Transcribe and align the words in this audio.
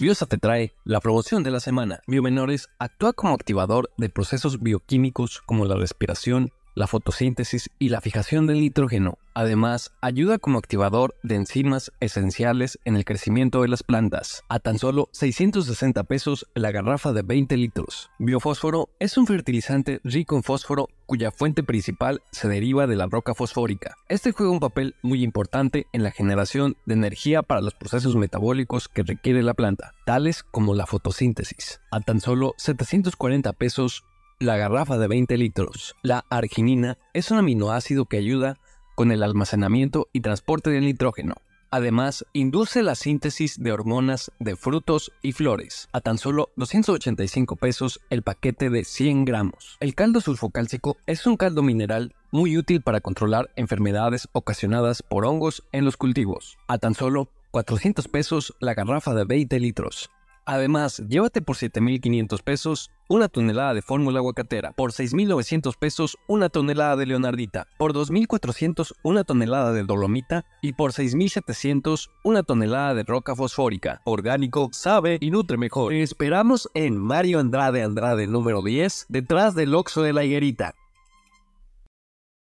Biosa 0.00 0.24
te 0.24 0.38
trae 0.38 0.72
la 0.84 0.98
promoción 0.98 1.42
de 1.42 1.50
la 1.50 1.60
semana. 1.60 2.00
Biomenores 2.06 2.70
actúa 2.78 3.12
como 3.12 3.34
activador 3.34 3.90
de 3.98 4.08
procesos 4.08 4.62
bioquímicos 4.62 5.42
como 5.42 5.66
la 5.66 5.76
respiración, 5.76 6.52
la 6.74 6.86
fotosíntesis 6.86 7.70
y 7.78 7.88
la 7.88 8.00
fijación 8.00 8.46
del 8.46 8.60
nitrógeno. 8.60 9.18
Además, 9.34 9.92
ayuda 10.00 10.38
como 10.38 10.58
activador 10.58 11.14
de 11.22 11.36
enzimas 11.36 11.92
esenciales 12.00 12.78
en 12.84 12.96
el 12.96 13.04
crecimiento 13.04 13.62
de 13.62 13.68
las 13.68 13.82
plantas. 13.82 14.42
A 14.48 14.58
tan 14.58 14.78
solo 14.78 15.08
660 15.12 16.02
pesos 16.04 16.46
la 16.54 16.72
garrafa 16.72 17.12
de 17.12 17.22
20 17.22 17.56
litros. 17.56 18.10
Biofósforo 18.18 18.88
es 18.98 19.16
un 19.16 19.26
fertilizante 19.26 20.00
rico 20.04 20.36
en 20.36 20.42
fósforo 20.42 20.88
cuya 21.06 21.30
fuente 21.30 21.62
principal 21.62 22.22
se 22.30 22.48
deriva 22.48 22.86
de 22.86 22.96
la 22.96 23.06
roca 23.06 23.34
fosfórica. 23.34 23.96
Este 24.08 24.32
juega 24.32 24.52
un 24.52 24.60
papel 24.60 24.94
muy 25.02 25.22
importante 25.22 25.86
en 25.92 26.02
la 26.02 26.10
generación 26.10 26.76
de 26.86 26.94
energía 26.94 27.42
para 27.42 27.60
los 27.60 27.74
procesos 27.74 28.16
metabólicos 28.16 28.88
que 28.88 29.02
requiere 29.02 29.42
la 29.42 29.54
planta, 29.54 29.92
tales 30.06 30.42
como 30.42 30.74
la 30.74 30.86
fotosíntesis. 30.86 31.80
A 31.90 32.00
tan 32.00 32.20
solo 32.20 32.54
740 32.58 33.52
pesos 33.54 34.04
la 34.40 34.56
garrafa 34.56 34.96
de 34.96 35.06
20 35.06 35.36
litros. 35.36 35.94
La 36.02 36.24
arginina 36.30 36.96
es 37.12 37.30
un 37.30 37.38
aminoácido 37.38 38.06
que 38.06 38.16
ayuda 38.16 38.58
con 38.96 39.12
el 39.12 39.22
almacenamiento 39.22 40.08
y 40.14 40.22
transporte 40.22 40.70
del 40.70 40.86
nitrógeno. 40.86 41.34
Además, 41.70 42.24
induce 42.32 42.82
la 42.82 42.96
síntesis 42.96 43.62
de 43.62 43.70
hormonas 43.70 44.32
de 44.40 44.56
frutos 44.56 45.12
y 45.22 45.32
flores. 45.32 45.88
A 45.92 46.00
tan 46.00 46.18
solo 46.18 46.48
285 46.56 47.56
pesos 47.56 48.00
el 48.08 48.22
paquete 48.22 48.70
de 48.70 48.84
100 48.84 49.26
gramos. 49.26 49.76
El 49.78 49.94
caldo 49.94 50.20
sulfocálcico 50.20 50.96
es 51.06 51.26
un 51.26 51.36
caldo 51.36 51.62
mineral 51.62 52.14
muy 52.32 52.56
útil 52.56 52.80
para 52.80 53.00
controlar 53.00 53.50
enfermedades 53.56 54.26
ocasionadas 54.32 55.02
por 55.02 55.26
hongos 55.26 55.62
en 55.70 55.84
los 55.84 55.96
cultivos. 55.96 56.58
A 56.66 56.78
tan 56.78 56.94
solo 56.94 57.28
400 57.50 58.08
pesos 58.08 58.54
la 58.58 58.74
garrafa 58.74 59.14
de 59.14 59.24
20 59.24 59.60
litros. 59.60 60.10
Además, 60.44 61.02
llévate 61.08 61.42
por 61.42 61.56
7.500 61.56 62.42
pesos 62.42 62.90
una 63.08 63.28
tonelada 63.28 63.74
de 63.74 63.82
fórmula 63.82 64.20
aguacatera, 64.20 64.72
por 64.72 64.92
6.900 64.92 65.76
pesos 65.78 66.16
una 66.28 66.48
tonelada 66.48 66.96
de 66.96 67.06
leonardita, 67.06 67.66
por 67.76 67.92
2.400 67.92 68.92
una 69.02 69.24
tonelada 69.24 69.72
de 69.72 69.82
dolomita 69.82 70.44
y 70.62 70.74
por 70.74 70.92
6.700 70.92 72.10
una 72.24 72.42
tonelada 72.42 72.94
de 72.94 73.02
roca 73.02 73.34
fosfórica. 73.34 74.00
Orgánico, 74.04 74.70
sabe 74.72 75.18
y 75.20 75.30
nutre 75.30 75.56
mejor. 75.56 75.90
Te 75.90 76.02
esperamos 76.02 76.70
en 76.74 76.96
Mario 76.96 77.40
Andrade 77.40 77.82
Andrade 77.82 78.26
número 78.26 78.62
10, 78.62 79.06
detrás 79.08 79.54
del 79.54 79.74
Oxo 79.74 80.02
de 80.02 80.12
la 80.12 80.24
Higuerita. 80.24 80.74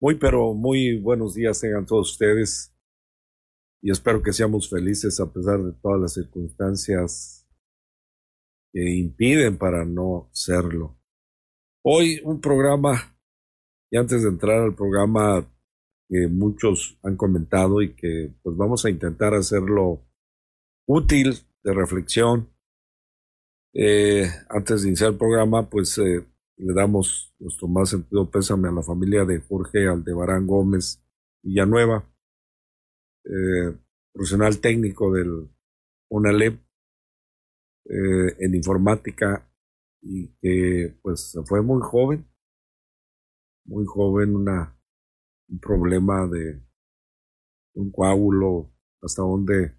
Muy 0.01 0.17
pero 0.17 0.53
muy 0.53 0.99
buenos 0.99 1.35
días 1.35 1.61
tengan 1.61 1.87
todos 1.87 2.11
ustedes 2.11 2.75
y 3.81 3.91
espero 3.91 4.23
que 4.23 4.33
seamos 4.33 4.69
felices 4.69 5.19
a 5.21 5.33
pesar 5.33 5.63
de 5.63 5.73
todas 5.73 6.01
las 6.01 6.13
circunstancias 6.15 7.42
que 8.73 8.91
impiden 8.91 9.59
para 9.59 9.85
no 9.85 10.29
serlo. 10.33 10.99
Hoy 11.85 12.21
un 12.25 12.41
programa, 12.41 13.17
y 13.91 13.99
antes 13.99 14.23
de 14.23 14.29
entrar 14.29 14.61
al 14.61 14.75
programa 14.75 15.47
que 16.09 16.29
muchos 16.29 16.99
han 17.03 17.17
comentado 17.17 17.83
y 17.83 17.95
que 17.95 18.33
pues 18.43 18.57
vamos 18.57 18.85
a 18.85 18.91
intentar 18.91 19.35
hacerlo 19.35 20.01
útil 20.87 21.35
de 21.63 21.73
reflexión. 21.73 22.49
Eh, 23.75 24.27
antes 24.51 24.83
de 24.83 24.89
iniciar 24.89 25.13
el 25.13 25.19
programa, 25.19 25.69
pues 25.69 25.97
eh, 25.99 26.27
le 26.57 26.75
damos 26.75 27.35
nuestro 27.39 27.69
más 27.69 27.91
sentido 27.91 28.31
pésame 28.31 28.69
a 28.69 28.73
la 28.73 28.83
familia 28.83 29.25
de 29.25 29.41
Jorge 29.41 29.89
Aldebarán 29.89 30.47
Gómez 30.47 31.03
Villanueva, 31.43 32.09
eh, 33.25 33.75
profesional 34.13 34.59
técnico 34.61 35.13
del 35.13 35.49
UNALEP, 36.11 36.61
eh, 37.85 38.37
en 38.39 38.55
informática 38.55 39.49
y 40.01 40.29
que 40.41 40.99
pues 41.03 41.37
fue 41.47 41.63
muy 41.63 41.81
joven, 41.83 42.29
muy 43.65 43.85
joven, 43.87 44.37
una, 44.37 44.77
un 45.49 45.59
problema 45.61 46.27
de 46.27 46.63
un 47.75 47.91
coágulo, 47.91 48.73
hasta 49.01 49.23
donde 49.23 49.77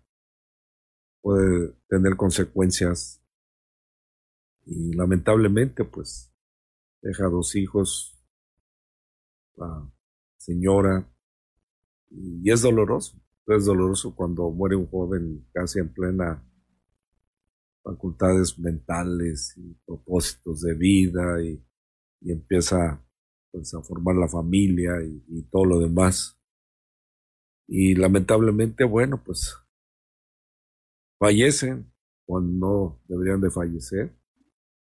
puede 1.21 1.73
tener 1.87 2.15
consecuencias. 2.15 3.21
Y 4.65 4.95
lamentablemente 4.95 5.83
pues 5.83 6.33
deja 7.01 7.25
dos 7.25 7.55
hijos, 7.55 8.17
la 9.55 9.89
señora, 10.37 11.09
y 12.09 12.49
es 12.51 12.61
doloroso, 12.61 13.21
es 13.47 13.65
doloroso 13.65 14.15
cuando 14.15 14.49
muere 14.51 14.75
un 14.75 14.87
joven 14.87 15.47
casi 15.53 15.79
en 15.79 15.93
plena 15.93 16.43
facultades 17.83 18.57
mentales 18.57 19.53
y 19.57 19.73
propósitos 19.85 20.61
de 20.61 20.73
vida 20.73 21.43
y, 21.43 21.61
empieza 22.25 23.05
pues, 23.51 23.73
a 23.73 23.81
formar 23.81 24.15
la 24.15 24.29
familia 24.29 24.93
y, 25.03 25.41
todo 25.51 25.65
lo 25.65 25.79
demás. 25.79 26.39
Y 27.67 27.95
lamentablemente, 27.95 28.85
bueno, 28.85 29.21
pues 29.23 29.55
fallecen 31.19 31.91
cuando 32.25 32.53
no 32.53 33.01
deberían 33.07 33.41
de 33.41 33.51
fallecer. 33.51 34.15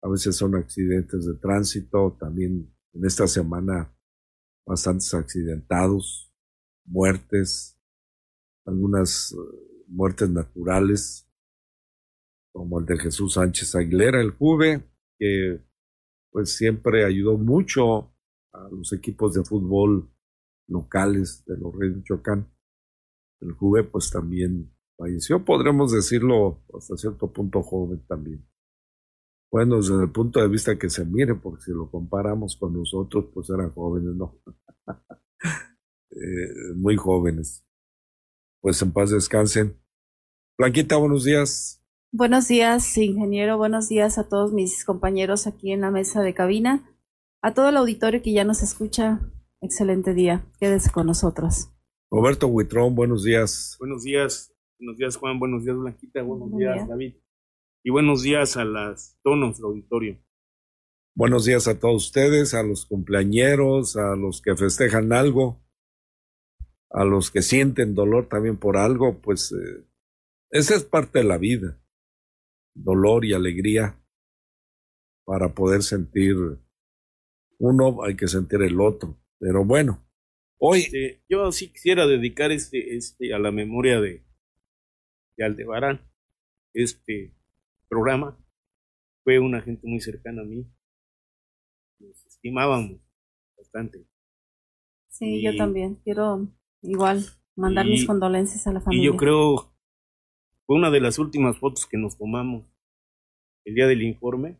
A 0.01 0.09
veces 0.09 0.35
son 0.35 0.55
accidentes 0.55 1.25
de 1.25 1.33
tránsito, 1.35 2.15
también 2.19 2.73
en 2.93 3.05
esta 3.05 3.27
semana 3.27 3.93
bastantes 4.65 5.13
accidentados, 5.13 6.31
muertes, 6.85 7.77
algunas 8.65 9.33
eh, 9.33 9.83
muertes 9.87 10.29
naturales 10.29 11.26
como 12.57 12.79
el 12.79 12.87
de 12.87 12.97
Jesús 12.97 13.35
Sánchez 13.35 13.75
Aguilera, 13.75 14.19
el 14.19 14.31
Juve, 14.31 14.83
que 15.19 15.63
pues 16.31 16.55
siempre 16.55 17.05
ayudó 17.05 17.37
mucho 17.37 18.15
a 18.51 18.67
los 18.71 18.91
equipos 18.93 19.35
de 19.35 19.43
fútbol 19.43 20.09
locales 20.67 21.45
de 21.45 21.55
los 21.55 21.75
Reyes 21.75 21.97
Michoacán. 21.97 22.51
El 23.41 23.51
Juve 23.51 23.83
pues 23.83 24.09
también 24.09 24.75
falleció, 24.97 25.45
podremos 25.45 25.91
decirlo 25.91 26.63
hasta 26.75 26.97
cierto 26.97 27.31
punto 27.31 27.61
joven 27.61 28.03
también. 28.07 28.43
Bueno, 29.51 29.77
desde 29.77 30.01
el 30.01 30.11
punto 30.11 30.41
de 30.41 30.47
vista 30.47 30.79
que 30.79 30.89
se 30.89 31.05
mire, 31.05 31.35
porque 31.35 31.61
si 31.61 31.71
lo 31.71 31.91
comparamos 31.91 32.57
con 32.57 32.73
nosotros, 32.73 33.25
pues 33.35 33.51
eran 33.51 33.71
jóvenes, 33.71 34.15
¿no? 34.15 34.41
Eh, 36.09 36.73
muy 36.73 36.95
jóvenes. 36.95 37.63
Pues 38.59 38.81
en 38.81 38.91
paz 38.91 39.11
descansen. 39.11 39.79
Blanquita, 40.57 40.95
buenos 40.95 41.25
días. 41.25 41.76
Buenos 42.13 42.47
días, 42.47 42.97
ingeniero. 42.97 43.57
Buenos 43.57 43.89
días 43.89 44.17
a 44.17 44.29
todos 44.29 44.53
mis 44.53 44.85
compañeros 44.85 45.45
aquí 45.45 45.73
en 45.73 45.81
la 45.81 45.91
mesa 45.91 46.21
de 46.21 46.33
cabina. 46.33 46.89
A 47.41 47.53
todo 47.53 47.67
el 47.67 47.75
auditorio 47.75 48.21
que 48.21 48.31
ya 48.31 48.45
nos 48.45 48.63
escucha, 48.63 49.19
excelente 49.59 50.13
día. 50.13 50.49
Quédese 50.57 50.89
con 50.89 51.05
nosotros. 51.05 51.69
Roberto 52.09 52.47
Huitrón, 52.47 52.95
buenos 52.95 53.25
días. 53.25 53.75
Buenos 53.77 54.03
días. 54.03 54.55
Buenos 54.79 54.97
días, 54.97 55.17
Juan. 55.17 55.37
Buenos 55.37 55.65
días, 55.65 55.75
Blanquita. 55.75 56.23
Buenos, 56.23 56.57
días, 56.57 56.87
David. 56.87 57.15
Y 57.83 57.89
buenos 57.89 58.23
días 58.23 58.55
a 58.55 58.63
las 58.63 59.19
tonos 59.21 59.57
del 59.57 59.65
auditorio. 59.65 60.17
Buenos 61.13 61.43
días 61.43 61.67
a 61.67 61.77
todos 61.77 62.05
ustedes, 62.05 62.53
a 62.53 62.63
los 62.63 62.85
cumpleañeros, 62.85 63.97
a 63.97 64.15
los 64.15 64.41
que 64.41 64.55
festejan 64.55 65.11
algo, 65.11 65.61
a 66.89 67.03
los 67.03 67.31
que 67.31 67.41
sienten 67.41 67.95
dolor 67.95 68.29
también 68.29 68.55
por 68.55 68.77
algo, 68.77 69.19
pues 69.19 69.51
eh, 69.51 69.85
esa 70.51 70.75
es 70.75 70.85
parte 70.85 71.19
de 71.19 71.25
la 71.25 71.37
vida 71.37 71.77
dolor 72.83 73.25
y 73.25 73.33
alegría 73.33 74.01
para 75.25 75.53
poder 75.53 75.83
sentir 75.83 76.35
uno, 77.59 78.03
hay 78.03 78.15
que 78.15 78.27
sentir 78.27 78.61
el 78.61 78.79
otro. 78.79 79.17
Pero 79.39 79.65
bueno, 79.65 80.07
Hoy. 80.59 80.79
Este, 80.79 81.23
yo 81.29 81.51
sí 81.51 81.69
quisiera 81.69 82.07
dedicar 82.07 82.51
este, 82.51 82.95
este 82.95 83.33
a 83.33 83.39
la 83.39 83.51
memoria 83.51 84.01
de, 84.01 84.23
de 85.37 85.45
Aldebarán. 85.45 86.01
Este 86.73 87.33
programa 87.87 88.37
fue 89.23 89.39
una 89.39 89.61
gente 89.61 89.87
muy 89.87 89.99
cercana 89.99 90.41
a 90.41 90.45
mí. 90.45 90.65
Nos 91.99 92.25
estimábamos 92.25 92.99
bastante. 93.57 94.05
Sí, 95.09 95.41
yo 95.43 95.55
también. 95.55 95.95
Quiero 96.03 96.47
igual 96.81 97.23
mandar 97.55 97.85
mis 97.85 98.05
condolencias 98.05 98.65
a 98.67 98.73
la 98.73 98.81
familia. 98.81 99.03
Y 99.03 99.05
yo 99.05 99.17
creo 99.17 99.73
fue 100.67 100.75
una 100.75 100.91
de 100.91 100.99
las 100.99 101.17
últimas 101.17 101.57
fotos 101.57 101.85
que 101.85 101.97
nos 101.97 102.17
tomamos 102.17 102.65
el 103.65 103.73
día 103.73 103.87
del 103.87 104.03
informe. 104.03 104.57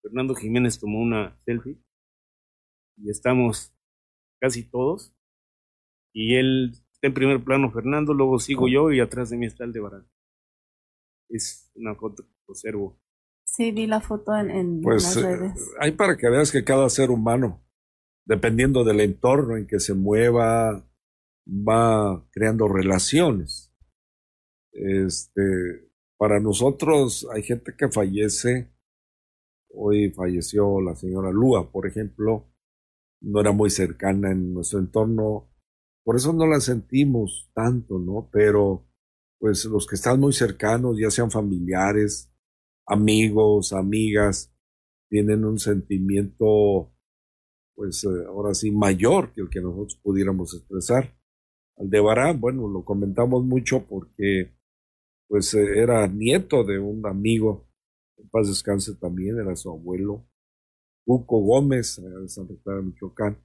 Fernando 0.00 0.34
Jiménez 0.36 0.78
tomó 0.78 1.00
una 1.00 1.36
selfie 1.44 1.76
y 2.96 3.10
estamos 3.10 3.74
casi 4.40 4.62
todos. 4.62 5.12
Y 6.14 6.36
él 6.36 6.70
está 6.92 7.08
en 7.08 7.14
primer 7.14 7.42
plano 7.42 7.70
Fernando, 7.72 8.14
luego 8.14 8.38
sigo 8.38 8.68
yo 8.68 8.92
y 8.92 9.00
atrás 9.00 9.30
de 9.30 9.36
mí 9.36 9.46
está 9.46 9.64
el 9.64 9.72
de 9.72 9.80
Barán. 9.80 10.08
Es 11.28 11.68
una 11.74 11.96
foto 11.96 12.22
que 12.22 12.30
observo. 12.46 12.96
Sí, 13.44 13.72
vi 13.72 13.88
la 13.88 14.00
foto 14.00 14.36
en, 14.36 14.80
pues, 14.82 15.02
las 15.02 15.16
eh, 15.16 15.36
redes. 15.36 15.74
hay 15.80 15.92
para 15.92 16.16
que 16.16 16.30
veas 16.30 16.52
que 16.52 16.64
cada 16.64 16.88
ser 16.88 17.10
humano, 17.10 17.60
dependiendo 18.24 18.84
del 18.84 19.00
entorno 19.00 19.56
en 19.56 19.66
que 19.66 19.80
se 19.80 19.94
mueva, 19.94 20.88
va 21.46 22.24
creando 22.30 22.68
relaciones. 22.68 23.75
Este, 24.76 25.42
para 26.18 26.38
nosotros 26.38 27.26
hay 27.32 27.42
gente 27.42 27.74
que 27.76 27.88
fallece. 27.88 28.70
Hoy 29.72 30.10
falleció 30.10 30.80
la 30.80 30.94
señora 30.94 31.30
Lua, 31.30 31.70
por 31.70 31.86
ejemplo, 31.86 32.46
no 33.20 33.40
era 33.40 33.52
muy 33.52 33.70
cercana 33.70 34.32
en 34.32 34.54
nuestro 34.54 34.78
entorno, 34.78 35.50
por 36.04 36.16
eso 36.16 36.32
no 36.32 36.46
la 36.46 36.60
sentimos 36.60 37.50
tanto, 37.54 37.98
¿no? 37.98 38.28
Pero 38.32 38.86
pues 39.38 39.64
los 39.66 39.86
que 39.86 39.96
están 39.96 40.20
muy 40.20 40.32
cercanos, 40.32 40.98
ya 40.98 41.10
sean 41.10 41.30
familiares, 41.30 42.32
amigos, 42.86 43.72
amigas, 43.72 44.54
tienen 45.10 45.44
un 45.44 45.58
sentimiento, 45.58 46.94
pues 47.74 48.04
eh, 48.04 48.24
ahora 48.28 48.54
sí, 48.54 48.70
mayor 48.70 49.32
que 49.34 49.42
el 49.42 49.50
que 49.50 49.60
nosotros 49.60 50.00
pudiéramos 50.02 50.54
expresar. 50.54 51.18
Aldebarán, 51.76 52.40
bueno, 52.40 52.68
lo 52.68 52.84
comentamos 52.84 53.44
mucho 53.44 53.86
porque 53.86 54.55
pues 55.28 55.54
eh, 55.54 55.78
era 55.80 56.06
nieto 56.06 56.64
de 56.64 56.78
un 56.78 57.06
amigo, 57.06 57.68
en 58.16 58.28
paz 58.28 58.48
descanse 58.48 58.94
también, 58.94 59.38
era 59.38 59.54
su 59.56 59.70
abuelo, 59.70 60.26
Cuco 61.04 61.40
Gómez, 61.40 62.02
de 62.02 62.28
Santa 62.28 62.54
Clara, 62.62 62.82
Michoacán. 62.82 63.38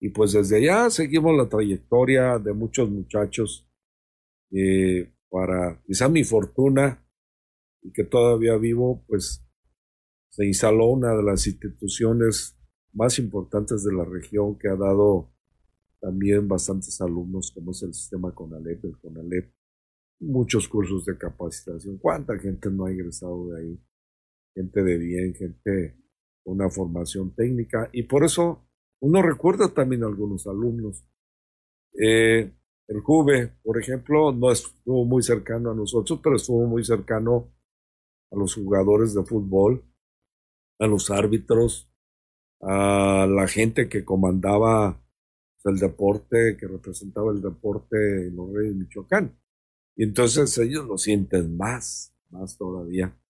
Y 0.00 0.10
pues 0.10 0.32
desde 0.32 0.56
allá 0.56 0.90
seguimos 0.90 1.36
la 1.36 1.48
trayectoria 1.48 2.38
de 2.38 2.52
muchos 2.52 2.90
muchachos 2.90 3.68
eh, 4.50 5.12
para 5.30 5.80
quizá 5.86 6.08
mi 6.08 6.24
fortuna 6.24 7.04
y 7.82 7.92
que 7.92 8.04
todavía 8.04 8.56
vivo, 8.56 9.04
pues 9.06 9.44
se 10.30 10.46
instaló 10.46 10.86
una 10.86 11.14
de 11.14 11.22
las 11.22 11.46
instituciones 11.46 12.56
más 12.92 13.18
importantes 13.18 13.84
de 13.84 13.92
la 13.92 14.04
región 14.04 14.58
que 14.58 14.68
ha 14.68 14.76
dado 14.76 15.32
también 16.00 16.48
bastantes 16.48 17.00
alumnos, 17.00 17.50
como 17.52 17.72
es 17.72 17.82
el 17.82 17.94
sistema 17.94 18.34
CONALEP, 18.34 18.84
el 18.84 18.98
CONALEP, 18.98 19.52
muchos 20.20 20.68
cursos 20.68 21.04
de 21.04 21.16
capacitación. 21.16 21.98
¿Cuánta 21.98 22.38
gente 22.38 22.70
no 22.70 22.86
ha 22.86 22.92
ingresado 22.92 23.48
de 23.48 23.60
ahí? 23.60 23.80
Gente 24.54 24.82
de 24.82 24.98
bien, 24.98 25.34
gente 25.34 25.96
una 26.44 26.70
formación 26.70 27.34
técnica 27.34 27.90
y 27.92 28.04
por 28.04 28.24
eso 28.24 28.66
uno 29.00 29.22
recuerda 29.22 29.72
también 29.72 30.02
a 30.02 30.06
algunos 30.06 30.46
alumnos. 30.46 31.04
Eh, 32.00 32.52
el 32.88 33.00
Juve, 33.00 33.58
por 33.62 33.78
ejemplo, 33.78 34.32
no 34.32 34.50
estuvo 34.50 35.04
muy 35.04 35.22
cercano 35.22 35.70
a 35.70 35.74
nosotros, 35.74 36.20
pero 36.22 36.36
estuvo 36.36 36.66
muy 36.66 36.84
cercano 36.84 37.52
a 38.30 38.36
los 38.36 38.54
jugadores 38.54 39.14
de 39.14 39.24
fútbol, 39.24 39.84
a 40.78 40.86
los 40.86 41.10
árbitros, 41.10 41.92
a 42.62 43.26
la 43.28 43.46
gente 43.46 43.88
que 43.88 44.04
comandaba 44.04 45.00
el 45.64 45.78
deporte, 45.78 46.56
que 46.58 46.66
representaba 46.66 47.30
el 47.30 47.42
deporte 47.42 48.28
en 48.28 48.36
los 48.36 48.52
Reyes 48.54 48.72
de 48.72 48.78
Michoacán. 48.78 49.38
Y 49.98 50.04
entonces 50.04 50.56
ellos 50.58 50.86
lo 50.86 50.96
sienten 50.96 51.56
más, 51.56 52.14
más 52.30 52.56
todavía. 52.56 53.20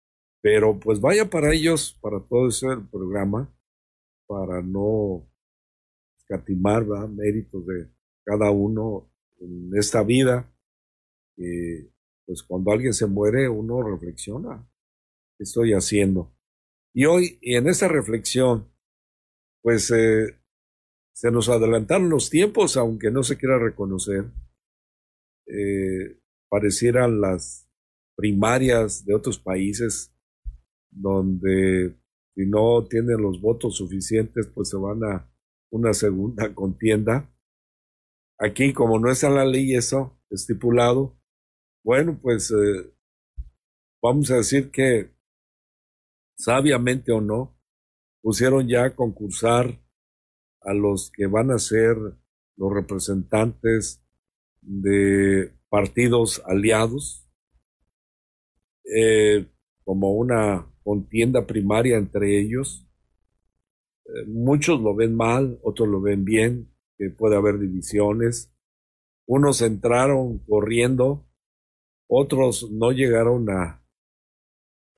Pero 0.43 0.79
pues 0.79 1.01
vaya 1.01 1.31
para 1.31 1.55
ellos, 1.55 1.99
para 2.03 2.21
todo 2.21 2.49
ese 2.49 2.67
programa, 2.93 3.51
para 4.27 4.61
no 4.61 5.27
escatimar 6.19 6.85
méritos 7.09 7.67
de 7.67 7.89
cada 8.23 8.51
uno 8.51 9.11
en 9.41 9.71
esta 9.79 10.03
vida. 10.03 10.53
pues 12.27 12.43
cuando 12.43 12.71
alguien 12.71 12.93
se 12.93 13.07
muere, 13.07 13.49
uno 13.49 13.83
reflexiona, 13.83 14.69
¿qué 15.39 15.45
estoy 15.45 15.73
haciendo? 15.73 16.37
Y 16.93 17.07
hoy, 17.07 17.39
y 17.41 17.55
en 17.55 17.67
esta 17.67 17.89
reflexión, 17.89 18.71
pues 19.63 19.91
eh, 19.91 20.39
se 21.15 21.31
nos 21.31 21.49
adelantaron 21.49 22.11
los 22.11 22.29
tiempos, 22.29 22.77
aunque 22.77 23.11
no 23.11 23.23
se 23.23 23.39
quiera 23.39 23.59
reconocer. 23.59 24.27
Eh, 25.47 26.19
parecieran 26.49 27.21
las 27.21 27.69
primarias 28.17 29.05
de 29.05 29.15
otros 29.15 29.39
países 29.39 30.13
donde 30.91 31.97
si 32.35 32.47
no 32.47 32.85
tienen 32.85 33.21
los 33.21 33.41
votos 33.41 33.77
suficientes, 33.77 34.47
pues 34.55 34.71
se 34.71 34.77
van 34.77 35.03
a 35.05 35.31
una 35.71 35.93
segunda 35.93 36.55
contienda. 36.55 37.33
Aquí, 38.39 38.73
como 38.73 38.99
no 38.99 39.11
está 39.11 39.29
en 39.29 39.35
la 39.35 39.45
ley 39.45 39.75
eso 39.75 40.19
estipulado, 40.31 41.19
bueno, 41.85 42.19
pues 42.21 42.51
eh, 42.51 42.93
vamos 44.03 44.31
a 44.31 44.37
decir 44.37 44.71
que 44.71 45.11
sabiamente 46.37 47.13
o 47.13 47.21
no, 47.21 47.59
pusieron 48.23 48.69
ya 48.69 48.85
a 48.85 48.95
concursar 48.95 49.83
a 50.61 50.75
los 50.75 51.11
que 51.11 51.27
van 51.27 51.51
a 51.51 51.59
ser 51.59 51.97
los 52.57 52.73
representantes 52.73 54.03
de 54.61 55.58
partidos 55.69 56.43
aliados 56.47 57.29
eh, 58.85 59.47
como 59.85 60.13
una 60.13 60.67
contienda 60.83 61.47
primaria 61.47 61.99
entre 61.99 62.41
ellos. 62.41 62.87
Eh, 64.07 64.25
muchos 64.27 64.81
lo 64.81 64.95
ven 64.95 65.15
mal, 65.15 65.59
otros 65.63 65.89
lo 65.89 66.01
ven 66.01 66.25
bien, 66.25 66.75
que 66.97 67.11
puede 67.11 67.37
haber 67.37 67.59
divisiones. 67.59 68.51
Unos 69.27 69.61
entraron 69.61 70.39
corriendo, 70.39 71.27
otros 72.07 72.71
no 72.71 72.93
llegaron 72.93 73.51
a, 73.51 73.83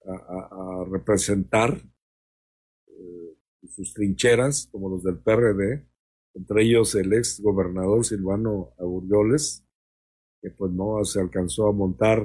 a, 0.07 0.85
representar 0.89 1.83
eh, 2.87 3.37
sus 3.69 3.93
trincheras, 3.93 4.69
como 4.71 4.89
los 4.89 5.03
del 5.03 5.19
PRD, 5.19 5.87
entre 6.35 6.63
ellos 6.63 6.95
el 6.95 7.13
ex 7.13 7.41
gobernador 7.41 8.05
Silvano 8.05 8.73
Aburrioles, 8.79 9.67
que 10.41 10.51
pues 10.51 10.73
no 10.73 11.05
se 11.05 11.21
alcanzó 11.21 11.69
a 11.69 11.73
montar 11.73 12.19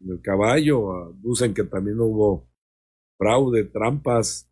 en 0.00 0.10
el 0.10 0.20
caballo, 0.20 1.14
dicen 1.22 1.54
que 1.54 1.64
también 1.64 2.00
hubo 2.00 2.48
fraude, 3.16 3.64
trampas, 3.64 4.48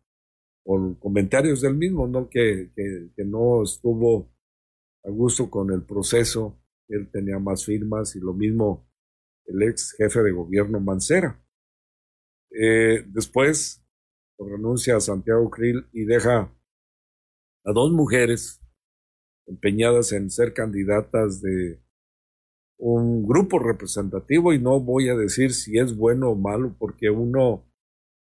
por 0.63 0.97
comentarios 0.99 1.61
del 1.61 1.75
mismo, 1.75 2.07
¿no? 2.07 2.29
Que, 2.29 2.71
que, 2.75 3.25
no 3.25 3.63
estuvo 3.63 4.31
a 5.03 5.09
gusto 5.09 5.49
con 5.49 5.71
el 5.71 5.83
proceso, 5.83 6.59
él 6.87 7.09
tenía 7.11 7.39
más 7.39 7.65
firmas 7.65 8.15
y 8.15 8.19
lo 8.19 8.33
mismo 8.33 8.87
el 9.45 9.63
ex 9.63 9.93
jefe 9.97 10.21
de 10.21 10.31
gobierno 10.31 10.79
Mancera. 10.79 11.43
Eh, 12.51 13.03
después 13.07 13.83
renuncia 14.37 14.97
a 14.97 15.01
Santiago 15.01 15.49
Krill 15.49 15.87
y 15.93 16.03
deja 16.05 16.53
a 17.63 17.71
dos 17.73 17.91
mujeres 17.91 18.61
empeñadas 19.47 20.11
en 20.11 20.29
ser 20.29 20.53
candidatas 20.53 21.41
de 21.41 21.81
un 22.81 23.27
grupo 23.27 23.59
representativo 23.59 24.53
y 24.53 24.59
no 24.59 24.79
voy 24.79 25.07
a 25.09 25.15
decir 25.15 25.53
si 25.53 25.77
es 25.77 25.95
bueno 25.95 26.31
o 26.31 26.35
malo 26.35 26.75
porque 26.79 27.11
uno 27.11 27.63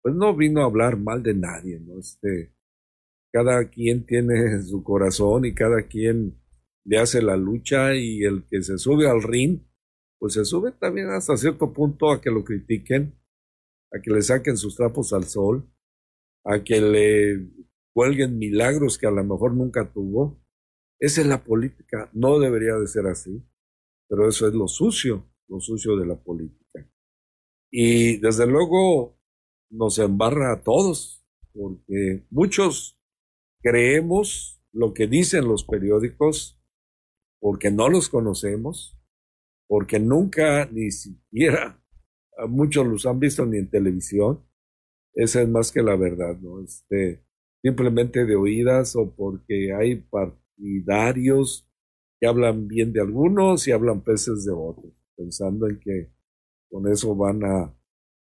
pues 0.01 0.15
no 0.15 0.37
vino 0.37 0.61
a 0.61 0.67
hablar 0.67 0.97
mal 0.97 1.25
de 1.25 1.35
nadie, 1.35 1.81
¿no? 1.81 1.99
Este, 1.99 2.55
cada 3.33 3.69
quien 3.69 4.07
tiene 4.07 4.63
su 4.63 4.85
corazón 4.85 5.45
y 5.45 5.55
cada 5.55 5.83
quien 5.89 6.41
le 6.85 6.99
hace 6.99 7.21
la 7.21 7.37
lucha 7.37 7.97
y 7.97 8.23
el 8.23 8.45
que 8.49 8.63
se 8.63 8.79
sube 8.79 9.09
al 9.09 9.25
ring, 9.25 9.61
pues 10.21 10.35
se 10.35 10.45
sube 10.45 10.71
también 10.71 11.09
hasta 11.09 11.37
cierto 11.37 11.73
punto 11.73 12.13
a 12.13 12.21
que 12.21 12.31
lo 12.31 12.45
critiquen, 12.45 13.19
a 13.93 14.01
que 14.01 14.13
le 14.13 14.23
saquen 14.23 14.57
sus 14.57 14.77
trapos 14.77 15.13
al 15.13 15.25
sol, 15.25 15.69
a 16.45 16.63
que 16.63 16.81
le 16.81 17.49
cuelguen 17.93 18.39
milagros 18.39 18.99
que 18.99 19.09
a 19.09 19.11
lo 19.11 19.25
mejor 19.25 19.55
nunca 19.55 19.91
tuvo. 19.91 20.41
Esa 21.01 21.23
es 21.23 21.27
la 21.27 21.43
política, 21.43 22.09
no 22.13 22.39
debería 22.39 22.75
de 22.75 22.87
ser 22.87 23.07
así, 23.07 23.43
pero 24.09 24.29
eso 24.29 24.47
es 24.47 24.55
lo 24.55 24.69
sucio, 24.69 25.31
lo 25.49 25.61
sucio 25.61 25.97
de 25.97 26.07
la 26.07 26.17
política. 26.17 26.89
Y 27.71 28.19
desde 28.19 28.47
luego 28.47 29.19
nos 29.71 29.99
embarra 29.99 30.53
a 30.53 30.63
todos, 30.63 31.27
porque 31.53 32.25
muchos 32.31 33.01
creemos 33.63 34.63
lo 34.73 34.93
que 34.93 35.07
dicen 35.07 35.49
los 35.49 35.65
periódicos 35.65 36.61
porque 37.41 37.71
no 37.71 37.89
los 37.89 38.09
conocemos, 38.09 38.99
porque 39.69 40.01
nunca 40.01 40.67
ni 40.67 40.91
siquiera 40.91 41.83
muchos 42.49 42.87
los 42.87 43.07
han 43.07 43.21
visto 43.21 43.45
ni 43.47 43.59
en 43.59 43.71
televisión. 43.71 44.45
Esa 45.15 45.43
es 45.43 45.49
más 45.49 45.71
que 45.71 45.83
la 45.83 45.97
verdad, 45.97 46.39
¿no? 46.41 46.63
Este, 46.63 47.25
simplemente 47.63 48.25
de 48.25 48.35
oídas 48.35 48.97
o 48.97 49.15
porque 49.15 49.73
hay 49.73 49.97
partidarios 49.97 51.69
hablan 52.25 52.69
bien 52.69 52.93
de 52.93 53.01
algunos 53.01 53.67
y 53.67 53.73
hablan 53.73 54.03
peces 54.03 54.45
de 54.45 54.53
otros, 54.53 54.93
pensando 55.17 55.69
en 55.69 55.81
que 55.81 56.11
con 56.71 56.91
eso 56.91 57.15
van 57.15 57.45
a 57.45 57.75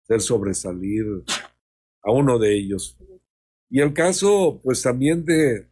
hacer 0.03 0.21
sobresalir 0.21 1.05
a 2.03 2.11
uno 2.11 2.39
de 2.39 2.55
ellos. 2.55 2.97
Y 3.69 3.81
el 3.81 3.93
caso, 3.93 4.61
pues 4.63 4.81
también 4.81 5.25
de 5.25 5.67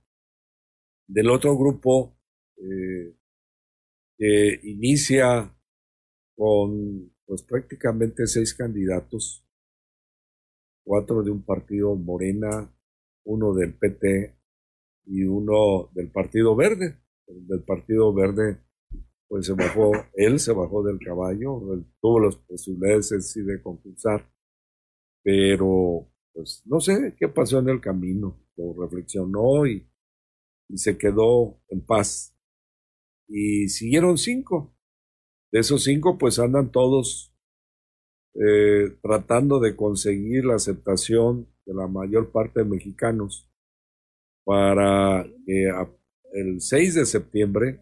del 1.07 1.29
otro 1.29 1.57
grupo 1.57 2.17
eh, 2.57 3.15
que 4.17 4.59
inicia 4.63 5.55
con 6.35 7.11
pues 7.25 7.43
prácticamente 7.43 8.27
seis 8.27 8.53
candidatos, 8.53 9.43
cuatro 10.83 11.23
de 11.23 11.31
un 11.31 11.43
partido 11.43 11.95
Morena, 11.95 12.71
uno 13.23 13.53
del 13.53 13.73
PT 13.73 14.35
y 15.05 15.23
uno 15.23 15.89
del 15.93 16.11
Partido 16.11 16.55
Verde. 16.55 16.99
Del 17.27 17.63
Partido 17.63 18.13
Verde, 18.13 18.61
pues 19.27 19.47
se 19.47 19.53
bajó, 19.53 19.91
él 20.13 20.39
se 20.39 20.53
bajó 20.53 20.83
del 20.83 20.99
caballo, 20.99 21.59
tuvo 22.01 22.19
las 22.19 22.35
posibilidades 22.35 23.33
de 23.33 23.61
concursar, 23.61 24.29
pero 25.23 26.07
pues 26.33 26.61
no 26.65 26.79
sé 26.79 27.15
qué 27.17 27.27
pasó 27.27 27.59
en 27.59 27.69
el 27.69 27.81
camino, 27.81 28.39
lo 28.57 28.73
reflexionó 28.79 29.65
y, 29.65 29.89
y 30.69 30.77
se 30.77 30.97
quedó 30.97 31.59
en 31.69 31.85
paz. 31.85 32.35
Y 33.27 33.69
siguieron 33.69 34.17
cinco, 34.17 34.75
de 35.51 35.61
esos 35.61 35.83
cinco, 35.83 36.17
pues 36.17 36.37
andan 36.37 36.71
todos 36.71 37.33
eh, 38.35 38.97
tratando 39.01 39.59
de 39.59 39.75
conseguir 39.75 40.45
la 40.45 40.55
aceptación 40.55 41.47
de 41.65 41.73
la 41.73 41.87
mayor 41.87 42.31
parte 42.31 42.59
de 42.59 42.69
mexicanos 42.69 43.49
para 44.43 45.25
que 45.45 45.71
el 46.35 46.61
6 46.61 46.95
de 46.95 47.05
septiembre 47.05 47.79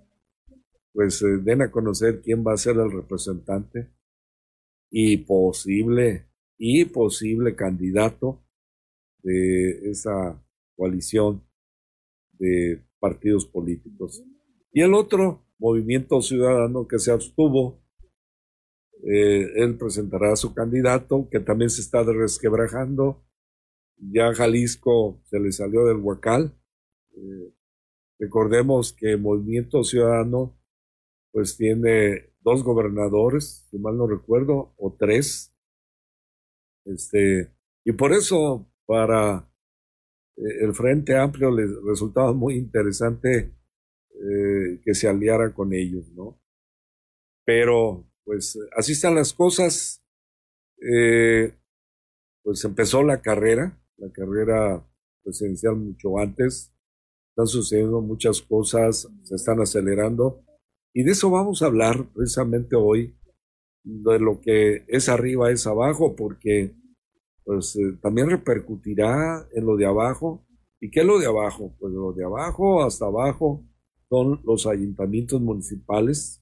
pues 0.93 1.21
eh, 1.23 1.39
den 1.41 1.63
a 1.63 1.71
conocer 1.71 2.21
quién 2.21 2.45
va 2.45 2.53
a 2.53 2.57
ser 2.57 2.77
el 2.77 2.91
representante 2.91 3.89
y 4.91 5.17
posible 5.17 6.27
y 6.57 6.85
posible 6.85 7.55
candidato 7.55 8.45
de 9.23 9.89
esa 9.89 10.39
coalición 10.75 11.43
de 12.33 12.83
partidos 12.99 13.45
políticos. 13.45 14.23
Y 14.71 14.81
el 14.81 14.93
otro, 14.93 15.43
Movimiento 15.57 16.21
Ciudadano 16.21 16.87
que 16.87 16.99
se 16.99 17.11
abstuvo. 17.11 17.81
Eh, 19.05 19.47
él 19.55 19.77
presentará 19.77 20.33
a 20.33 20.35
su 20.35 20.53
candidato, 20.53 21.27
que 21.31 21.39
también 21.39 21.69
se 21.69 21.81
está 21.81 22.03
resquebrajando. 22.03 23.23
Ya 23.97 24.33
Jalisco 24.33 25.21
se 25.25 25.39
le 25.39 25.51
salió 25.51 25.85
del 25.85 25.97
huacal. 25.97 26.53
Eh, 27.15 27.53
recordemos 28.19 28.93
que 28.93 29.17
Movimiento 29.17 29.83
Ciudadano 29.83 30.57
pues 31.31 31.57
tiene 31.57 32.33
dos 32.41 32.63
gobernadores, 32.63 33.67
si 33.69 33.79
mal 33.79 33.97
no 33.97 34.07
recuerdo, 34.07 34.73
o 34.77 34.95
tres. 34.97 35.55
Este, 36.85 37.51
y 37.85 37.91
por 37.93 38.13
eso 38.13 38.69
para 38.85 39.49
eh, 40.37 40.63
el 40.63 40.73
Frente 40.73 41.17
Amplio 41.17 41.51
les 41.51 41.69
resultaba 41.83 42.33
muy 42.33 42.55
interesante 42.55 43.53
eh, 44.09 44.79
que 44.83 44.93
se 44.93 45.07
aliara 45.07 45.53
con 45.53 45.73
ellos, 45.73 46.11
¿no? 46.13 46.39
Pero, 47.45 48.05
pues, 48.23 48.57
así 48.77 48.93
están 48.93 49.15
las 49.15 49.33
cosas. 49.33 50.03
Eh, 50.81 51.53
pues 52.43 52.63
empezó 52.65 53.03
la 53.03 53.21
carrera, 53.21 53.81
la 53.97 54.11
carrera 54.11 54.85
presidencial 55.23 55.75
mucho 55.77 56.19
antes. 56.19 56.72
Están 57.33 57.47
sucediendo 57.47 57.99
muchas 57.99 58.43
cosas, 58.43 59.09
se 59.23 59.35
están 59.35 59.59
acelerando. 59.59 60.43
Y 60.93 61.01
de 61.01 61.13
eso 61.13 61.31
vamos 61.31 61.63
a 61.63 61.65
hablar 61.65 62.07
precisamente 62.13 62.75
hoy, 62.75 63.17
de 63.83 64.19
lo 64.19 64.39
que 64.39 64.83
es 64.87 65.09
arriba 65.09 65.49
es 65.49 65.65
abajo, 65.65 66.15
porque 66.15 66.75
pues 67.43 67.75
eh, 67.75 67.97
también 68.03 68.29
repercutirá 68.29 69.47
en 69.51 69.65
lo 69.65 69.75
de 69.75 69.87
abajo. 69.87 70.45
¿Y 70.79 70.91
qué 70.91 70.99
es 70.99 71.07
lo 71.07 71.17
de 71.17 71.25
abajo? 71.25 71.75
Pues 71.79 71.91
lo 71.91 72.13
de 72.13 72.23
abajo 72.23 72.83
hasta 72.83 73.05
abajo 73.05 73.65
son 74.09 74.39
los 74.43 74.67
ayuntamientos 74.67 75.41
municipales 75.41 76.39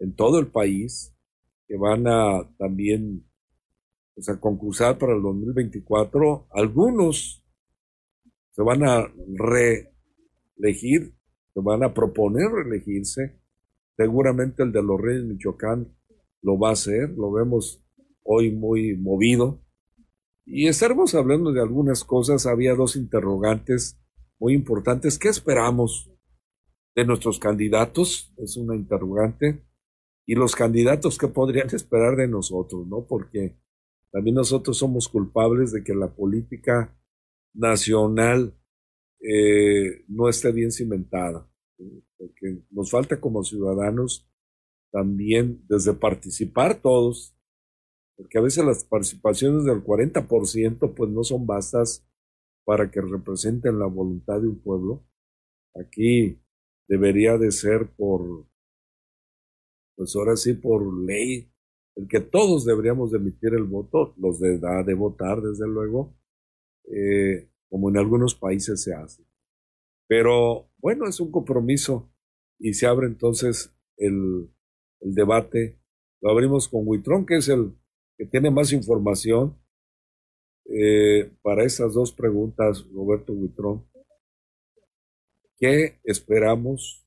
en 0.00 0.14
todo 0.14 0.38
el 0.38 0.48
país 0.48 1.16
que 1.66 1.78
van 1.78 2.06
a 2.06 2.46
también 2.58 3.26
pues, 4.14 4.28
a 4.28 4.38
concursar 4.38 4.98
para 4.98 5.14
el 5.14 5.22
2024. 5.22 6.48
Algunos 6.50 7.42
se 8.50 8.62
van 8.62 8.84
a 8.84 9.10
reelegir, 10.60 11.14
se 11.54 11.60
van 11.60 11.82
a 11.82 11.94
proponer 11.94 12.50
reelegirse. 12.50 13.40
Seguramente 13.96 14.62
el 14.62 14.72
de 14.72 14.82
los 14.82 15.00
Reyes 15.00 15.24
Michoacán 15.24 15.94
lo 16.42 16.58
va 16.58 16.70
a 16.70 16.72
hacer, 16.72 17.10
lo 17.10 17.32
vemos 17.32 17.84
hoy 18.22 18.50
muy 18.50 18.96
movido. 18.96 19.62
Y 20.46 20.68
estaremos 20.68 21.14
hablando 21.14 21.52
de 21.52 21.60
algunas 21.60 22.04
cosas. 22.04 22.46
Había 22.46 22.74
dos 22.74 22.96
interrogantes 22.96 24.00
muy 24.38 24.54
importantes. 24.54 25.18
¿Qué 25.18 25.28
esperamos 25.28 26.10
de 26.94 27.04
nuestros 27.04 27.38
candidatos, 27.38 28.34
es 28.38 28.56
una 28.56 28.74
interrogante, 28.74 29.64
y 30.26 30.34
los 30.34 30.54
candidatos 30.54 31.18
que 31.18 31.28
podrían 31.28 31.68
esperar 31.74 32.16
de 32.16 32.28
nosotros, 32.28 32.86
¿no? 32.86 33.06
Porque 33.06 33.58
también 34.12 34.34
nosotros 34.34 34.76
somos 34.78 35.08
culpables 35.08 35.72
de 35.72 35.84
que 35.84 35.94
la 35.94 36.14
política 36.14 36.96
nacional 37.54 38.59
eh, 39.20 40.04
no 40.08 40.28
esté 40.28 40.50
bien 40.52 40.72
cimentada, 40.72 41.48
porque 42.16 42.62
nos 42.70 42.90
falta 42.90 43.20
como 43.20 43.44
ciudadanos 43.44 44.26
también 44.90 45.62
desde 45.68 45.92
participar 45.94 46.80
todos, 46.80 47.36
porque 48.16 48.38
a 48.38 48.42
veces 48.42 48.64
las 48.64 48.84
participaciones 48.84 49.64
del 49.64 49.84
40% 49.84 50.94
pues 50.94 51.10
no 51.10 51.24
son 51.24 51.46
bastas 51.46 52.06
para 52.64 52.90
que 52.90 53.00
representen 53.00 53.78
la 53.78 53.86
voluntad 53.86 54.40
de 54.40 54.48
un 54.48 54.60
pueblo. 54.60 55.04
Aquí 55.74 56.40
debería 56.88 57.38
de 57.38 57.52
ser 57.52 57.90
por, 57.96 58.46
pues 59.96 60.14
ahora 60.16 60.36
sí, 60.36 60.54
por 60.54 60.92
ley, 61.04 61.52
el 61.96 62.08
que 62.08 62.20
todos 62.20 62.64
deberíamos 62.64 63.12
de 63.12 63.18
emitir 63.18 63.54
el 63.54 63.64
voto, 63.64 64.14
los 64.16 64.40
de 64.40 64.54
edad 64.54 64.84
de 64.84 64.94
votar, 64.94 65.40
desde 65.42 65.66
luego, 65.68 66.16
eh, 66.84 67.49
como 67.70 67.88
en 67.88 67.96
algunos 67.96 68.34
países 68.34 68.82
se 68.82 68.92
hace. 68.92 69.24
Pero 70.08 70.68
bueno, 70.78 71.06
es 71.06 71.20
un 71.20 71.30
compromiso 71.30 72.12
y 72.58 72.74
se 72.74 72.86
abre 72.86 73.06
entonces 73.06 73.72
el, 73.96 74.50
el 75.00 75.14
debate. 75.14 75.78
Lo 76.20 76.30
abrimos 76.30 76.68
con 76.68 76.82
Huitrón, 76.86 77.24
que 77.24 77.36
es 77.36 77.48
el 77.48 77.72
que 78.18 78.26
tiene 78.26 78.50
más 78.50 78.72
información 78.72 79.56
eh, 80.66 81.32
para 81.42 81.64
estas 81.64 81.94
dos 81.94 82.12
preguntas, 82.12 82.84
Roberto 82.92 83.32
Huitrón. 83.32 83.88
¿Qué 85.56 86.00
esperamos 86.04 87.06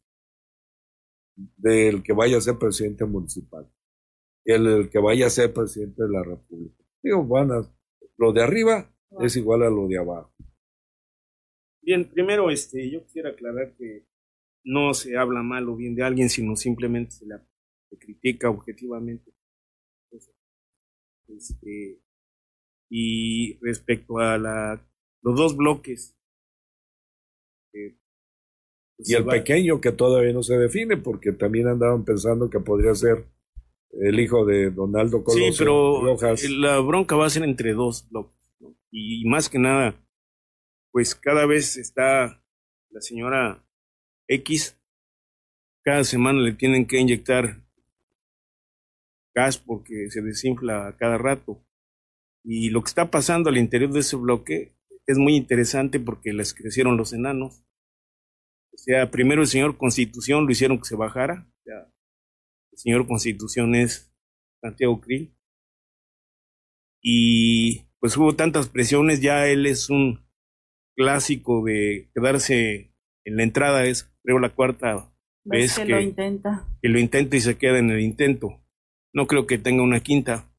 del 1.36 2.04
que 2.04 2.14
vaya 2.14 2.38
a 2.38 2.42
ser 2.42 2.58
presidente 2.58 3.06
municipal? 3.06 3.70
El, 4.46 4.68
el 4.68 4.90
que 4.90 5.00
vaya 5.00 5.28
a 5.28 5.30
ser 5.30 5.54
presidente 5.54 6.04
de 6.04 6.10
la 6.10 6.24
República. 6.24 6.84
Digo, 7.02 7.26
van 7.26 7.50
lo 8.18 8.32
de 8.32 8.44
arriba 8.44 8.90
es 9.20 9.36
igual 9.36 9.64
a 9.64 9.70
lo 9.70 9.88
de 9.88 9.98
abajo. 9.98 10.34
Bien, 11.84 12.10
primero 12.10 12.50
este, 12.50 12.90
yo 12.90 13.04
quisiera 13.04 13.32
aclarar 13.32 13.76
que 13.78 14.06
no 14.64 14.94
se 14.94 15.18
habla 15.18 15.44
mal 15.44 15.68
o 15.68 15.76
bien 15.76 15.96
de 15.96 16.04
alguien, 16.04 16.30
sino 16.30 16.56
simplemente 16.56 17.12
se 17.12 17.26
le 17.26 17.36
critica 18.00 18.50
objetivamente. 18.50 19.32
Este, 21.28 22.00
y 22.90 23.58
respecto 23.60 24.20
a 24.20 24.38
la, 24.38 24.90
los 25.22 25.36
dos 25.36 25.58
bloques, 25.58 26.16
eh, 27.74 27.98
y 29.00 29.14
el 29.16 29.26
pequeño 29.26 29.82
que 29.82 29.92
todavía 29.92 30.32
no 30.32 30.44
se 30.44 30.58
define, 30.58 30.98
porque 30.98 31.34
también 31.34 31.68
andaban 31.68 32.06
pensando 32.06 32.50
que 32.50 32.60
podría 32.60 32.94
ser 32.96 33.26
el 33.92 34.20
hijo 34.20 34.46
de 34.46 34.70
Donaldo 34.70 35.24
Colosio. 35.24 35.52
Sí, 35.52 35.58
pero 35.58 36.18
la 36.60 36.80
bronca 36.80 37.16
va 37.16 37.26
a 37.26 37.30
ser 37.30 37.44
entre 37.44 37.74
dos 37.74 38.08
bloques. 38.10 38.34
Y 38.92 39.28
más 39.28 39.50
que 39.50 39.60
nada, 39.60 39.96
pues 40.94 41.16
cada 41.16 41.48
vez 41.48 41.76
está 41.76 42.40
la 42.92 43.02
señora 43.02 43.68
X, 44.28 44.80
cada 45.84 46.04
semana 46.04 46.40
le 46.40 46.54
tienen 46.54 46.86
que 46.86 47.00
inyectar 47.00 47.64
gas 49.36 49.58
porque 49.58 50.12
se 50.12 50.22
desinfla 50.22 50.96
cada 51.00 51.18
rato. 51.18 51.66
Y 52.46 52.70
lo 52.70 52.84
que 52.84 52.90
está 52.90 53.10
pasando 53.10 53.50
al 53.50 53.58
interior 53.58 53.92
de 53.92 54.02
ese 54.02 54.16
bloque 54.18 54.78
es 55.08 55.18
muy 55.18 55.36
interesante 55.36 56.00
porque 56.00 56.32
les 56.32 56.54
crecieron 56.54 56.96
los 56.96 57.12
enanos 57.12 57.66
O 58.72 58.78
sea, 58.78 59.10
primero 59.10 59.42
el 59.42 59.48
señor 59.48 59.78
Constitución 59.78 60.46
lo 60.46 60.52
hicieron 60.52 60.78
que 60.78 60.86
se 60.86 60.96
bajara. 60.96 61.52
O 61.66 61.72
el 61.72 62.78
señor 62.78 63.08
Constitución 63.08 63.74
es 63.74 64.14
Santiago 64.62 65.02
Krill. 65.02 65.36
Y 67.02 67.88
pues 68.00 68.16
hubo 68.16 68.36
tantas 68.36 68.70
presiones, 68.70 69.22
ya 69.22 69.48
él 69.48 69.66
es 69.66 69.90
un 69.90 70.23
clásico 70.96 71.64
de 71.64 72.10
quedarse 72.14 72.94
en 73.26 73.38
la 73.38 73.44
entrada, 73.44 73.86
es 73.86 74.12
creo 74.24 74.40
la 74.40 74.50
cuarta 74.50 75.14
vez 75.44 75.78
que, 75.78 75.86
lo 75.86 76.00
intenta. 76.00 76.68
que 76.82 76.90
lo 76.90 77.00
intenta 77.00 77.36
y 77.36 77.42
se 77.42 77.58
queda 77.58 77.80
en 77.80 77.90
el 77.90 78.02
intento. 78.02 78.62
No 79.14 79.28
creo 79.28 79.46
que 79.46 79.58
tenga 79.58 79.84
una 79.84 80.00
quinta. 80.00 80.50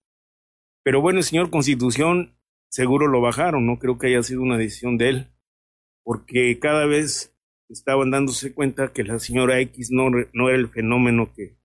Pero 0.82 1.00
bueno, 1.00 1.18
el 1.18 1.24
señor 1.24 1.50
Constitución 1.50 2.36
seguro 2.68 3.06
lo 3.06 3.20
bajaron, 3.20 3.66
no 3.66 3.78
creo 3.78 3.98
que 3.98 4.08
haya 4.08 4.22
sido 4.22 4.42
una 4.42 4.58
decisión 4.58 4.98
de 4.98 5.08
él, 5.08 5.26
porque 6.02 6.58
cada 6.58 6.86
vez 6.86 7.34
estaban 7.68 8.10
dándose 8.10 8.52
cuenta 8.52 8.92
que 8.92 9.04
la 9.04 9.18
señora 9.18 9.60
X 9.60 9.90
no, 9.90 10.10
no 10.32 10.48
era 10.48 10.58
el 10.58 10.68
fenómeno 10.68 11.32
que 11.34 11.56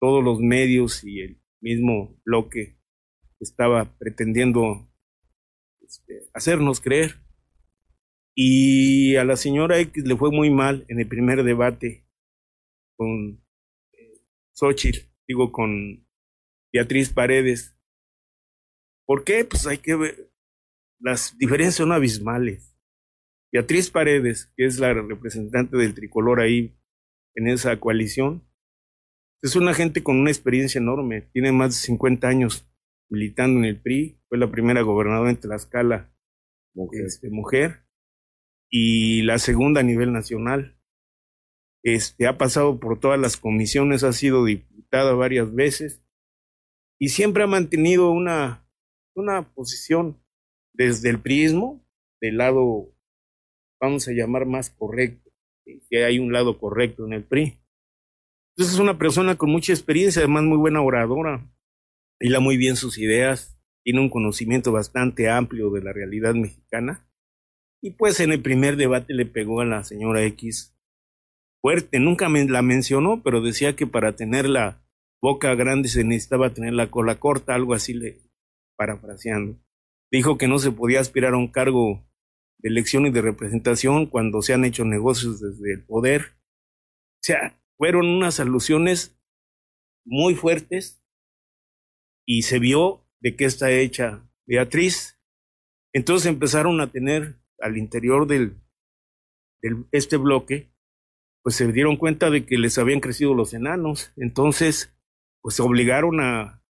todos 0.00 0.22
los 0.22 0.40
medios 0.40 1.02
y 1.04 1.20
el 1.20 1.42
mismo 1.60 2.16
bloque 2.24 2.78
estaba 3.40 3.96
pretendiendo 3.98 4.88
este, 5.80 6.28
hacernos 6.34 6.80
creer. 6.80 7.16
Y 8.40 9.16
a 9.16 9.24
la 9.24 9.34
señora 9.34 9.80
X 9.80 10.04
le 10.06 10.16
fue 10.16 10.30
muy 10.30 10.48
mal 10.48 10.84
en 10.86 11.00
el 11.00 11.08
primer 11.08 11.42
debate 11.42 12.06
con 12.96 13.44
eh, 13.92 14.22
Xochitl, 14.52 15.10
digo 15.26 15.50
con 15.50 16.06
Beatriz 16.72 17.12
Paredes. 17.12 17.76
¿Por 19.04 19.24
qué? 19.24 19.44
Pues 19.44 19.66
hay 19.66 19.78
que 19.78 19.96
ver, 19.96 20.30
las 21.00 21.36
diferencias 21.36 21.74
son 21.74 21.90
abismales. 21.90 22.78
Beatriz 23.52 23.90
Paredes, 23.90 24.52
que 24.56 24.66
es 24.66 24.78
la 24.78 24.94
representante 24.94 25.76
del 25.76 25.94
tricolor 25.94 26.38
ahí 26.38 26.78
en 27.34 27.48
esa 27.48 27.80
coalición, 27.80 28.48
es 29.42 29.56
una 29.56 29.74
gente 29.74 30.04
con 30.04 30.16
una 30.16 30.30
experiencia 30.30 30.78
enorme, 30.78 31.22
tiene 31.32 31.50
más 31.50 31.70
de 31.70 31.86
50 31.86 32.28
años 32.28 32.70
militando 33.10 33.58
en 33.58 33.64
el 33.64 33.80
PRI, 33.80 34.22
fue 34.28 34.38
la 34.38 34.48
primera 34.48 34.82
gobernadora 34.82 35.30
en 35.30 35.40
Tlaxcala 35.40 36.14
mujer. 36.72 37.04
Este, 37.04 37.30
mujer 37.30 37.87
y 38.70 39.22
la 39.22 39.38
segunda 39.38 39.80
a 39.80 39.84
nivel 39.84 40.12
nacional. 40.12 40.78
Este, 41.82 42.26
ha 42.26 42.36
pasado 42.36 42.80
por 42.80 42.98
todas 42.98 43.18
las 43.18 43.36
comisiones, 43.36 44.04
ha 44.04 44.12
sido 44.12 44.44
diputada 44.44 45.14
varias 45.14 45.54
veces 45.54 46.02
y 46.98 47.10
siempre 47.10 47.44
ha 47.44 47.46
mantenido 47.46 48.10
una, 48.10 48.68
una 49.14 49.54
posición 49.54 50.20
desde 50.74 51.10
el 51.10 51.20
prismo, 51.20 51.84
del 52.20 52.38
lado, 52.38 52.92
vamos 53.80 54.08
a 54.08 54.12
llamar 54.12 54.46
más 54.46 54.70
correcto, 54.70 55.30
que 55.88 56.04
hay 56.04 56.18
un 56.18 56.32
lado 56.32 56.58
correcto 56.58 57.06
en 57.06 57.12
el 57.12 57.24
PRI. 57.24 57.60
Entonces 58.56 58.74
es 58.74 58.80
una 58.80 58.98
persona 58.98 59.36
con 59.36 59.50
mucha 59.50 59.72
experiencia, 59.72 60.20
además 60.20 60.44
muy 60.44 60.58
buena 60.58 60.82
oradora, 60.82 61.48
hila 62.20 62.40
muy 62.40 62.56
bien 62.56 62.74
sus 62.74 62.98
ideas, 62.98 63.56
tiene 63.84 64.00
un 64.00 64.10
conocimiento 64.10 64.72
bastante 64.72 65.30
amplio 65.30 65.70
de 65.70 65.82
la 65.82 65.92
realidad 65.92 66.34
mexicana. 66.34 67.07
Y 67.80 67.92
pues 67.92 68.20
en 68.20 68.32
el 68.32 68.42
primer 68.42 68.76
debate 68.76 69.14
le 69.14 69.26
pegó 69.26 69.60
a 69.60 69.64
la 69.64 69.84
señora 69.84 70.24
X 70.24 70.74
fuerte, 71.60 71.98
nunca 71.98 72.28
me 72.28 72.44
la 72.46 72.62
mencionó, 72.62 73.22
pero 73.22 73.40
decía 73.40 73.76
que 73.76 73.86
para 73.86 74.16
tener 74.16 74.48
la 74.48 74.82
boca 75.20 75.54
grande 75.54 75.88
se 75.88 76.04
necesitaba 76.04 76.54
tener 76.54 76.72
la 76.72 76.90
cola 76.90 77.18
corta, 77.18 77.54
algo 77.54 77.74
así 77.74 77.94
le 77.94 78.22
parafraseando. 78.76 79.58
Dijo 80.10 80.38
que 80.38 80.48
no 80.48 80.58
se 80.58 80.72
podía 80.72 81.00
aspirar 81.00 81.34
a 81.34 81.38
un 81.38 81.48
cargo 81.48 82.08
de 82.58 82.70
elección 82.70 83.06
y 83.06 83.10
de 83.10 83.22
representación 83.22 84.06
cuando 84.06 84.42
se 84.42 84.54
han 84.54 84.64
hecho 84.64 84.84
negocios 84.84 85.40
desde 85.40 85.74
el 85.74 85.84
poder. 85.84 86.36
O 87.16 87.22
sea, 87.22 87.60
fueron 87.76 88.06
unas 88.06 88.40
alusiones 88.40 89.18
muy 90.04 90.34
fuertes 90.34 91.02
y 92.26 92.42
se 92.42 92.58
vio 92.58 93.04
de 93.20 93.36
qué 93.36 93.44
está 93.44 93.70
hecha 93.70 94.28
Beatriz. 94.46 95.20
Entonces 95.92 96.26
empezaron 96.26 96.80
a 96.80 96.90
tener 96.90 97.36
al 97.60 97.76
interior 97.76 98.26
del, 98.26 98.56
este 99.92 100.16
bloque, 100.16 100.70
pues 101.42 101.56
se 101.56 101.70
dieron 101.72 101.96
cuenta 101.96 102.30
de 102.30 102.44
que 102.44 102.58
les 102.58 102.78
habían 102.78 103.00
crecido 103.00 103.34
los 103.34 103.54
enanos. 103.54 104.12
Entonces, 104.16 104.94
pues 105.40 105.56
se 105.56 105.62
obligaron 105.62 106.20
a, 106.20 106.62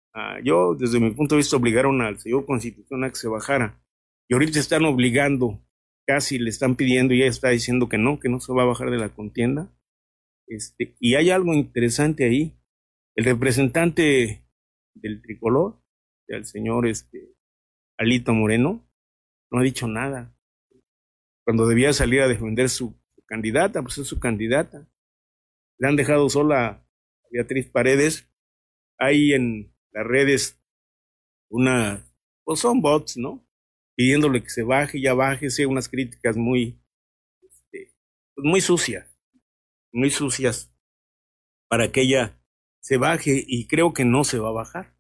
yo 0.44 0.76
desde 0.76 1.00
mi 1.00 1.12
punto 1.12 1.36
de 1.36 1.40
vista 1.40 1.58
obligaron 1.58 2.02
al 2.02 2.20
señor 2.20 2.46
Constitución 2.46 3.04
a 3.04 3.10
que 3.10 3.16
se 3.16 3.28
bajara. 3.28 3.82
Y 4.30 4.34
ahorita 4.34 4.60
están 4.60 4.86
obligando, 4.86 5.64
casi 6.06 6.38
le 6.40 6.50
están 6.50 6.76
pidiendo 6.76 7.14
y 7.14 7.22
ella 7.22 7.30
está 7.30 7.50
diciendo 7.50 7.88
que 7.88 7.98
no, 7.98 8.20
que 8.20 8.30
no 8.30 8.40
se 8.40 8.54
va 8.54 8.64
a 8.64 8.68
bajar 8.68 8.92
de 8.92 8.98
la 8.98 9.10
contienda. 9.10 9.72
Este, 10.48 10.96
y 11.00 11.16
hay 11.16 11.30
algo 11.30 11.54
interesante 11.54 12.26
ahí. 12.26 12.58
El 13.16 13.26
representante 13.26 14.46
del 14.96 15.22
tricolor, 15.22 15.82
el 16.28 16.46
señor 16.46 16.88
este, 16.88 17.36
Alito 17.98 18.34
Moreno, 18.34 18.88
no 19.52 19.60
ha 19.60 19.64
dicho 19.64 19.88
nada. 19.88 20.37
Cuando 21.48 21.66
debía 21.66 21.94
salir 21.94 22.20
a 22.20 22.28
defender 22.28 22.68
su, 22.68 22.94
candidata, 23.26 23.82
pues 23.82 23.98
es 24.00 24.08
su 24.08 24.20
candidata. 24.20 24.86
Le 25.78 25.88
han 25.88 25.96
dejado 25.96 26.28
sola 26.28 26.68
a 26.68 26.88
Beatriz 27.32 27.70
Paredes. 27.70 28.30
Hay 29.00 29.32
en 29.32 29.74
las 29.94 30.06
redes 30.06 30.62
una, 31.50 32.06
pues 32.44 32.60
son 32.60 32.82
bots, 32.82 33.16
¿no? 33.16 33.48
Pidiéndole 33.96 34.44
que 34.44 34.50
se 34.50 34.64
baje, 34.64 35.00
ya 35.00 35.14
bájese, 35.14 35.66
unas 35.66 35.88
críticas 35.88 36.36
muy, 36.36 36.82
este, 37.42 37.94
pues 38.36 38.46
muy 38.46 38.60
sucias 38.60 39.18
muy 39.94 40.12
sucias 40.12 40.72
para 41.70 41.92
que 41.92 42.02
ella 42.02 42.40
se 42.82 42.98
baje 42.98 43.44
y 43.48 43.68
creo 43.68 43.94
que 43.94 44.06
no 44.06 44.24
se 44.24 44.40
va 44.40 44.50
a 44.50 44.54
bajar. 44.54 44.96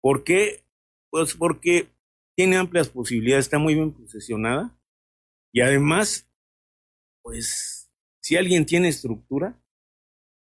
¿Por 0.00 0.22
qué? 0.22 0.64
Pues 1.10 1.34
porque 1.34 1.88
tiene 2.36 2.56
amplias 2.56 2.88
posibilidades, 2.88 3.46
está 3.46 3.58
muy 3.58 3.74
bien 3.74 3.92
posesionada 3.92 4.75
y 5.56 5.62
además, 5.62 6.30
pues 7.22 7.90
si 8.20 8.36
alguien 8.36 8.66
tiene 8.66 8.88
estructura, 8.88 9.58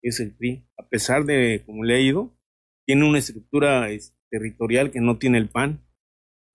es 0.02 0.22
el 0.22 0.34
PRI, 0.34 0.66
a 0.78 0.88
pesar 0.88 1.26
de, 1.26 1.64
como 1.66 1.84
le 1.84 1.98
he 1.98 2.02
ido, 2.04 2.34
tiene 2.86 3.06
una 3.06 3.20
estructura 3.20 3.90
territorial 4.30 4.90
que 4.90 5.02
no 5.02 5.18
tiene 5.18 5.38
el 5.38 5.50
PAN, 5.50 5.86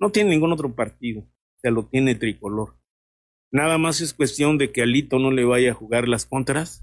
no 0.00 0.10
tiene 0.10 0.30
ningún 0.30 0.52
otro 0.52 0.74
partido, 0.74 1.20
o 1.20 1.60
sea, 1.60 1.70
lo 1.70 1.84
tiene 1.84 2.14
tricolor. 2.14 2.80
Nada 3.52 3.76
más 3.76 4.00
es 4.00 4.14
cuestión 4.14 4.56
de 4.56 4.72
que 4.72 4.80
Alito 4.80 5.18
no 5.18 5.30
le 5.32 5.44
vaya 5.44 5.72
a 5.72 5.74
jugar 5.74 6.08
las 6.08 6.24
contras 6.24 6.82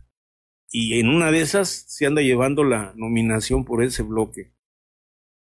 y 0.70 1.00
en 1.00 1.10
una 1.10 1.32
de 1.32 1.42
esas 1.42 1.70
se 1.70 2.06
anda 2.06 2.22
llevando 2.22 2.64
la 2.64 2.94
nominación 2.96 3.66
por 3.66 3.84
ese 3.84 4.04
bloque. 4.04 4.54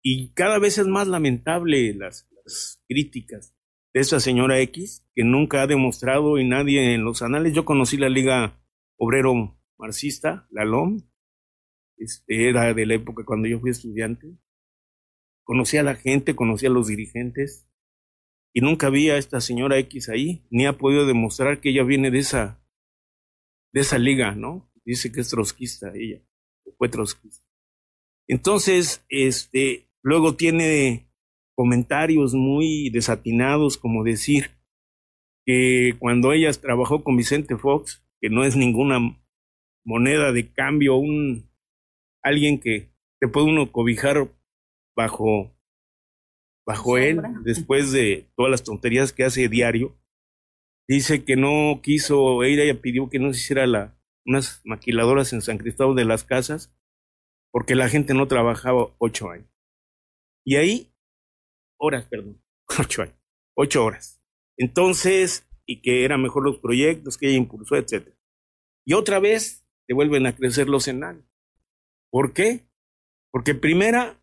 Y 0.02 0.34
cada 0.34 0.58
vez 0.58 0.76
es 0.76 0.86
más 0.86 1.08
lamentable 1.08 1.94
las, 1.94 2.28
las 2.44 2.84
críticas 2.86 3.56
de 3.92 4.00
esa 4.00 4.20
señora 4.20 4.60
X, 4.60 5.06
que 5.14 5.24
nunca 5.24 5.62
ha 5.62 5.66
demostrado 5.66 6.38
y 6.38 6.46
nadie 6.46 6.94
en 6.94 7.04
los 7.04 7.22
anales. 7.22 7.52
Yo 7.52 7.64
conocí 7.64 7.96
la 7.96 8.08
Liga 8.08 8.62
Obrero 8.96 9.58
Marxista, 9.78 10.46
la 10.50 10.64
LOM, 10.64 11.00
este, 11.96 12.48
era 12.48 12.72
de 12.72 12.86
la 12.86 12.94
época 12.94 13.24
cuando 13.24 13.48
yo 13.48 13.60
fui 13.60 13.70
estudiante. 13.70 14.36
Conocí 15.44 15.76
a 15.76 15.82
la 15.82 15.96
gente, 15.96 16.36
conocí 16.36 16.66
a 16.66 16.70
los 16.70 16.86
dirigentes, 16.86 17.66
y 18.52 18.60
nunca 18.60 18.90
vi 18.90 19.10
a 19.10 19.16
esta 19.16 19.40
señora 19.40 19.78
X 19.78 20.08
ahí, 20.08 20.46
ni 20.50 20.66
ha 20.66 20.76
podido 20.76 21.06
demostrar 21.06 21.60
que 21.60 21.70
ella 21.70 21.84
viene 21.84 22.10
de 22.10 22.18
esa, 22.18 22.64
de 23.72 23.80
esa 23.80 23.98
liga, 23.98 24.34
¿no? 24.34 24.70
dice 24.84 25.12
que 25.12 25.20
es 25.20 25.28
trotskista 25.28 25.92
ella, 25.94 26.22
o 26.64 26.72
fue 26.76 26.88
trotskista. 26.88 27.46
Entonces, 28.26 29.04
este, 29.08 29.88
luego 30.02 30.36
tiene 30.36 31.09
comentarios 31.60 32.32
muy 32.32 32.88
desatinados, 32.88 33.76
como 33.76 34.02
decir 34.02 34.50
que 35.44 35.94
cuando 35.98 36.32
ella 36.32 36.50
trabajó 36.54 37.04
con 37.04 37.18
Vicente 37.18 37.58
Fox, 37.58 38.02
que 38.18 38.30
no 38.30 38.44
es 38.44 38.56
ninguna 38.56 38.98
moneda 39.84 40.32
de 40.32 40.50
cambio, 40.50 40.96
un 40.96 41.50
alguien 42.22 42.58
que 42.58 42.88
te 43.20 43.28
puede 43.28 43.48
uno 43.48 43.70
cobijar 43.72 44.34
bajo 44.96 45.54
bajo 46.66 46.96
él 46.96 47.20
después 47.44 47.92
de 47.92 48.30
todas 48.36 48.50
las 48.50 48.64
tonterías 48.64 49.12
que 49.12 49.24
hace 49.24 49.50
diario. 49.50 49.94
Dice 50.88 51.26
que 51.26 51.36
no 51.36 51.80
quiso, 51.82 52.42
ella 52.42 52.80
pidió 52.80 53.10
que 53.10 53.18
no 53.18 53.34
se 53.34 53.40
hiciera 53.40 53.66
la 53.66 54.00
unas 54.24 54.62
maquiladoras 54.64 55.34
en 55.34 55.42
San 55.42 55.58
Cristóbal 55.58 55.94
de 55.94 56.06
las 56.06 56.24
Casas, 56.24 56.74
porque 57.52 57.74
la 57.74 57.90
gente 57.90 58.14
no 58.14 58.28
trabajaba 58.28 58.94
ocho 58.96 59.28
años. 59.28 59.50
Y 60.42 60.56
ahí, 60.56 60.90
horas, 61.80 62.06
perdón, 62.06 62.42
ocho 62.78 63.02
años, 63.02 63.16
ocho 63.56 63.84
horas. 63.84 64.22
Entonces, 64.56 65.48
y 65.66 65.80
que 65.82 66.04
eran 66.04 66.22
mejor 66.22 66.44
los 66.44 66.58
proyectos 66.58 67.16
que 67.16 67.28
ella 67.28 67.38
impulsó, 67.38 67.76
etc. 67.76 68.08
Y 68.84 68.94
otra 68.94 69.20
vez 69.20 69.64
le 69.88 69.94
vuelven 69.94 70.26
a 70.26 70.34
crecer 70.34 70.68
los 70.68 70.86
enanos. 70.88 71.24
¿Por 72.10 72.32
qué? 72.32 72.66
Porque 73.32 73.54
primera, 73.54 74.20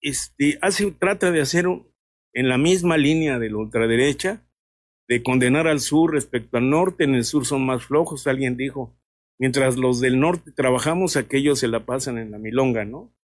este, 0.00 0.58
hace, 0.62 0.90
trata 0.92 1.30
de 1.30 1.40
hacer 1.40 1.66
en 2.32 2.48
la 2.48 2.58
misma 2.58 2.96
línea 2.96 3.38
de 3.38 3.50
la 3.50 3.58
ultraderecha, 3.58 4.46
de 5.08 5.22
condenar 5.22 5.68
al 5.68 5.80
sur 5.80 6.12
respecto 6.12 6.56
al 6.56 6.68
norte, 6.70 7.04
en 7.04 7.14
el 7.14 7.24
sur 7.24 7.46
son 7.46 7.64
más 7.64 7.84
flojos, 7.84 8.26
alguien 8.26 8.56
dijo, 8.56 8.98
Mientras 9.38 9.76
los 9.76 10.00
del 10.00 10.18
norte 10.18 10.50
trabajamos, 10.50 11.16
aquellos 11.16 11.58
se 11.58 11.68
la 11.68 11.84
pasan 11.84 12.18
en 12.18 12.30
la 12.30 12.38
milonga, 12.38 12.84
¿no? 12.84 13.14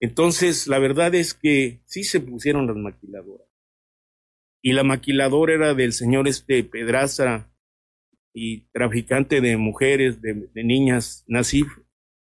Entonces, 0.00 0.66
la 0.68 0.78
verdad 0.78 1.14
es 1.14 1.34
que 1.34 1.82
sí 1.86 2.04
se 2.04 2.20
pusieron 2.20 2.66
las 2.66 2.76
maquiladoras. 2.76 3.48
Y 4.62 4.72
la 4.72 4.84
maquiladora 4.84 5.54
era 5.54 5.74
del 5.74 5.92
señor 5.92 6.28
este 6.28 6.62
Pedraza 6.64 7.52
y 8.32 8.68
traficante 8.72 9.40
de 9.40 9.56
mujeres, 9.56 10.20
de, 10.20 10.48
niñas, 10.54 11.24
Nasif, 11.26 11.66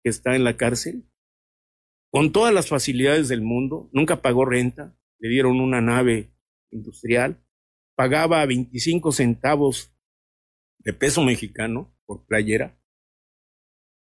que 0.03 0.10
está 0.10 0.36
en 0.36 0.43
la 0.43 0.58
cárcel, 0.58 1.05
con 2.12 2.32
todas 2.32 2.53
las 2.53 2.69
facilidades 2.69 3.27
del 3.27 3.41
mundo, 3.41 3.89
nunca 3.93 4.21
pagó 4.21 4.45
renta, 4.45 4.97
le 5.19 5.29
dieron 5.29 5.60
una 5.60 5.82
nave 5.82 6.32
industrial, 6.71 7.43
pagaba 7.95 8.45
25 8.45 9.12
centavos 9.12 9.93
de 10.79 10.93
peso 10.93 11.21
mexicano 11.23 11.95
por 12.05 12.25
playera, 12.25 12.79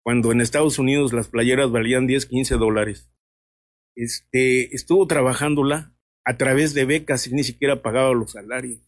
cuando 0.02 0.32
en 0.32 0.40
Estados 0.40 0.78
Unidos 0.78 1.12
las 1.12 1.28
playeras 1.28 1.70
valían 1.70 2.06
10, 2.06 2.24
15 2.24 2.54
dólares. 2.54 3.12
Este, 3.96 4.74
estuvo 4.74 5.06
trabajándola 5.06 5.94
a 6.24 6.36
través 6.36 6.74
de 6.74 6.84
becas 6.84 7.26
y 7.26 7.34
ni 7.34 7.44
siquiera 7.44 7.82
pagaba 7.82 8.12
los 8.12 8.32
salarios, 8.32 8.80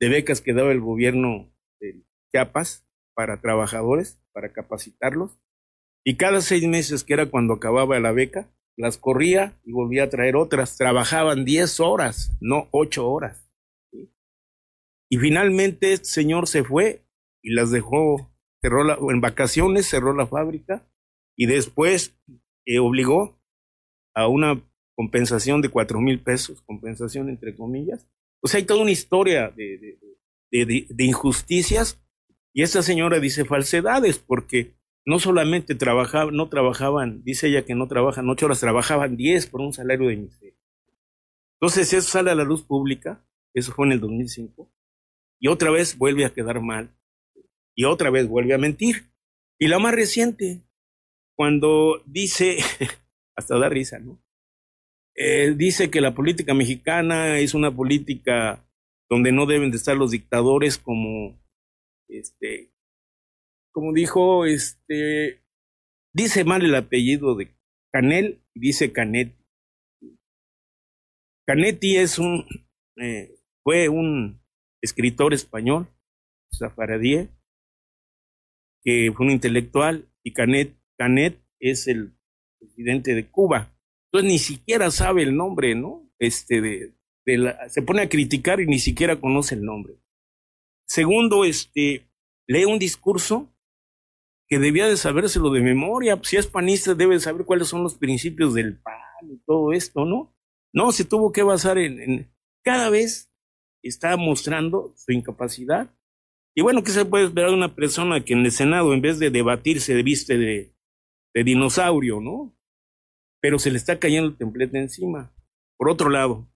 de 0.00 0.08
becas 0.08 0.40
que 0.40 0.52
daba 0.52 0.72
el 0.72 0.80
gobierno 0.80 1.52
de 1.80 2.04
Chiapas 2.32 2.86
para 3.14 3.40
trabajadores, 3.40 4.20
para 4.32 4.52
capacitarlos. 4.52 5.38
Y 6.04 6.16
cada 6.16 6.40
seis 6.40 6.66
meses, 6.66 7.02
que 7.02 7.14
era 7.14 7.26
cuando 7.26 7.54
acababa 7.54 7.98
la 7.98 8.12
beca, 8.12 8.52
las 8.76 8.98
corría 8.98 9.58
y 9.64 9.72
volvía 9.72 10.04
a 10.04 10.10
traer 10.10 10.36
otras. 10.36 10.76
Trabajaban 10.76 11.44
10 11.44 11.80
horas, 11.80 12.36
no 12.40 12.68
8 12.70 13.08
horas. 13.08 13.50
Y 15.08 15.18
finalmente 15.18 15.92
este 15.92 16.08
señor 16.08 16.48
se 16.48 16.64
fue 16.64 17.06
y 17.42 17.54
las 17.54 17.70
dejó, 17.70 18.30
cerró 18.60 18.84
la, 18.84 18.98
en 19.00 19.20
vacaciones, 19.20 19.88
cerró 19.88 20.12
la 20.14 20.26
fábrica 20.26 20.86
y 21.36 21.46
después 21.46 22.18
eh, 22.66 22.78
obligó 22.80 23.40
a 24.16 24.26
una 24.26 24.60
compensación 24.96 25.60
de 25.60 25.68
cuatro 25.68 26.00
mil 26.00 26.20
pesos, 26.20 26.62
compensación 26.62 27.28
entre 27.28 27.54
comillas. 27.54 28.08
O 28.40 28.48
sea, 28.48 28.58
hay 28.58 28.64
toda 28.64 28.80
una 28.80 28.90
historia 28.90 29.50
de, 29.50 29.98
de, 30.50 30.86
de, 30.88 31.04
injusticias 31.04 32.00
y 32.54 32.62
esta 32.62 32.82
señora 32.82 33.20
dice 33.20 33.44
falsedades 33.44 34.18
porque 34.18 34.74
no 35.04 35.18
solamente 35.18 35.74
trabajaban, 35.74 36.34
no 36.34 36.48
trabajaban, 36.48 37.22
dice 37.24 37.48
ella 37.48 37.66
que 37.66 37.74
no 37.74 37.88
trabajan 37.88 38.28
ocho 38.30 38.46
horas, 38.46 38.58
trabajaban 38.58 39.18
diez 39.18 39.46
por 39.46 39.60
un 39.60 39.74
salario 39.74 40.08
de 40.08 40.16
miseria. 40.16 40.58
Entonces 41.60 41.92
eso 41.92 42.08
sale 42.08 42.30
a 42.30 42.34
la 42.34 42.44
luz 42.44 42.62
pública, 42.62 43.22
eso 43.54 43.72
fue 43.72 43.86
en 43.86 43.92
el 43.92 44.00
2005, 44.00 44.72
y 45.38 45.48
otra 45.48 45.70
vez 45.70 45.98
vuelve 45.98 46.24
a 46.24 46.32
quedar 46.32 46.60
mal, 46.60 46.96
y 47.74 47.84
otra 47.84 48.10
vez 48.10 48.26
vuelve 48.26 48.54
a 48.54 48.58
mentir. 48.58 49.10
Y 49.58 49.68
la 49.68 49.78
más 49.78 49.94
reciente, 49.94 50.62
cuando 51.34 52.02
dice, 52.06 52.58
hasta 53.36 53.58
da 53.58 53.68
risa, 53.68 53.98
¿no? 53.98 54.22
Eh, 55.14 55.54
dice 55.56 55.90
que 55.90 56.00
la 56.00 56.14
política 56.14 56.54
mexicana 56.54 57.38
es 57.38 57.54
una 57.54 57.74
política 57.74 58.66
donde 59.08 59.32
no 59.32 59.46
deben 59.46 59.70
de 59.70 59.76
estar 59.76 59.96
los 59.96 60.10
dictadores 60.10 60.78
como, 60.78 61.40
este, 62.08 62.72
como 63.72 63.92
dijo, 63.92 64.44
este, 64.44 65.42
dice 66.14 66.44
mal 66.44 66.64
el 66.64 66.74
apellido 66.74 67.34
de 67.34 67.54
Canel 67.92 68.42
y 68.54 68.60
dice 68.60 68.92
Canetti. 68.92 69.44
Canetti 71.46 71.96
es 71.96 72.18
un, 72.18 72.44
eh, 72.96 73.38
fue 73.62 73.88
un 73.88 74.42
escritor 74.82 75.32
español, 75.32 75.88
Zafaradie, 76.54 77.30
que 78.82 79.12
fue 79.14 79.26
un 79.26 79.32
intelectual, 79.32 80.08
y 80.22 80.32
Canet, 80.32 80.76
Canet 80.98 81.40
es 81.60 81.86
el 81.86 82.15
presidente 82.58 83.14
de 83.14 83.28
Cuba. 83.28 83.72
Entonces 84.06 84.30
ni 84.30 84.38
siquiera 84.38 84.90
sabe 84.90 85.22
el 85.22 85.36
nombre, 85.36 85.74
¿no? 85.74 86.10
Este 86.18 86.60
de, 86.60 86.94
la, 87.36 87.68
se 87.68 87.82
pone 87.82 88.02
a 88.02 88.08
criticar 88.08 88.60
y 88.60 88.66
ni 88.66 88.78
siquiera 88.78 89.20
conoce 89.20 89.54
el 89.54 89.62
nombre. 89.62 89.94
Segundo, 90.86 91.44
este, 91.44 92.06
lee 92.46 92.64
un 92.64 92.78
discurso 92.78 93.52
que 94.48 94.58
debía 94.58 94.86
de 94.88 94.96
sabérselo 94.96 95.50
de 95.50 95.60
memoria. 95.60 96.18
Si 96.22 96.36
es 96.36 96.46
panista, 96.46 96.94
debe 96.94 97.18
saber 97.18 97.44
cuáles 97.44 97.68
son 97.68 97.82
los 97.82 97.96
principios 97.96 98.54
del 98.54 98.78
PAN 98.78 99.30
y 99.30 99.38
todo 99.44 99.72
esto, 99.72 100.04
¿no? 100.04 100.32
No, 100.72 100.92
se 100.92 101.04
tuvo 101.04 101.32
que 101.32 101.42
basar 101.42 101.78
en, 101.78 102.00
en 102.00 102.32
cada 102.62 102.90
vez 102.90 103.30
está 103.82 104.16
mostrando 104.16 104.92
su 104.96 105.12
incapacidad. 105.12 105.90
Y 106.54 106.62
bueno, 106.62 106.82
¿qué 106.82 106.90
se 106.90 107.04
puede 107.04 107.26
esperar 107.26 107.50
de 107.50 107.56
una 107.56 107.74
persona 107.74 108.24
que 108.24 108.32
en 108.32 108.44
el 108.44 108.52
Senado, 108.52 108.94
en 108.94 109.02
vez 109.02 109.18
de 109.18 109.30
debatir, 109.30 109.80
se 109.80 110.02
viste 110.02 110.38
de, 110.38 110.75
de 111.36 111.44
dinosaurio, 111.44 112.20
¿no? 112.20 112.58
Pero 113.40 113.58
se 113.58 113.70
le 113.70 113.76
está 113.76 114.00
cayendo 114.00 114.30
el 114.30 114.36
templete 114.36 114.78
encima. 114.78 115.32
Por 115.76 115.88
otro 115.88 116.10
lado, 116.10 116.52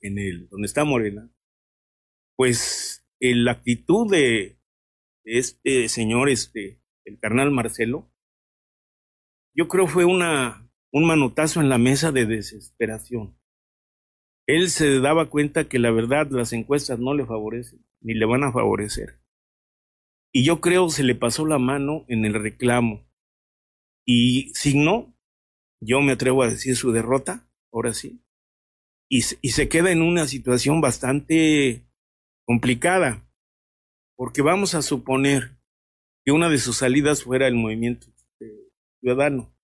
en 0.00 0.18
el 0.18 0.48
donde 0.50 0.66
está 0.66 0.84
Morena, 0.84 1.32
pues 2.36 3.06
la 3.20 3.52
actitud 3.52 4.10
de, 4.10 4.58
este 5.24 5.88
señor, 5.88 6.28
este, 6.28 6.82
el 7.04 7.18
carnal 7.18 7.50
Marcelo, 7.50 8.12
yo 9.54 9.68
creo 9.68 9.86
fue 9.86 10.04
una, 10.04 10.70
un 10.92 11.06
manotazo 11.06 11.60
en 11.60 11.70
la 11.70 11.78
mesa 11.78 12.12
de 12.12 12.26
desesperación 12.26 13.38
él 14.46 14.70
se 14.70 15.00
daba 15.00 15.30
cuenta 15.30 15.68
que 15.68 15.78
la 15.78 15.90
verdad 15.90 16.28
las 16.30 16.52
encuestas 16.52 16.98
no 16.98 17.14
le 17.14 17.24
favorecen, 17.24 17.84
ni 18.00 18.14
le 18.14 18.26
van 18.26 18.42
a 18.42 18.52
favorecer. 18.52 19.20
Y 20.32 20.44
yo 20.44 20.60
creo 20.60 20.88
se 20.88 21.04
le 21.04 21.14
pasó 21.14 21.46
la 21.46 21.58
mano 21.58 22.04
en 22.08 22.24
el 22.24 22.34
reclamo. 22.34 23.06
Y 24.06 24.52
signó, 24.54 25.14
yo 25.80 26.00
me 26.00 26.12
atrevo 26.12 26.42
a 26.42 26.48
decir 26.48 26.76
su 26.76 26.92
derrota, 26.92 27.48
ahora 27.72 27.94
sí. 27.94 28.22
Y, 29.08 29.18
y 29.40 29.50
se 29.50 29.68
queda 29.68 29.92
en 29.92 30.02
una 30.02 30.26
situación 30.26 30.80
bastante 30.80 31.86
complicada, 32.46 33.28
porque 34.16 34.42
vamos 34.42 34.74
a 34.74 34.82
suponer 34.82 35.58
que 36.24 36.32
una 36.32 36.48
de 36.48 36.58
sus 36.58 36.78
salidas 36.78 37.24
fuera 37.24 37.48
el 37.48 37.54
movimiento 37.54 38.08
ciudadano. 39.00 39.54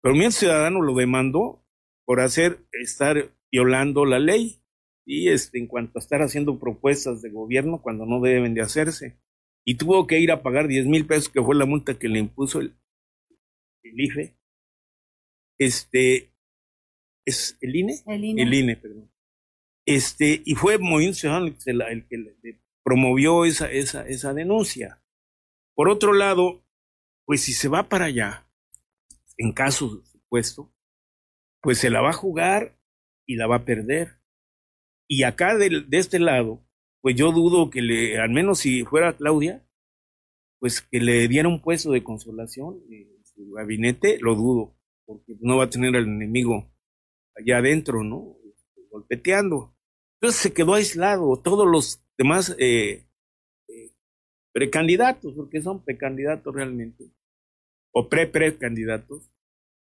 Pero 0.00 0.12
el 0.12 0.16
movimiento 0.16 0.38
ciudadano 0.38 0.82
lo 0.82 0.94
demandó 0.94 1.64
por 2.04 2.20
hacer 2.20 2.66
estar 2.72 3.34
violando 3.50 4.04
la 4.04 4.18
ley 4.18 4.62
y 5.06 5.28
este, 5.28 5.58
en 5.58 5.66
cuanto 5.66 5.98
a 5.98 6.00
estar 6.00 6.22
haciendo 6.22 6.58
propuestas 6.58 7.22
de 7.22 7.30
gobierno 7.30 7.82
cuando 7.82 8.06
no 8.06 8.20
deben 8.20 8.54
de 8.54 8.62
hacerse. 8.62 9.18
Y 9.64 9.76
tuvo 9.76 10.06
que 10.06 10.18
ir 10.18 10.32
a 10.32 10.42
pagar 10.42 10.66
10 10.66 10.86
mil 10.86 11.06
pesos, 11.06 11.28
que 11.28 11.42
fue 11.42 11.54
la 11.54 11.66
multa 11.66 11.98
que 11.98 12.08
le 12.08 12.18
impuso 12.18 12.60
el, 12.60 12.74
el 13.82 14.00
IFE. 14.00 14.36
Este, 15.58 16.32
¿es 17.24 17.58
el 17.60 17.76
INE? 17.76 18.02
El 18.06 18.24
INE. 18.24 18.42
El 18.42 18.54
INE, 18.54 18.76
perdón. 18.76 19.10
Este, 19.86 20.42
y 20.44 20.54
fue 20.54 20.78
Movimiento 20.78 21.18
Ciudadano 21.18 21.46
el 21.46 21.56
que, 21.56 22.16
el 22.16 22.36
que 22.42 22.60
promovió 22.84 23.44
esa, 23.44 23.70
esa, 23.70 24.06
esa 24.06 24.32
denuncia. 24.32 25.02
Por 25.74 25.88
otro 25.88 26.12
lado, 26.12 26.64
pues 27.24 27.42
si 27.42 27.52
se 27.52 27.68
va 27.68 27.88
para 27.88 28.06
allá, 28.06 28.46
en 29.38 29.52
caso 29.52 30.02
supuesto, 30.04 30.72
pues 31.60 31.78
se 31.78 31.90
la 31.90 32.00
va 32.00 32.10
a 32.10 32.14
jugar 32.14 32.78
y 33.26 33.36
la 33.36 33.46
va 33.46 33.56
a 33.56 33.64
perder. 33.64 34.18
Y 35.08 35.24
acá 35.24 35.56
de, 35.56 35.84
de 35.86 35.98
este 35.98 36.18
lado, 36.18 36.64
pues 37.00 37.16
yo 37.16 37.32
dudo 37.32 37.70
que 37.70 37.82
le, 37.82 38.18
al 38.18 38.30
menos 38.30 38.60
si 38.60 38.84
fuera 38.84 39.16
Claudia, 39.16 39.66
pues 40.58 40.80
que 40.80 41.00
le 41.00 41.26
diera 41.26 41.48
un 41.48 41.60
puesto 41.60 41.90
de 41.90 42.04
consolación 42.04 42.80
en 42.88 43.11
gabinete, 43.50 44.18
lo 44.20 44.34
dudo, 44.34 44.76
porque 45.04 45.36
no 45.40 45.58
va 45.58 45.64
a 45.64 45.70
tener 45.70 45.94
al 45.96 46.04
enemigo 46.04 46.70
allá 47.36 47.58
adentro, 47.58 48.02
¿no? 48.02 48.36
Golpeteando. 48.90 49.74
Entonces 50.20 50.40
se 50.40 50.52
quedó 50.52 50.74
aislado. 50.74 51.36
Todos 51.42 51.66
los 51.66 52.02
demás 52.16 52.54
eh, 52.58 53.06
eh, 53.68 53.92
precandidatos, 54.52 55.34
porque 55.34 55.60
son 55.60 55.84
precandidatos 55.84 56.54
realmente, 56.54 57.10
o 57.92 58.08
pre-precandidatos, 58.08 59.30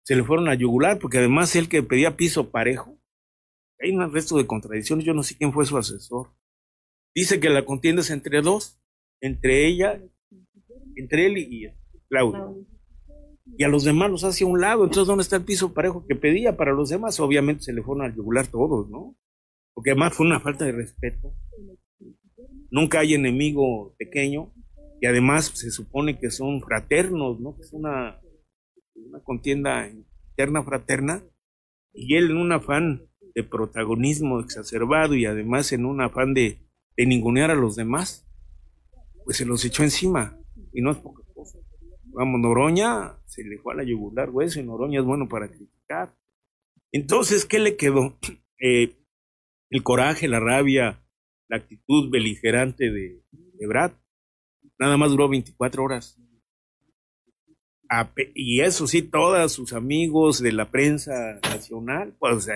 se 0.05 0.17
le 0.17 0.25
fueron 0.25 0.49
a 0.49 0.55
yugular, 0.55 0.99
porque 0.99 1.19
además 1.19 1.55
él 1.57 1.69
que 1.69 1.83
pedía 1.83 2.17
piso 2.17 2.51
parejo, 2.51 2.99
hay 3.81 3.90
un 3.95 4.12
resto 4.12 4.37
de 4.37 4.47
contradicciones, 4.47 5.05
yo 5.05 5.14
no 5.14 5.23
sé 5.23 5.37
quién 5.37 5.53
fue 5.53 5.67
su 5.67 5.77
asesor. 5.77 6.31
Dice 7.14 7.40
que 7.40 7.49
la 7.49 7.64
contienda 7.64 8.03
es 8.03 8.11
entre 8.11 8.40
dos, 8.43 8.81
entre 9.21 9.67
ella, 9.67 10.03
entre 10.97 11.27
él 11.27 11.38
y 11.38 11.73
Claudio. 12.09 12.67
Y 13.47 13.63
a 13.63 13.69
los 13.69 13.85
demás 13.85 14.11
los 14.11 14.25
hace 14.25 14.45
un 14.45 14.61
lado. 14.61 14.85
Entonces, 14.85 15.07
¿dónde 15.07 15.23
está 15.23 15.37
el 15.37 15.45
piso 15.45 15.75
parejo 15.75 16.07
que 16.07 16.17
pedía 16.17 16.57
para 16.57 16.73
los 16.73 16.89
demás? 16.89 17.21
Obviamente 17.21 17.65
se 17.65 17.73
le 17.73 17.83
fueron 17.83 18.07
a 18.07 18.15
yugular 18.15 18.47
todos, 18.47 18.89
¿no? 18.89 19.17
Porque 19.75 19.91
además 19.91 20.15
fue 20.15 20.27
una 20.27 20.41
falta 20.41 20.65
de 20.65 20.73
respeto. 20.73 21.35
Nunca 22.71 23.01
hay 23.01 23.15
enemigo 23.15 23.95
pequeño 23.99 24.53
y 25.01 25.07
además 25.07 25.47
se 25.55 25.71
supone 25.71 26.19
que 26.19 26.31
son 26.31 26.63
fraternos, 26.63 27.39
¿no? 27.41 27.57
Es 27.61 27.73
una, 27.73 28.21
una 28.95 29.21
contienda 29.23 29.89
interna 29.89 30.63
fraterna 30.63 31.23
y 31.93 32.17
él 32.17 32.31
en 32.31 32.39
un 32.39 32.53
afán 32.53 33.07
de 33.35 33.45
protagonismo 33.45 34.41
exacerbado 34.41 35.15
y 35.15 35.27
además 35.27 35.73
en 35.73 35.85
un 35.85 36.01
afán 36.01 36.35
de, 36.35 36.59
de 36.97 37.07
ningunear 37.07 37.51
a 37.51 37.55
los 37.55 37.77
demás, 37.77 38.27
pues 39.25 39.37
se 39.37 39.45
los 39.45 39.65
echó 39.65 39.83
encima 39.83 40.39
y 40.73 40.81
no 40.81 40.91
es 40.93 40.99
poca. 40.99 41.24
Vamos, 42.14 42.40
Noroña 42.40 43.18
se 43.27 43.44
le 43.44 43.59
fue 43.59 43.74
a 43.74 43.77
la 43.77 43.85
yugular 43.85 44.31
hueso 44.31 44.61
y 44.61 44.62
Noroña 44.62 45.00
es 45.00 45.07
bueno 45.07 45.29
para 45.29 45.48
criticar. 45.48 46.16
Entonces, 46.92 47.44
¿qué 47.44 47.59
le 47.59 47.77
quedó? 47.77 48.18
Eh, 48.66 48.96
el 49.68 49.83
coraje, 49.83 50.27
la 50.27 50.40
rabia, 50.40 51.05
la 51.48 51.57
actitud 51.59 52.09
beligerante 52.09 52.90
de, 52.90 53.22
de 53.31 53.66
Brad. 53.66 53.92
Nada 54.79 54.96
más 54.96 55.11
duró 55.11 55.29
24 55.29 55.85
horas. 55.85 56.18
y 58.35 58.61
eso 58.61 58.87
sí, 58.87 59.03
todos 59.03 59.53
sus 59.53 59.74
amigos 59.74 60.40
de 60.40 60.53
la 60.53 60.70
prensa 60.70 61.40
nacional, 61.42 62.16
pues 62.18 62.48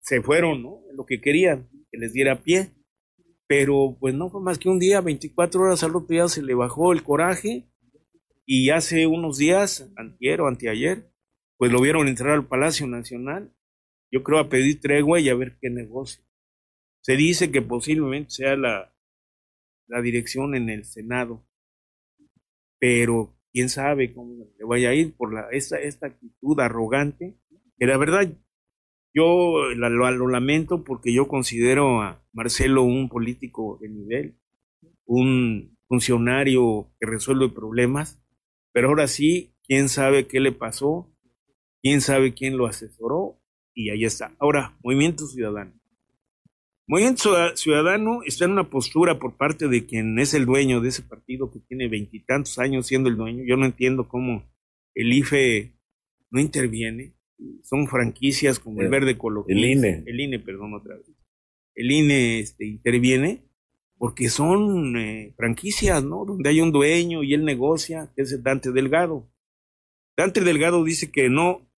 se 0.00 0.22
fueron, 0.22 0.62
¿no? 0.62 0.80
Lo 0.94 1.04
que 1.04 1.20
querían, 1.20 1.68
que 1.90 1.98
les 1.98 2.14
diera 2.14 2.42
pie. 2.42 2.70
Pero 3.46 3.98
pues 4.00 4.14
no 4.14 4.30
fue 4.30 4.40
más 4.40 4.58
que 4.58 4.70
un 4.70 4.78
día, 4.78 5.02
24 5.02 5.60
horas 5.60 5.82
al 5.82 5.94
otro 5.94 6.06
día 6.08 6.28
se 6.28 6.42
le 6.42 6.54
bajó 6.54 6.94
el 6.94 7.02
coraje 7.02 7.68
y 8.46 8.70
hace 8.70 9.06
unos 9.06 9.38
días, 9.38 9.90
antier 9.96 10.40
o 10.40 10.48
anteayer, 10.48 11.10
pues 11.56 11.72
lo 11.72 11.80
vieron 11.80 12.08
entrar 12.08 12.32
al 12.32 12.46
Palacio 12.46 12.86
Nacional, 12.86 13.54
yo 14.10 14.22
creo 14.22 14.38
a 14.38 14.48
pedir 14.48 14.80
tregua 14.80 15.20
y 15.20 15.28
a 15.28 15.34
ver 15.34 15.56
qué 15.60 15.70
negocio. 15.70 16.24
Se 17.00 17.16
dice 17.16 17.50
que 17.50 17.62
posiblemente 17.62 18.30
sea 18.30 18.56
la, 18.56 18.94
la 19.88 20.00
dirección 20.02 20.54
en 20.54 20.70
el 20.70 20.84
Senado, 20.84 21.46
pero 22.78 23.36
quién 23.52 23.68
sabe 23.68 24.12
cómo 24.12 24.46
le 24.58 24.64
vaya 24.64 24.90
a 24.90 24.94
ir 24.94 25.14
por 25.16 25.32
la, 25.32 25.48
esta, 25.50 25.78
esta 25.78 26.08
actitud 26.08 26.58
arrogante, 26.60 27.36
que 27.78 27.86
la 27.86 27.96
verdad 27.96 28.28
yo 29.14 29.70
lo, 29.74 30.28
lamento 30.28 30.82
porque 30.82 31.14
yo 31.14 31.28
considero 31.28 32.02
a 32.02 32.22
Marcelo 32.32 32.82
un 32.82 33.08
político 33.08 33.78
de 33.80 33.88
nivel, 33.88 34.38
un 35.06 35.78
funcionario 35.86 36.90
que 36.98 37.06
resuelve 37.06 37.48
problemas, 37.48 38.23
pero 38.74 38.88
ahora 38.88 39.06
sí, 39.06 39.54
quién 39.62 39.88
sabe 39.88 40.26
qué 40.26 40.40
le 40.40 40.50
pasó, 40.50 41.08
quién 41.80 42.00
sabe 42.00 42.34
quién 42.34 42.56
lo 42.58 42.66
asesoró, 42.66 43.40
y 43.72 43.90
ahí 43.90 44.04
está. 44.04 44.34
Ahora, 44.40 44.76
Movimiento 44.82 45.28
Ciudadano. 45.28 45.72
Movimiento 46.88 47.30
Ciudadano 47.56 48.22
está 48.26 48.46
en 48.46 48.50
una 48.50 48.68
postura 48.68 49.20
por 49.20 49.36
parte 49.36 49.68
de 49.68 49.86
quien 49.86 50.18
es 50.18 50.34
el 50.34 50.44
dueño 50.44 50.80
de 50.80 50.88
ese 50.88 51.02
partido 51.02 51.52
que 51.52 51.60
tiene 51.60 51.88
veintitantos 51.88 52.58
años 52.58 52.88
siendo 52.88 53.08
el 53.08 53.16
dueño. 53.16 53.44
Yo 53.46 53.56
no 53.56 53.64
entiendo 53.64 54.08
cómo 54.08 54.44
el 54.94 55.12
IFE 55.12 55.72
no 56.30 56.40
interviene. 56.40 57.14
Son 57.62 57.86
franquicias 57.86 58.58
como 58.58 58.82
el, 58.82 58.88
Verde 58.88 59.12
Ecologista. 59.12 59.56
El 59.58 59.64
INE. 59.64 60.02
El 60.04 60.20
INE, 60.20 60.40
perdón, 60.40 60.74
otra 60.74 60.96
vez. 60.96 61.06
El 61.76 61.90
INE 61.92 62.40
este, 62.40 62.66
interviene 62.66 63.44
porque 63.98 64.28
son 64.28 64.96
eh, 64.96 65.34
franquicias, 65.36 66.04
¿no? 66.04 66.24
Donde 66.24 66.50
hay 66.50 66.60
un 66.60 66.72
dueño 66.72 67.22
y 67.22 67.34
él 67.34 67.44
negocia, 67.44 68.12
que 68.14 68.22
es 68.22 68.42
Dante 68.42 68.72
Delgado. 68.72 69.30
Dante 70.16 70.40
Delgado 70.40 70.84
dice 70.84 71.10
que 71.10 71.28
no 71.28 71.68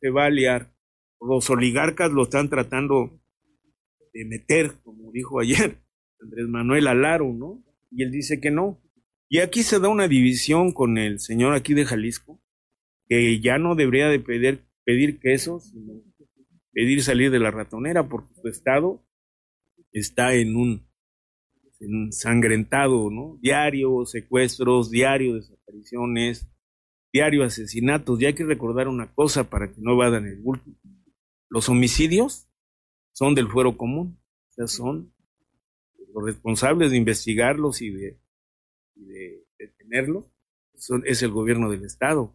se 0.00 0.10
va 0.10 0.26
a 0.26 0.30
liar. 0.30 0.74
Los 1.20 1.48
oligarcas 1.50 2.10
lo 2.10 2.24
están 2.24 2.48
tratando 2.48 3.20
de 4.12 4.24
meter, 4.24 4.74
como 4.82 5.10
dijo 5.12 5.40
ayer 5.40 5.82
Andrés 6.20 6.48
Manuel 6.48 6.86
Alaro, 6.86 7.32
¿no? 7.32 7.64
Y 7.90 8.02
él 8.02 8.10
dice 8.10 8.40
que 8.40 8.50
no. 8.50 8.80
Y 9.28 9.38
aquí 9.38 9.62
se 9.62 9.80
da 9.80 9.88
una 9.88 10.08
división 10.08 10.72
con 10.72 10.98
el 10.98 11.18
señor 11.18 11.54
aquí 11.54 11.74
de 11.74 11.84
Jalisco, 11.84 12.40
que 13.08 13.40
ya 13.40 13.58
no 13.58 13.74
debería 13.74 14.08
de 14.08 14.20
pedir, 14.20 14.66
pedir 14.84 15.20
quesos, 15.20 15.70
sino 15.70 16.02
pedir 16.72 17.02
salir 17.02 17.30
de 17.30 17.38
la 17.38 17.50
ratonera, 17.50 18.08
porque 18.08 18.34
su 18.34 18.48
estado 18.48 19.04
está 19.92 20.34
en 20.34 20.56
un 20.56 20.91
ensangrentado, 21.82 23.10
¿no? 23.10 23.38
Diario 23.40 24.04
secuestros, 24.06 24.90
diario 24.90 25.34
desapariciones, 25.34 26.48
diario 27.12 27.44
asesinatos. 27.44 28.20
Y 28.20 28.26
hay 28.26 28.34
que 28.34 28.44
recordar 28.44 28.88
una 28.88 29.12
cosa 29.14 29.48
para 29.48 29.72
que 29.72 29.80
no 29.80 29.96
vayan 29.96 30.26
el 30.26 30.40
bulto. 30.40 30.70
Los 31.48 31.68
homicidios 31.68 32.48
son 33.12 33.34
del 33.34 33.48
fuero 33.48 33.76
común, 33.76 34.18
o 34.50 34.52
sea, 34.52 34.66
son 34.66 35.12
los 36.14 36.24
responsables 36.24 36.90
de 36.90 36.96
investigarlos 36.96 37.82
y 37.82 37.90
de, 37.90 38.18
detenerlos, 39.58 40.24
son, 40.74 41.02
es 41.06 41.22
el 41.22 41.30
gobierno 41.30 41.70
del 41.70 41.84
Estado, 41.84 42.34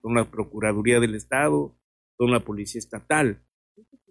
son 0.00 0.14
la 0.14 0.30
Procuraduría 0.30 1.00
del 1.00 1.14
Estado, 1.14 1.78
son 2.16 2.30
la 2.30 2.40
Policía 2.40 2.78
Estatal. 2.78 3.42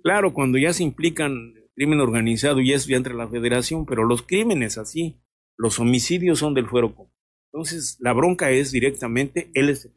Claro, 0.03 0.33
cuando 0.33 0.57
ya 0.57 0.73
se 0.73 0.83
implican 0.83 1.53
crimen 1.75 1.99
organizado 1.99 2.61
y 2.61 2.73
eso 2.73 2.89
ya 2.89 2.97
entre 2.97 3.13
la 3.13 3.27
federación, 3.27 3.85
pero 3.85 4.05
los 4.05 4.23
crímenes 4.23 4.77
así, 4.77 5.21
los 5.57 5.79
homicidios 5.79 6.39
son 6.39 6.53
del 6.53 6.67
fuero 6.67 6.95
común. 6.95 7.11
Entonces, 7.51 7.97
la 7.99 8.13
bronca 8.13 8.51
es 8.51 8.71
directamente 8.71 9.49
él 9.53 9.69
es 9.69 9.89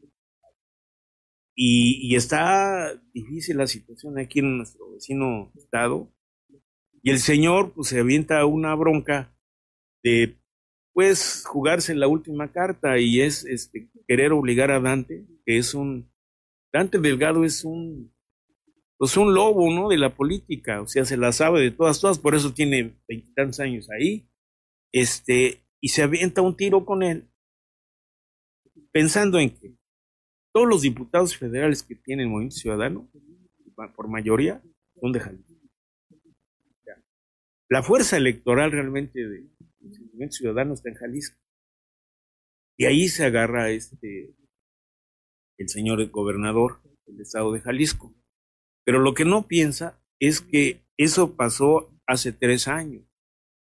y, 1.61 2.15
está 2.15 2.97
difícil 3.13 3.57
la 3.57 3.67
situación 3.67 4.17
aquí 4.17 4.39
en 4.39 4.57
nuestro 4.57 4.93
vecino 4.93 5.51
estado. 5.57 6.09
Y 7.03 7.11
el 7.11 7.19
señor 7.19 7.73
pues 7.73 7.89
se 7.89 7.99
avienta 7.99 8.45
una 8.45 8.73
bronca 8.75 9.37
de 10.01 10.37
pues 10.93 11.43
jugarse 11.45 11.93
la 11.95 12.07
última 12.07 12.53
carta 12.53 12.97
y 12.97 13.19
es 13.19 13.43
este 13.43 13.89
querer 14.07 14.31
obligar 14.31 14.71
a 14.71 14.79
Dante, 14.79 15.25
que 15.45 15.57
es 15.57 15.73
un 15.73 16.09
Dante 16.71 16.97
Delgado 16.97 17.43
es 17.43 17.65
un 17.65 18.13
pues 18.99 19.15
un 19.15 19.33
lobo, 19.33 19.73
¿no? 19.73 19.87
De 19.87 19.97
la 19.97 20.13
política, 20.13 20.81
o 20.81 20.87
sea, 20.87 21.05
se 21.05 21.15
la 21.15 21.31
sabe 21.31 21.61
de 21.61 21.71
todas, 21.71 22.01
todas, 22.01 22.19
por 22.19 22.35
eso 22.35 22.53
tiene 22.53 22.99
veintitantos 23.07 23.61
años 23.61 23.89
ahí, 23.89 24.29
este, 24.91 25.63
y 25.79 25.87
se 25.87 26.03
avienta 26.03 26.41
un 26.41 26.57
tiro 26.57 26.85
con 26.85 27.01
él, 27.01 27.31
pensando 28.91 29.39
en 29.39 29.51
que 29.51 29.77
todos 30.53 30.67
los 30.67 30.81
diputados 30.81 31.37
federales 31.37 31.81
que 31.81 31.95
tiene 31.95 32.23
el 32.23 32.29
Movimiento 32.29 32.57
Ciudadano, 32.57 33.09
por 33.95 34.09
mayoría, 34.09 34.61
son 34.99 35.13
de 35.13 35.21
Jalisco. 35.21 35.53
La 37.69 37.83
fuerza 37.83 38.17
electoral 38.17 38.71
realmente 38.71 39.25
del 39.25 39.49
Movimiento 39.79 40.35
Ciudadano 40.35 40.73
está 40.73 40.89
en 40.89 40.95
Jalisco. 40.95 41.37
Y 42.77 42.85
ahí 42.85 43.07
se 43.07 43.25
agarra 43.25 43.69
este 43.69 44.35
el 45.57 45.69
señor 45.69 46.05
gobernador 46.09 46.81
del 47.05 47.21
estado 47.21 47.53
de 47.53 47.61
Jalisco. 47.61 48.13
Pero 48.89 49.01
lo 49.01 49.13
que 49.13 49.23
no 49.23 49.47
piensa 49.47 50.01
es 50.19 50.41
que 50.41 50.81
eso 50.97 51.35
pasó 51.35 51.93
hace 52.07 52.31
tres 52.31 52.67
años. 52.67 53.03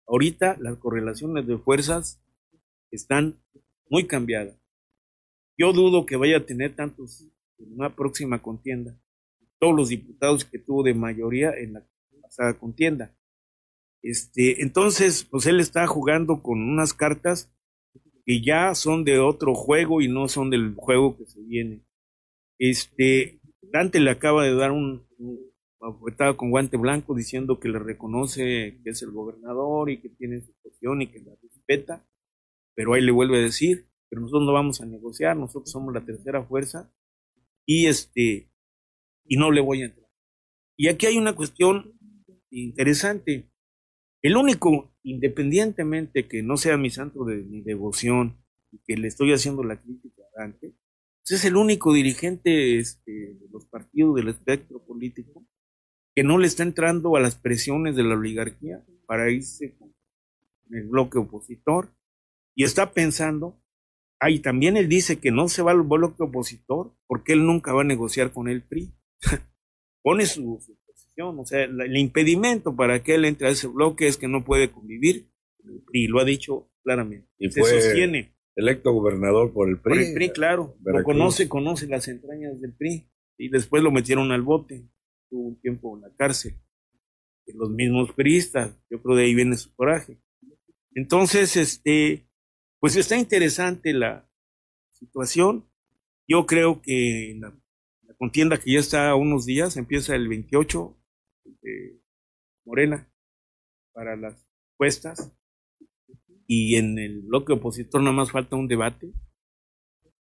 Ahorita 0.05 0.55
las 0.59 0.77
correlaciones 0.77 1.47
de 1.47 1.57
fuerzas 1.57 2.21
están 2.91 3.41
muy 3.89 4.05
cambiadas. 4.05 4.55
Yo 5.57 5.73
dudo 5.73 6.05
que 6.05 6.15
vaya 6.15 6.37
a 6.37 6.45
tener 6.45 6.75
tantos 6.75 7.25
en 7.57 7.73
una 7.73 7.95
próxima 7.95 8.43
contienda. 8.43 9.01
Todos 9.57 9.75
los 9.75 9.89
diputados 9.89 10.45
que 10.45 10.59
tuvo 10.59 10.83
de 10.83 10.93
mayoría 10.93 11.55
en 11.57 11.73
la 11.73 11.87
pasada 12.21 12.59
contienda. 12.59 13.17
Este, 14.03 14.61
entonces, 14.61 15.23
pues 15.23 15.47
él 15.47 15.59
está 15.59 15.87
jugando 15.87 16.43
con 16.43 16.61
unas 16.61 16.93
cartas 16.93 17.51
que 18.27 18.43
ya 18.43 18.75
son 18.75 19.05
de 19.05 19.17
otro 19.17 19.55
juego 19.55 20.01
y 20.01 20.07
no 20.07 20.27
son 20.27 20.51
del 20.51 20.75
juego 20.75 21.17
que 21.17 21.25
se 21.25 21.41
viene. 21.41 21.83
Este, 22.59 23.38
Dante 23.71 23.99
le 23.99 24.11
acaba 24.11 24.43
de 24.43 24.55
dar 24.55 24.71
un, 24.71 25.07
un 25.17 25.39
con 26.35 26.49
guante 26.49 26.77
blanco 26.77 27.15
diciendo 27.15 27.59
que 27.59 27.69
le 27.69 27.79
reconoce 27.79 28.79
que 28.83 28.89
es 28.89 29.01
el 29.01 29.11
gobernador 29.11 29.89
y 29.89 30.01
que 30.01 30.09
tiene 30.09 30.41
su 30.41 30.53
posición 30.61 31.01
y 31.01 31.07
que 31.07 31.19
la 31.19 31.31
respeta, 31.41 32.05
pero 32.75 32.93
ahí 32.93 33.01
le 33.01 33.11
vuelve 33.11 33.37
a 33.37 33.43
decir 33.43 33.89
pero 34.09 34.21
nosotros 34.23 34.45
no 34.45 34.53
vamos 34.53 34.81
a 34.81 34.85
negociar, 34.85 35.37
nosotros 35.37 35.71
somos 35.71 35.93
la 35.93 36.03
tercera 36.03 36.43
fuerza 36.43 36.91
y 37.65 37.85
este 37.85 38.51
y 39.25 39.37
no 39.37 39.51
le 39.51 39.61
voy 39.61 39.83
a 39.83 39.85
entrar. 39.85 40.09
Y 40.75 40.87
aquí 40.87 41.05
hay 41.05 41.17
una 41.17 41.35
cuestión 41.35 41.93
interesante. 42.49 43.51
El 44.23 44.35
único, 44.35 44.95
independientemente 45.03 46.27
que 46.27 46.41
no 46.41 46.57
sea 46.57 46.77
mi 46.77 46.89
santo 46.89 47.23
de 47.25 47.37
mi 47.37 47.61
devoción 47.61 48.43
y 48.71 48.79
que 48.79 48.97
le 48.97 49.07
estoy 49.07 49.31
haciendo 49.33 49.63
la 49.63 49.79
crítica 49.79 50.23
a 50.23 50.41
Dante, 50.41 50.73
pues 51.29 51.39
es 51.39 51.45
el 51.45 51.55
único 51.55 51.93
dirigente 51.93 52.79
este, 52.79 53.11
de 53.11 53.47
los 53.51 53.65
partidos 53.65 54.15
del 54.15 54.29
espectro 54.29 54.83
político 54.83 55.45
que 56.15 56.23
no 56.23 56.37
le 56.37 56.47
está 56.47 56.63
entrando 56.63 57.15
a 57.15 57.19
las 57.19 57.35
presiones 57.35 57.95
de 57.95 58.03
la 58.03 58.15
oligarquía 58.15 58.83
para 59.05 59.29
irse 59.29 59.75
con 59.77 59.93
el 60.71 60.87
bloque 60.87 61.19
opositor 61.19 61.89
y 62.55 62.63
está 62.63 62.91
pensando 62.93 63.61
Ah, 64.19 64.29
y 64.29 64.39
también 64.39 64.75
él 64.75 64.89
dice 64.89 65.19
que 65.19 65.31
no 65.31 65.47
se 65.47 65.61
va 65.61 65.71
al 65.71 65.81
bloque 65.81 66.23
opositor 66.23 66.93
porque 67.07 67.33
él 67.33 67.45
nunca 67.45 67.71
va 67.71 67.81
a 67.81 67.85
negociar 67.85 68.33
con 68.33 68.49
el 68.49 68.61
PRI. 68.61 68.91
Pone 70.03 70.25
su, 70.25 70.59
posición, 70.85 71.39
o 71.39 71.45
sea, 71.45 71.63
el 71.63 71.97
impedimento 71.97 72.75
para 72.75 73.01
que 73.01 73.15
él 73.15 73.25
entre 73.25 73.47
a 73.47 73.51
ese 73.51 73.67
bloque 73.67 74.07
es 74.07 74.17
que 74.17 74.27
no 74.27 74.43
puede 74.43 74.71
convivir 74.71 75.29
con 75.57 75.71
el 75.71 75.81
PRI, 75.81 76.07
lo 76.07 76.19
ha 76.19 76.25
dicho 76.25 76.69
claramente. 76.83 77.29
Y 77.37 77.49
se 77.49 77.63
sostiene. 77.63 78.35
Electo 78.59 78.91
gobernador 78.91 79.53
por 79.53 79.69
el 79.69 79.79
PRI. 79.79 79.93
Por 79.93 80.01
el 80.01 80.13
PRI, 80.13 80.29
claro. 80.31 80.75
Lo 80.83 81.03
conoce, 81.03 81.47
conoce 81.47 81.87
las 81.87 82.07
entrañas 82.07 82.59
del 82.59 82.73
PRI. 82.73 83.09
Y 83.37 83.49
después 83.49 83.81
lo 83.81 83.91
metieron 83.91 84.31
al 84.31 84.41
bote. 84.41 84.89
Tuvo 85.29 85.49
un 85.49 85.61
tiempo 85.61 85.95
en 85.95 86.01
la 86.01 86.13
cárcel. 86.15 86.55
Y 87.45 87.53
los 87.53 87.69
mismos 87.69 88.11
priistas, 88.13 88.77
yo 88.89 89.01
creo 89.01 89.15
de 89.15 89.23
ahí 89.23 89.33
viene 89.33 89.55
su 89.55 89.73
coraje. 89.75 90.21
Entonces, 90.93 91.55
este, 91.55 92.27
pues 92.79 92.95
está 92.95 93.17
interesante 93.17 93.93
la, 93.93 94.29
situación. 94.91 95.65
Yo 96.27 96.45
creo 96.45 96.81
que 96.81 97.37
la, 97.39 97.57
la 98.03 98.13
contienda 98.15 98.59
que 98.59 98.73
ya 98.73 98.79
está 98.79 99.09
a 99.09 99.15
unos 99.15 99.45
días 99.45 99.77
empieza 99.77 100.15
el 100.15 100.27
28 100.27 100.97
de 101.61 102.01
Morena 102.65 103.09
para 103.93 104.15
las 104.15 104.45
puestas 104.77 105.31
y 106.51 106.77
en 106.77 106.97
el 106.97 107.21
bloque 107.21 107.53
opositor 107.53 108.01
nada 108.01 108.15
más 108.15 108.31
falta 108.31 108.55
un 108.55 108.67
debate 108.67 109.13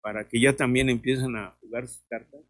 para 0.02 0.28
que 0.28 0.38
ya 0.38 0.54
también 0.54 0.90
empiecen 0.90 1.34
a 1.36 1.56
jugar 1.58 1.88
sus 1.88 2.04
cartas. 2.06 2.42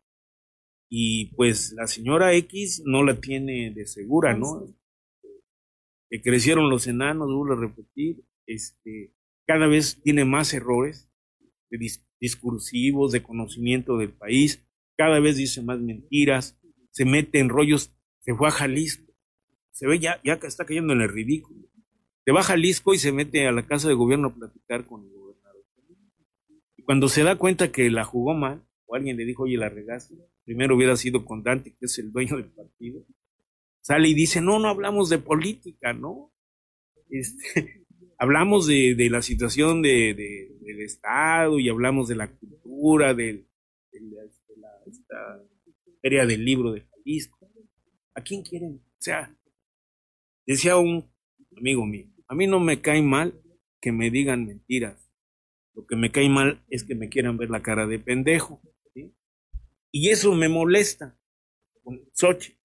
Y 0.91 1.27
pues 1.37 1.73
la 1.75 1.87
señora 1.87 2.35
X 2.35 2.83
no 2.85 3.05
la 3.05 3.21
tiene 3.21 3.71
de 3.71 3.87
segura, 3.87 4.37
¿no? 4.37 4.67
Que 6.11 6.21
crecieron 6.21 6.69
los 6.69 6.88
enanos, 6.88 7.29
vuelvo 7.33 7.55
a 7.55 7.69
repetir, 7.69 8.25
este, 8.47 9.14
cada 9.47 9.69
vez 9.69 10.01
tiene 10.03 10.25
más 10.25 10.53
errores 10.55 11.09
de 11.71 11.79
discursivos, 12.21 13.12
de 13.12 13.23
conocimiento 13.23 13.97
del 13.97 14.12
país, 14.12 14.67
cada 14.97 15.21
vez 15.21 15.37
dice 15.37 15.62
más 15.62 15.79
mentiras, 15.79 16.59
se 16.91 17.05
mete 17.05 17.38
en 17.38 17.49
rollos, 17.49 17.95
se 18.19 18.35
fue 18.35 18.49
a 18.49 18.51
Jalisco, 18.51 19.14
se 19.71 19.87
ve 19.87 20.01
ya, 20.01 20.21
ya 20.25 20.33
está 20.33 20.64
cayendo 20.64 20.95
en 20.95 21.03
el 21.03 21.11
ridículo. 21.11 21.67
Se 22.29 22.33
va 22.33 22.43
a 22.43 22.59
y 22.59 22.99
se 22.99 23.11
mete 23.11 23.47
a 23.47 23.53
la 23.53 23.64
casa 23.67 23.88
de 23.88 23.95
gobierno 23.95 24.29
a 24.29 24.35
platicar 24.35 24.85
con 24.85 25.03
el 25.03 25.11
gobernador. 25.14 25.64
Y 26.77 26.83
cuando 26.83 27.09
se 27.09 27.23
da 27.23 27.37
cuenta 27.37 27.73
que 27.73 27.88
la 27.88 28.05
jugó 28.05 28.35
mal, 28.35 28.62
o 28.85 28.95
alguien 28.95 29.17
le 29.17 29.25
dijo, 29.25 29.45
oye, 29.45 29.57
la 29.57 29.71
regaste, 29.71 30.14
primero 30.45 30.77
hubiera 30.77 30.95
sido 30.99 31.25
con 31.25 31.43
Dante, 31.43 31.71
que 31.71 31.87
es 31.87 31.99
el 31.99 32.12
dueño 32.12 32.37
del 32.37 32.51
partido, 32.51 33.03
sale 33.81 34.11
y 34.11 34.14
dice, 34.14 34.43
no, 34.43 34.59
no 34.59 34.69
hablamos 34.69 35.09
de 35.09 35.17
política, 35.17 35.95
¿no? 35.95 36.31
Este, 37.09 37.87
hablamos 38.19 38.67
de, 38.67 39.09
la 39.11 39.23
situación 39.23 39.81
de, 39.81 40.12
de, 40.12 40.55
del 40.61 40.83
Estado 40.83 41.59
y 41.59 41.71
hablamos 41.71 42.09
de 42.09 42.17
la 42.17 42.31
cultura, 42.31 43.14
de, 43.14 43.47
la, 44.03 45.43
feria 46.03 46.27
del 46.27 46.45
libro 46.45 46.73
de 46.73 46.83
Jalisco. 46.83 47.51
¿A 48.14 48.21
quién 48.21 48.43
quieren? 48.43 48.83
O 48.85 49.01
sea, 49.01 49.35
decía 50.45 50.77
un 50.77 51.11
amigo 51.57 51.87
mío, 51.87 52.07
a 52.29 52.35
mí 52.35 52.47
no 52.47 52.61
me 52.61 52.81
cae 52.81 53.03
mal 53.03 53.41
que 53.81 53.91
me 53.91 54.11
digan 54.11 54.47
mentiras. 54.47 55.11
Lo 55.75 55.87
que 55.87 55.97
me 55.97 56.11
cae 56.11 56.29
mal 56.29 56.64
es 56.69 56.85
que 56.85 56.95
me 56.95 57.09
quieran 57.09 57.37
ver 57.37 57.51
la 57.51 57.62
cara 57.62 57.87
de 57.87 57.99
pendejo. 57.99 58.61
Y 59.91 60.11
eso 60.11 60.35
me 60.35 60.49
molesta 60.49 61.19
con 61.83 62.01
Sochi, 62.12 62.59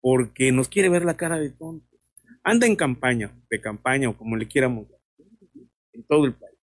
porque 0.00 0.50
nos 0.50 0.68
quiere 0.68 0.88
ver 0.88 1.04
la 1.04 1.16
cara 1.16 1.38
de 1.38 1.50
tonto. 1.50 1.86
Anda 2.42 2.66
en 2.66 2.74
campaña, 2.74 3.32
de 3.48 3.60
campaña 3.60 4.08
o 4.08 4.16
como 4.18 4.36
le 4.36 4.48
quieramos, 4.48 4.88
en 5.92 6.04
todo 6.04 6.24
el 6.24 6.34
país. 6.34 6.58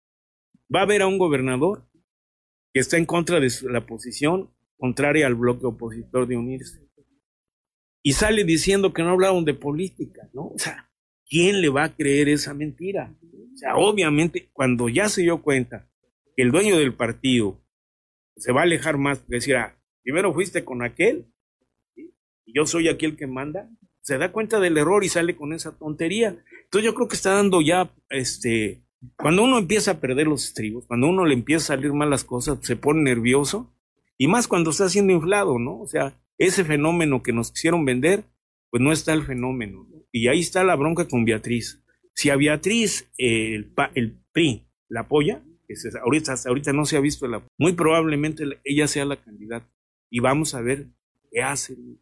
Va 0.74 0.82
a 0.82 0.86
ver 0.86 1.02
a 1.02 1.06
un 1.06 1.18
gobernador 1.18 1.86
que 2.72 2.80
está 2.80 2.96
en 2.96 3.04
contra 3.04 3.38
de 3.38 3.52
la 3.64 3.84
posición 3.84 4.50
contraria 4.78 5.26
al 5.26 5.34
bloque 5.34 5.66
opositor 5.66 6.26
de 6.26 6.36
unirse. 6.36 6.88
Y 8.02 8.12
sale 8.12 8.44
diciendo 8.44 8.92
que 8.92 9.02
no 9.02 9.10
hablaron 9.10 9.44
de 9.44 9.54
política, 9.54 10.30
¿no? 10.32 10.48
O 10.48 10.58
sea, 10.58 10.90
¿quién 11.28 11.60
le 11.60 11.68
va 11.68 11.84
a 11.84 11.94
creer 11.94 12.28
esa 12.28 12.54
mentira? 12.54 13.14
O 13.54 13.56
sea, 13.56 13.76
obviamente, 13.76 14.48
cuando 14.52 14.88
ya 14.88 15.08
se 15.08 15.22
dio 15.22 15.42
cuenta 15.42 15.88
que 16.36 16.42
el 16.42 16.50
dueño 16.50 16.76
del 16.76 16.94
partido 16.94 17.60
se 18.36 18.52
va 18.52 18.60
a 18.60 18.64
alejar 18.64 18.98
más, 18.98 19.26
decir, 19.28 19.56
ah, 19.56 19.78
primero 20.02 20.32
fuiste 20.34 20.64
con 20.64 20.82
aquel, 20.82 21.26
y 21.96 22.54
yo 22.54 22.66
soy 22.66 22.88
aquel 22.88 23.16
que 23.16 23.26
manda, 23.26 23.70
se 24.02 24.18
da 24.18 24.30
cuenta 24.30 24.60
del 24.60 24.78
error 24.78 25.02
y 25.02 25.08
sale 25.08 25.34
con 25.34 25.52
esa 25.52 25.76
tontería. 25.76 26.36
Entonces 26.64 26.84
yo 26.84 26.94
creo 26.94 27.08
que 27.08 27.16
está 27.16 27.34
dando 27.34 27.60
ya, 27.60 27.92
este, 28.10 28.84
cuando 29.16 29.42
uno 29.42 29.58
empieza 29.58 29.92
a 29.92 30.00
perder 30.00 30.26
los 30.26 30.44
estribos, 30.44 30.86
cuando 30.86 31.08
uno 31.08 31.24
le 31.24 31.34
empieza 31.34 31.74
a 31.74 31.76
salir 31.76 31.92
mal 31.92 32.10
las 32.10 32.24
cosas, 32.24 32.58
se 32.62 32.76
pone 32.76 33.02
nervioso, 33.02 33.74
y 34.18 34.28
más 34.28 34.48
cuando 34.48 34.70
está 34.70 34.88
siendo 34.88 35.12
inflado, 35.12 35.58
¿no? 35.58 35.80
O 35.80 35.86
sea, 35.86 36.16
ese 36.38 36.64
fenómeno 36.64 37.22
que 37.22 37.32
nos 37.32 37.50
quisieron 37.50 37.84
vender, 37.84 38.24
pues 38.70 38.82
no 38.82 38.92
está 38.92 39.12
el 39.12 39.24
fenómeno. 39.24 39.86
Y 40.16 40.28
ahí 40.28 40.40
está 40.40 40.64
la 40.64 40.76
bronca 40.76 41.06
con 41.06 41.26
Beatriz. 41.26 41.84
Si 42.14 42.30
a 42.30 42.36
Beatriz 42.36 43.06
el, 43.18 43.74
el 43.94 44.18
PRI 44.32 44.66
la 44.88 45.00
apoya, 45.00 45.44
ahorita, 46.02 46.34
ahorita 46.46 46.72
no 46.72 46.86
se 46.86 46.96
ha 46.96 47.00
visto, 47.00 47.28
la, 47.28 47.46
muy 47.58 47.74
probablemente 47.74 48.44
ella 48.64 48.88
sea 48.88 49.04
la 49.04 49.22
candidata. 49.22 49.70
Y 50.08 50.20
vamos 50.20 50.54
a 50.54 50.62
ver 50.62 50.86
qué 51.30 51.42
hace 51.42 51.74
el, 51.74 52.00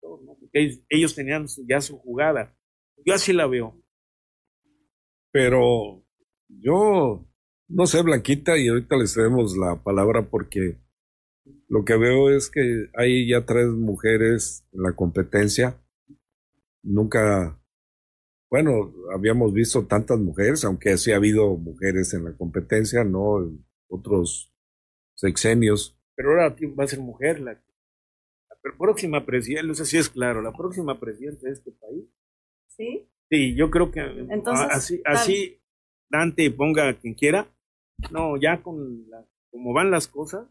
Porque 0.00 0.80
ellos, 0.88 1.14
tenían 1.14 1.44
ya 1.68 1.82
su 1.82 1.98
jugada. 1.98 2.56
Yo 3.04 3.12
así 3.12 3.34
la 3.34 3.46
veo. 3.46 3.78
Pero 5.30 6.02
yo 6.48 7.28
no 7.68 7.86
sé, 7.86 8.00
Blanquita, 8.00 8.56
y 8.56 8.68
ahorita 8.68 8.96
les 8.96 9.12
cedemos 9.12 9.54
la 9.54 9.82
palabra 9.82 10.30
porque 10.30 10.78
lo 11.68 11.84
que 11.84 11.98
veo 11.98 12.30
es 12.30 12.48
que 12.48 12.86
hay 12.94 13.28
ya 13.28 13.44
tres 13.44 13.66
mujeres 13.66 14.64
en 14.72 14.82
la 14.82 14.92
competencia. 14.96 15.78
Nunca 16.82 17.58
bueno, 18.50 18.94
habíamos 19.12 19.52
visto 19.52 19.86
tantas 19.86 20.18
mujeres, 20.18 20.64
aunque 20.64 20.96
sí 20.96 21.12
ha 21.12 21.16
habido 21.16 21.56
mujeres 21.56 22.14
en 22.14 22.24
la 22.24 22.36
competencia, 22.36 23.04
¿no? 23.04 23.42
En 23.42 23.66
otros 23.88 24.54
sexenios. 25.14 25.98
Pero 26.14 26.30
ahora 26.30 26.56
va 26.78 26.84
a 26.84 26.88
ser 26.88 27.00
mujer 27.00 27.40
la, 27.40 27.52
la 27.52 28.78
próxima 28.78 29.26
presidenta, 29.26 29.74
sé 29.74 29.84
si 29.84 29.98
es 29.98 30.08
claro, 30.08 30.40
la 30.40 30.52
próxima 30.52 30.98
presidenta 30.98 31.46
de 31.46 31.52
este 31.52 31.72
país. 31.72 32.04
¿Sí? 32.68 33.08
Sí, 33.30 33.54
yo 33.54 33.70
creo 33.70 33.90
que 33.90 34.00
Entonces, 34.00 34.66
así, 34.70 35.02
así 35.04 35.60
Dante 36.08 36.50
ponga 36.50 36.88
a 36.88 36.94
quien 36.94 37.14
quiera. 37.14 37.46
No, 38.10 38.40
ya 38.40 38.62
con 38.62 39.10
la, 39.10 39.26
como 39.50 39.74
van 39.74 39.90
las 39.90 40.08
cosas, 40.08 40.48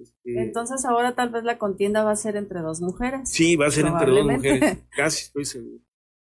este, 0.00 0.42
Entonces 0.42 0.84
ahora 0.84 1.14
tal 1.14 1.30
vez 1.30 1.44
la 1.44 1.58
contienda 1.58 2.04
va 2.04 2.12
a 2.12 2.16
ser 2.16 2.36
entre 2.36 2.60
dos 2.60 2.80
mujeres. 2.80 3.28
Sí, 3.28 3.56
va 3.56 3.66
a 3.66 3.70
ser 3.70 3.86
entre 3.86 4.10
dos 4.10 4.26
mujeres, 4.26 4.78
casi 4.96 5.24
estoy 5.24 5.44
seguro. 5.44 5.82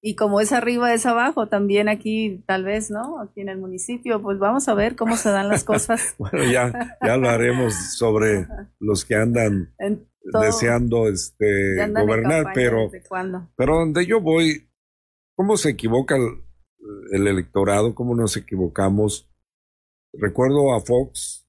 Y 0.01 0.15
como 0.15 0.39
es 0.39 0.51
arriba 0.51 0.93
es 0.93 1.07
abajo, 1.07 1.47
también 1.47 1.89
aquí 1.89 2.43
tal 2.45 2.63
vez, 2.63 2.91
¿no? 2.91 3.19
Aquí 3.19 3.41
en 3.41 3.49
el 3.49 3.57
municipio, 3.57 4.21
pues 4.21 4.37
vamos 4.37 4.67
a 4.67 4.75
ver 4.75 4.95
cómo 4.95 5.17
se 5.17 5.29
dan 5.29 5.49
las 5.49 5.63
cosas. 5.65 6.13
bueno, 6.19 6.43
ya, 6.43 6.97
ya 7.03 7.13
hablaremos 7.13 7.73
sobre 7.97 8.47
los 8.79 9.03
que 9.03 9.15
andan 9.15 9.73
deseando 10.41 11.07
este 11.07 11.87
gobernar, 11.89 12.51
pero, 12.53 12.91
pero 13.55 13.79
donde 13.79 14.05
yo 14.05 14.21
voy, 14.21 14.69
¿cómo 15.35 15.57
se 15.57 15.71
equivoca 15.71 16.15
el, 16.17 16.43
el 17.11 17.27
electorado? 17.27 17.95
¿Cómo 17.95 18.15
nos 18.15 18.37
equivocamos? 18.37 19.27
Recuerdo 20.13 20.75
a 20.75 20.81
Fox 20.81 21.44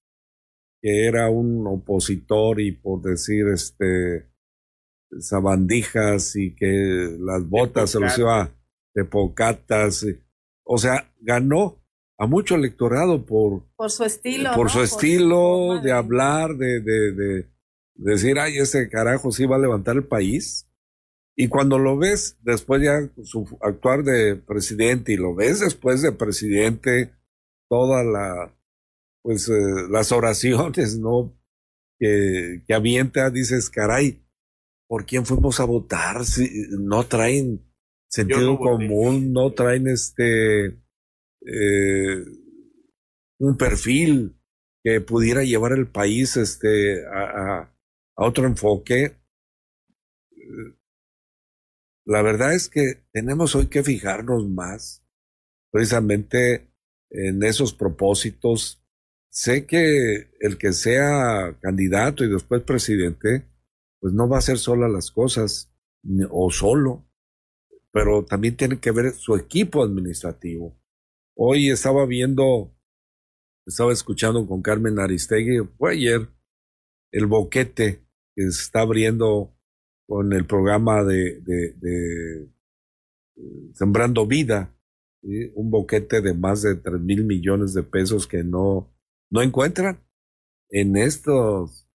que 0.86 1.04
era 1.08 1.30
un 1.30 1.66
opositor 1.66 2.60
y 2.60 2.70
por 2.70 3.02
decir 3.02 3.48
este 3.48 4.30
sabandijas 5.18 6.36
y 6.36 6.54
que 6.54 7.16
las 7.18 7.44
botas 7.48 7.90
se 7.90 7.98
los 7.98 8.16
iba 8.16 8.54
de 8.94 9.04
pocatas. 9.04 10.06
O 10.62 10.78
sea, 10.78 11.12
ganó 11.18 11.82
a 12.16 12.28
mucho 12.28 12.54
electorado 12.54 13.26
por, 13.26 13.64
por 13.74 13.90
su 13.90 14.04
estilo. 14.04 14.52
Por 14.54 14.70
su 14.70 14.80
estilo 14.80 15.80
de, 15.82 15.90
hablar, 15.90 16.54
de, 16.54 16.80
de, 16.80 17.12
de, 17.12 17.46
decir, 17.96 18.38
ay, 18.38 18.58
ese 18.58 18.88
carajo 18.88 19.32
sí 19.32 19.44
va 19.44 19.56
a 19.56 19.60
levantar 19.60 19.96
el 19.96 20.04
país. 20.04 20.68
Y 21.34 21.48
cuando 21.48 21.80
lo 21.80 21.98
ves 21.98 22.38
después 22.42 22.80
ya 22.80 23.10
su 23.24 23.58
actuar 23.60 24.04
de 24.04 24.36
presidente 24.36 25.14
y 25.14 25.16
lo 25.16 25.34
ves 25.34 25.58
después 25.58 26.00
de 26.02 26.12
presidente, 26.12 27.10
toda 27.68 28.04
la 28.04 28.55
pues 29.26 29.48
eh, 29.48 29.88
las 29.90 30.12
oraciones, 30.12 31.00
¿no? 31.00 31.36
Que, 31.98 32.62
que 32.64 32.74
avienta, 32.74 33.28
dices, 33.28 33.70
caray, 33.70 34.24
¿por 34.86 35.04
quién 35.04 35.26
fuimos 35.26 35.58
a 35.58 35.64
votar? 35.64 36.24
Si 36.24 36.48
no 36.78 37.04
traen 37.06 37.68
sentido 38.08 38.56
común, 38.56 39.32
no 39.32 39.52
traen 39.52 39.88
este 39.88 40.66
eh, 40.66 42.24
un 43.40 43.56
perfil 43.58 44.40
que 44.84 45.00
pudiera 45.00 45.42
llevar 45.42 45.72
el 45.72 45.88
país 45.88 46.36
este 46.36 47.04
a, 47.08 47.62
a, 47.62 47.74
otro 48.14 48.46
enfoque. 48.46 49.16
La 52.04 52.22
verdad 52.22 52.54
es 52.54 52.68
que 52.68 53.02
tenemos 53.10 53.56
hoy 53.56 53.66
que 53.66 53.82
fijarnos 53.82 54.48
más 54.48 55.04
precisamente 55.72 56.70
en 57.10 57.42
esos 57.42 57.74
propósitos 57.74 58.85
sé 59.36 59.66
que 59.66 60.30
el 60.40 60.56
que 60.56 60.72
sea 60.72 61.58
candidato 61.60 62.24
y 62.24 62.32
después 62.32 62.62
presidente, 62.62 63.44
pues 64.00 64.14
no 64.14 64.26
va 64.30 64.36
a 64.36 64.38
hacer 64.38 64.56
sola 64.56 64.88
las 64.88 65.10
cosas 65.10 65.70
o 66.30 66.50
solo, 66.50 67.06
pero 67.92 68.24
también 68.24 68.56
tiene 68.56 68.80
que 68.80 68.92
ver 68.92 69.12
su 69.12 69.36
equipo 69.36 69.84
administrativo. 69.84 70.74
Hoy 71.34 71.68
estaba 71.68 72.06
viendo, 72.06 72.74
estaba 73.66 73.92
escuchando 73.92 74.46
con 74.46 74.62
Carmen 74.62 74.98
Aristegui, 74.98 75.58
fue 75.76 75.92
ayer, 75.92 76.30
el 77.12 77.26
boquete 77.26 78.06
que 78.34 78.42
se 78.42 78.62
está 78.62 78.80
abriendo 78.80 79.54
con 80.06 80.32
el 80.32 80.46
programa 80.46 81.04
de, 81.04 81.42
de 81.42 82.48
Sembrando 83.74 84.26
Vida, 84.26 84.74
un 85.54 85.70
boquete 85.70 86.22
de 86.22 86.32
más 86.32 86.62
de 86.62 86.76
3 86.76 86.98
mil 87.02 87.24
millones 87.24 87.74
de 87.74 87.82
pesos 87.82 88.26
que 88.26 88.42
no, 88.42 88.95
no 89.30 89.42
encuentran 89.42 90.04
en 90.70 90.96
estos 90.96 91.86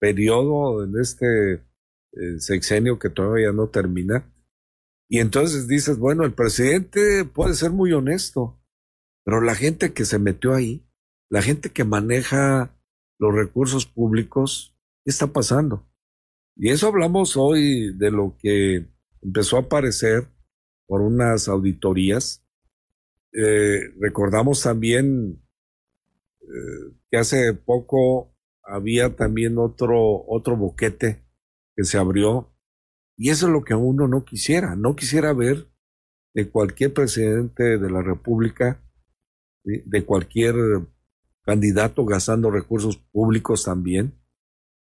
periodo, 0.00 0.82
en 0.84 0.98
este 0.98 1.52
eh, 1.54 2.38
sexenio 2.38 2.98
que 2.98 3.10
todavía 3.10 3.52
no 3.52 3.68
termina. 3.68 4.32
Y 5.08 5.18
entonces 5.18 5.68
dices, 5.68 5.98
bueno, 5.98 6.24
el 6.24 6.32
presidente 6.32 7.24
puede 7.24 7.54
ser 7.54 7.70
muy 7.70 7.92
honesto, 7.92 8.60
pero 9.24 9.40
la 9.40 9.54
gente 9.54 9.92
que 9.92 10.04
se 10.04 10.18
metió 10.18 10.54
ahí, 10.54 10.86
la 11.28 11.42
gente 11.42 11.70
que 11.70 11.84
maneja 11.84 12.76
los 13.18 13.34
recursos 13.34 13.86
públicos, 13.86 14.76
¿qué 15.04 15.10
está 15.10 15.28
pasando? 15.28 15.86
Y 16.56 16.70
eso 16.70 16.88
hablamos 16.88 17.36
hoy 17.36 17.96
de 17.96 18.10
lo 18.10 18.36
que 18.38 18.88
empezó 19.20 19.56
a 19.56 19.60
aparecer 19.60 20.28
por 20.86 21.02
unas 21.02 21.48
auditorías. 21.48 22.44
Eh, 23.32 23.80
recordamos 24.00 24.62
también 24.62 25.42
que 27.10 27.16
hace 27.16 27.54
poco 27.54 28.34
había 28.62 29.16
también 29.16 29.58
otro, 29.58 30.24
otro 30.26 30.56
boquete 30.56 31.24
que 31.76 31.84
se 31.84 31.98
abrió. 31.98 32.54
Y 33.16 33.30
eso 33.30 33.46
es 33.46 33.52
lo 33.52 33.62
que 33.62 33.74
uno 33.74 34.08
no 34.08 34.24
quisiera. 34.24 34.76
No 34.76 34.96
quisiera 34.96 35.32
ver 35.32 35.70
de 36.34 36.50
cualquier 36.50 36.94
presidente 36.94 37.78
de 37.78 37.90
la 37.90 38.02
República, 38.02 38.82
de 39.64 40.04
cualquier 40.04 40.54
candidato 41.42 42.04
gastando 42.04 42.50
recursos 42.50 42.96
públicos 42.96 43.64
también. 43.64 44.18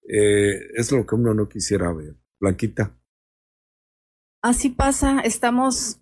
Eh, 0.07 0.71
es 0.75 0.91
lo 0.91 1.05
que 1.05 1.15
uno 1.15 1.33
no 1.33 1.49
quisiera 1.49 1.91
ver. 1.93 2.15
Blanquita. 2.39 2.97
Así 4.41 4.69
pasa, 4.69 5.19
estamos 5.21 6.01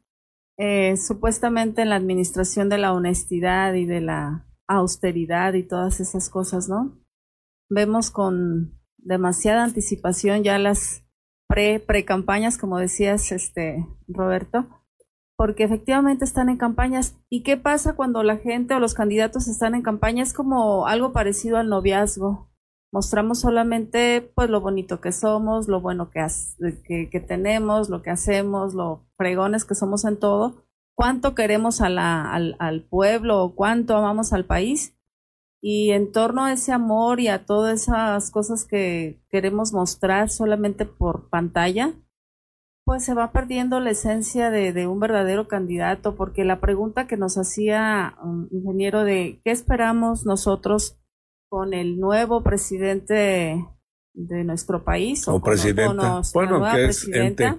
eh, 0.57 0.95
supuestamente 0.97 1.81
en 1.81 1.89
la 1.89 1.95
administración 1.95 2.69
de 2.69 2.77
la 2.77 2.93
honestidad 2.93 3.73
y 3.73 3.85
de 3.85 4.01
la 4.01 4.48
austeridad 4.69 5.53
y 5.53 5.63
todas 5.63 5.99
esas 5.99 6.29
cosas, 6.29 6.69
¿no? 6.69 6.97
Vemos 7.69 8.11
con 8.11 8.79
demasiada 8.97 9.63
anticipación 9.63 10.43
ya 10.43 10.57
las 10.59 11.03
pre 11.47 11.79
pre 11.79 12.05
campañas, 12.05 12.57
como 12.57 12.77
decías, 12.77 13.31
este 13.31 13.85
Roberto, 14.07 14.67
porque 15.35 15.63
efectivamente 15.63 16.23
están 16.23 16.49
en 16.49 16.57
campañas. 16.57 17.17
¿Y 17.29 17.41
qué 17.43 17.57
pasa 17.57 17.95
cuando 17.95 18.23
la 18.23 18.37
gente 18.37 18.75
o 18.75 18.79
los 18.79 18.93
candidatos 18.93 19.47
están 19.47 19.73
en 19.73 19.81
campaña? 19.81 20.21
Es 20.21 20.33
como 20.33 20.85
algo 20.85 21.11
parecido 21.13 21.57
al 21.57 21.69
noviazgo. 21.69 22.49
Mostramos 22.91 23.39
solamente 23.39 24.31
pues 24.35 24.49
lo 24.49 24.61
bonito 24.61 24.99
que 24.99 25.11
somos, 25.11 25.67
lo 25.67 25.81
bueno 25.81 26.11
que, 26.11 27.09
que, 27.09 27.19
tenemos, 27.19 27.89
lo 27.89 28.01
que 28.01 28.09
hacemos, 28.09 28.73
lo 28.73 29.07
fregones 29.15 29.63
que 29.63 29.75
somos 29.75 30.05
en 30.05 30.17
todo, 30.17 30.65
cuánto 30.99 31.33
queremos 31.33 31.79
a 31.79 31.87
la, 31.87 32.29
al, 32.29 32.57
al 32.59 32.83
pueblo 32.83 33.41
o 33.41 33.55
cuánto 33.55 33.95
amamos 33.95 34.33
al 34.33 34.43
país. 34.43 34.97
Y 35.61 35.91
en 35.91 36.11
torno 36.11 36.43
a 36.43 36.51
ese 36.51 36.73
amor 36.73 37.21
y 37.21 37.29
a 37.29 37.45
todas 37.45 37.83
esas 37.83 38.31
cosas 38.31 38.65
que 38.65 39.23
queremos 39.29 39.71
mostrar 39.71 40.29
solamente 40.29 40.85
por 40.85 41.29
pantalla, 41.29 41.93
pues 42.83 43.05
se 43.05 43.13
va 43.13 43.31
perdiendo 43.31 43.79
la 43.79 43.91
esencia 43.91 44.51
de, 44.51 44.87
un 44.87 44.99
verdadero 44.99 45.47
candidato, 45.47 46.17
porque 46.17 46.43
la 46.43 46.59
pregunta 46.59 47.07
que 47.07 47.15
nos 47.15 47.37
hacía 47.37 48.17
un 48.21 48.49
ingeniero 48.51 49.05
de 49.05 49.39
qué 49.45 49.51
esperamos 49.51 50.25
nosotros 50.25 50.99
con 51.47 51.73
el 51.73 51.97
nuevo 51.97 52.43
presidente 52.43 53.65
de 54.13 54.43
nuestro 54.43 54.83
país 54.83 55.25
o, 55.29 55.41
presidenta, 55.41 56.23
bueno, 56.33 56.61
que 56.61 56.83
presidenta, 56.83 57.57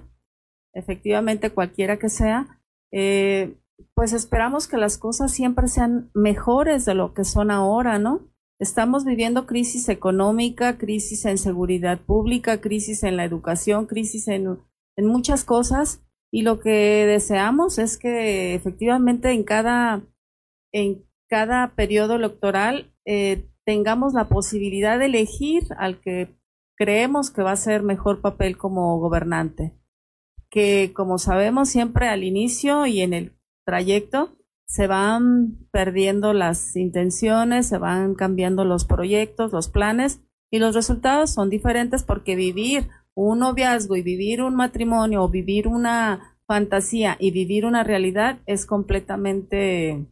efectivamente 0.73 1.49
cualquiera 1.49 1.97
que 1.97 2.09
sea, 2.09 2.60
eh, 2.91 3.55
pues 3.93 4.13
esperamos 4.13 4.67
que 4.67 4.77
las 4.77 4.97
cosas 4.97 5.31
siempre 5.31 5.67
sean 5.67 6.09
mejores 6.13 6.85
de 6.85 6.93
lo 6.93 7.13
que 7.13 7.23
son 7.23 7.51
ahora, 7.51 7.99
¿no? 7.99 8.31
Estamos 8.59 9.05
viviendo 9.05 9.47
crisis 9.47 9.89
económica, 9.89 10.77
crisis 10.77 11.25
en 11.25 11.37
seguridad 11.37 11.99
pública, 11.99 12.61
crisis 12.61 13.03
en 13.03 13.17
la 13.17 13.25
educación, 13.25 13.87
crisis 13.87 14.27
en, 14.27 14.59
muchas 14.97 15.43
cosas 15.43 16.03
y 16.31 16.43
lo 16.43 16.59
que 16.59 17.07
deseamos 17.07 17.79
es 17.79 17.97
que 17.97 18.53
efectivamente 18.53 19.31
en 19.31 19.43
cada, 19.43 20.03
en 20.71 21.03
cada 21.27 21.73
periodo 21.73 22.15
electoral 22.15 22.93
eh, 23.05 23.49
tengamos 23.65 24.13
la 24.13 24.29
posibilidad 24.29 24.99
de 24.99 25.05
elegir 25.05 25.63
al 25.79 25.99
que 25.99 26.29
creemos 26.77 27.31
que 27.31 27.41
va 27.41 27.53
a 27.53 27.55
ser 27.55 27.81
mejor 27.81 28.21
papel 28.21 28.57
como 28.57 28.99
gobernante. 28.99 29.73
Que 30.51 30.91
como 30.93 31.17
sabemos 31.17 31.69
siempre 31.69 32.07
al 32.07 32.23
inicio 32.23 32.85
y 32.85 33.01
en 33.01 33.13
el 33.13 33.33
trayecto 33.65 34.37
se 34.67 34.87
van 34.87 35.67
perdiendo 35.71 36.33
las 36.33 36.75
intenciones, 36.75 37.67
se 37.67 37.79
van 37.79 38.13
cambiando 38.13 38.63
los 38.63 38.85
proyectos, 38.85 39.51
los 39.51 39.67
planes 39.67 40.21
y 40.51 40.59
los 40.59 40.75
resultados 40.75 41.31
son 41.33 41.49
diferentes 41.49 42.03
porque 42.03 42.35
vivir 42.35 42.89
un 43.13 43.39
noviazgo 43.39 43.95
y 43.95 44.01
vivir 44.01 44.41
un 44.41 44.55
matrimonio 44.55 45.23
o 45.23 45.29
vivir 45.29 45.67
una 45.67 46.37
fantasía 46.47 47.17
y 47.19 47.31
vivir 47.31 47.65
una 47.65 47.83
realidad 47.83 48.39
es 48.45 48.65
completamente 48.65 50.05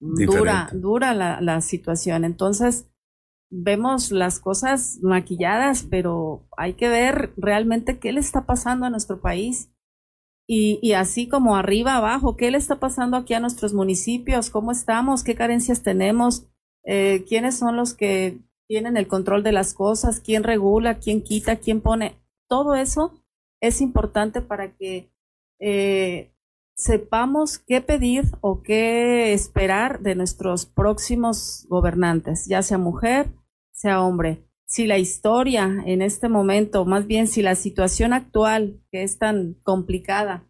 dura, 0.00 0.68
dura 0.72 1.14
la, 1.14 1.40
la 1.40 1.60
situación. 1.60 2.24
Entonces, 2.24 2.88
vemos 3.50 4.10
las 4.12 4.40
cosas 4.40 4.98
maquilladas, 5.02 5.86
pero 5.90 6.46
hay 6.56 6.74
que 6.74 6.88
ver 6.88 7.32
realmente 7.36 7.98
qué 7.98 8.12
le 8.12 8.20
está 8.20 8.46
pasando 8.46 8.86
a 8.86 8.90
nuestro 8.90 9.20
país 9.20 9.70
y, 10.50 10.78
y, 10.80 10.94
así 10.94 11.28
como 11.28 11.56
arriba, 11.56 11.96
abajo, 11.96 12.34
¿qué 12.36 12.50
le 12.50 12.56
está 12.56 12.80
pasando 12.80 13.18
aquí 13.18 13.34
a 13.34 13.40
nuestros 13.40 13.74
municipios? 13.74 14.48
¿Cómo 14.48 14.72
estamos? 14.72 15.22
¿Qué 15.22 15.34
carencias 15.34 15.82
tenemos? 15.82 16.46
Eh, 16.84 17.26
¿Quiénes 17.28 17.58
son 17.58 17.76
los 17.76 17.92
que 17.92 18.38
tienen 18.66 18.96
el 18.96 19.06
control 19.08 19.42
de 19.42 19.52
las 19.52 19.74
cosas? 19.74 20.20
¿Quién 20.20 20.44
regula? 20.44 21.00
¿Quién 21.00 21.22
quita? 21.22 21.56
¿Quién 21.56 21.82
pone? 21.82 22.14
Todo 22.48 22.74
eso 22.74 23.12
es 23.60 23.82
importante 23.82 24.40
para 24.40 24.74
que 24.74 25.12
eh, 25.60 26.32
sepamos 26.78 27.58
qué 27.58 27.80
pedir 27.80 28.24
o 28.40 28.62
qué 28.62 29.32
esperar 29.32 30.00
de 30.00 30.14
nuestros 30.14 30.64
próximos 30.64 31.66
gobernantes, 31.68 32.46
ya 32.46 32.62
sea 32.62 32.78
mujer, 32.78 33.32
sea 33.72 34.00
hombre. 34.00 34.44
Si 34.64 34.86
la 34.86 34.98
historia 34.98 35.82
en 35.86 36.02
este 36.02 36.28
momento, 36.28 36.84
más 36.84 37.06
bien 37.06 37.26
si 37.26 37.42
la 37.42 37.56
situación 37.56 38.12
actual, 38.12 38.80
que 38.92 39.02
es 39.02 39.18
tan 39.18 39.54
complicada, 39.64 40.44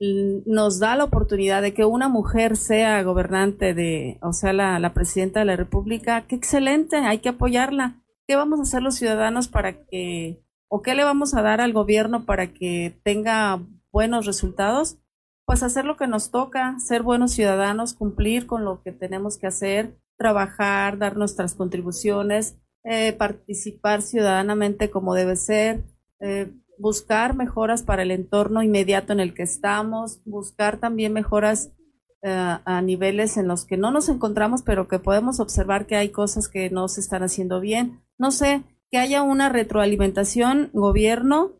nos 0.00 0.78
da 0.78 0.96
la 0.96 1.04
oportunidad 1.04 1.60
de 1.60 1.74
que 1.74 1.84
una 1.84 2.08
mujer 2.08 2.56
sea 2.56 3.02
gobernante 3.02 3.74
de, 3.74 4.18
o 4.22 4.32
sea, 4.32 4.52
la, 4.54 4.94
presidenta 4.94 5.40
de 5.40 5.46
la 5.46 5.56
República, 5.56 6.26
qué 6.26 6.34
excelente, 6.34 6.96
hay 6.96 7.18
que 7.18 7.28
apoyarla. 7.28 8.02
¿Qué 8.26 8.36
vamos 8.36 8.58
a 8.58 8.62
hacer 8.62 8.82
los 8.82 8.94
ciudadanos 8.94 9.48
para 9.48 9.84
que, 9.84 10.42
o 10.68 10.80
qué 10.80 10.94
le 10.94 11.04
vamos 11.04 11.34
a 11.34 11.42
dar 11.42 11.60
al 11.60 11.74
gobierno 11.74 12.24
para 12.24 12.54
que 12.54 12.98
tenga 13.02 13.60
buenos 13.92 14.24
resultados? 14.24 14.98
Pues 15.46 15.62
hacer 15.62 15.84
lo 15.84 15.96
que 15.96 16.06
nos 16.06 16.30
toca, 16.30 16.78
ser 16.78 17.02
buenos 17.02 17.32
ciudadanos, 17.32 17.94
cumplir 17.94 18.46
con 18.46 18.64
lo 18.64 18.82
que 18.82 18.92
tenemos 18.92 19.36
que 19.36 19.46
hacer, 19.46 19.98
trabajar, 20.16 20.98
dar 20.98 21.16
nuestras 21.16 21.54
contribuciones, 21.54 22.56
eh, 22.84 23.12
participar 23.12 24.02
ciudadanamente 24.02 24.90
como 24.90 25.14
debe 25.14 25.36
ser, 25.36 25.84
eh, 26.20 26.50
buscar 26.78 27.34
mejoras 27.36 27.82
para 27.82 28.02
el 28.02 28.10
entorno 28.10 28.62
inmediato 28.62 29.12
en 29.12 29.20
el 29.20 29.34
que 29.34 29.42
estamos, 29.42 30.20
buscar 30.24 30.78
también 30.78 31.12
mejoras 31.12 31.70
eh, 32.22 32.58
a 32.64 32.80
niveles 32.80 33.36
en 33.36 33.48
los 33.48 33.66
que 33.66 33.76
no 33.76 33.90
nos 33.90 34.08
encontramos, 34.08 34.62
pero 34.62 34.88
que 34.88 34.98
podemos 34.98 35.40
observar 35.40 35.86
que 35.86 35.96
hay 35.96 36.08
cosas 36.08 36.48
que 36.48 36.70
no 36.70 36.88
se 36.88 37.00
están 37.00 37.22
haciendo 37.22 37.60
bien. 37.60 38.02
No 38.16 38.30
sé, 38.30 38.64
que 38.90 38.96
haya 38.96 39.22
una 39.22 39.50
retroalimentación 39.50 40.70
gobierno, 40.72 41.52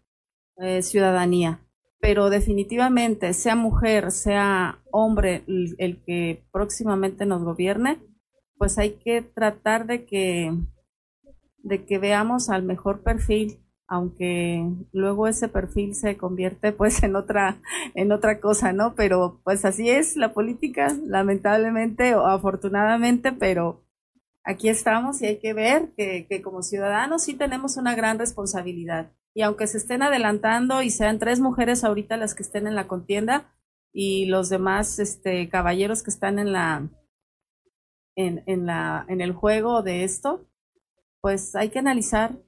eh, 0.56 0.82
ciudadanía, 0.82 1.60
pero 2.04 2.28
definitivamente, 2.28 3.32
sea 3.32 3.56
mujer, 3.56 4.12
sea 4.12 4.78
hombre 4.90 5.42
el 5.46 6.04
que 6.04 6.44
próximamente 6.52 7.24
nos 7.24 7.42
gobierne, 7.42 7.98
pues 8.58 8.76
hay 8.76 8.98
que 8.98 9.22
tratar 9.22 9.86
de 9.86 10.04
que 10.04 10.52
de 11.62 11.86
que 11.86 11.96
veamos 11.96 12.50
al 12.50 12.62
mejor 12.62 13.02
perfil 13.02 13.58
aunque 13.86 14.70
luego 14.92 15.28
ese 15.28 15.48
perfil 15.48 15.94
se 15.94 16.18
convierte 16.18 16.72
pues 16.72 17.02
en 17.02 17.16
otra 17.16 17.62
en 17.94 18.12
otra 18.12 18.38
cosa, 18.38 18.74
¿no? 18.74 18.94
Pero 18.94 19.40
pues 19.42 19.64
así 19.64 19.88
es 19.88 20.14
la 20.14 20.34
política, 20.34 20.94
lamentablemente 21.06 22.14
o 22.16 22.26
afortunadamente, 22.26 23.32
pero 23.32 23.82
aquí 24.44 24.68
estamos 24.68 25.22
y 25.22 25.26
hay 25.26 25.38
que 25.38 25.54
ver 25.54 25.94
que, 25.96 26.26
que 26.28 26.42
como 26.42 26.62
ciudadanos 26.62 27.22
sí 27.24 27.32
tenemos 27.32 27.78
una 27.78 27.94
gran 27.94 28.18
responsabilidad. 28.18 29.10
Y 29.34 29.42
aunque 29.42 29.66
se 29.66 29.78
estén 29.78 30.02
adelantando 30.02 30.82
y 30.82 30.90
sean 30.90 31.18
tres 31.18 31.40
mujeres 31.40 31.84
ahorita 31.84 32.16
las 32.16 32.34
que 32.34 32.42
estén 32.42 32.66
en 32.66 32.76
la 32.76 32.86
contienda 32.86 33.52
y 33.92 34.26
los 34.26 34.48
demás 34.48 34.98
este 34.98 35.48
caballeros 35.48 36.02
que 36.02 36.10
están 36.10 36.38
en 36.38 36.52
la 36.52 36.88
en, 38.16 38.44
en 38.46 38.66
la 38.66 39.04
en 39.08 39.20
el 39.20 39.32
juego 39.32 39.82
de 39.82 40.04
esto, 40.04 40.48
pues 41.20 41.56
hay 41.56 41.70
que 41.70 41.80
analizar 41.80 42.38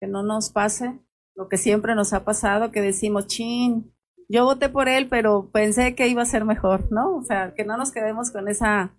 que 0.00 0.06
no 0.06 0.22
nos 0.22 0.50
pase 0.50 0.98
lo 1.34 1.48
que 1.48 1.56
siempre 1.56 1.94
nos 1.94 2.12
ha 2.12 2.24
pasado, 2.24 2.70
que 2.70 2.80
decimos, 2.80 3.26
chin, 3.26 3.94
yo 4.28 4.44
voté 4.44 4.68
por 4.68 4.88
él, 4.88 5.08
pero 5.08 5.50
pensé 5.50 5.94
que 5.94 6.06
iba 6.06 6.22
a 6.22 6.26
ser 6.26 6.44
mejor, 6.44 6.92
¿no? 6.92 7.16
O 7.16 7.22
sea, 7.22 7.54
que 7.54 7.64
no 7.64 7.76
nos 7.76 7.92
quedemos 7.92 8.30
con 8.30 8.46
esa, 8.46 8.94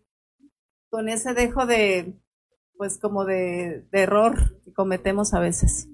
con 0.89 1.08
ese 1.08 1.34
dejo 1.34 1.66
de, 1.66 2.20
pues 2.76 3.00
como 3.00 3.26
de, 3.26 3.88
error 3.92 4.60
que 4.66 4.74
cometemos 4.74 5.34
a 5.34 5.39
veces. 5.39 5.88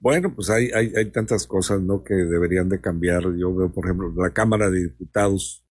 Bueno, 0.00 0.34
pues 0.34 0.50
hay, 0.50 0.70
hay, 0.70 1.10
tantas 1.10 1.46
cosas, 1.46 1.80
¿no? 1.82 2.02
Que 2.02 2.14
deberían 2.14 2.68
de 2.68 2.80
cambiar. 2.80 3.22
Yo 3.36 3.54
veo, 3.54 3.72
por 3.72 3.84
ejemplo, 3.84 4.12
la 4.16 4.32
Cámara 4.32 4.70
de 4.70 4.84
Diputados 4.84 5.64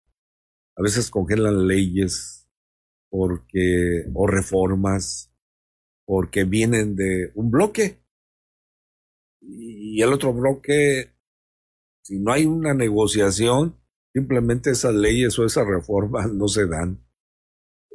a 0.78 0.84
veces 0.84 1.10
congelan 1.10 1.68
leyes 1.68 2.48
porque, 3.10 4.06
o 4.14 4.28
reformas, 4.28 5.34
porque 6.06 6.44
vienen 6.44 6.96
de 6.96 7.32
un 7.34 7.50
bloque. 7.50 8.00
Y 9.42 10.02
el 10.02 10.14
otro 10.14 10.32
bloque 10.34 11.12
si 12.10 12.18
no 12.18 12.32
hay 12.32 12.48
una 12.48 12.74
negociación, 12.74 13.76
simplemente 14.14 14.72
esas 14.72 14.96
leyes 14.96 15.38
o 15.38 15.46
esas 15.46 15.68
reformas 15.68 16.34
no 16.34 16.48
se 16.48 16.66
dan. 16.66 17.06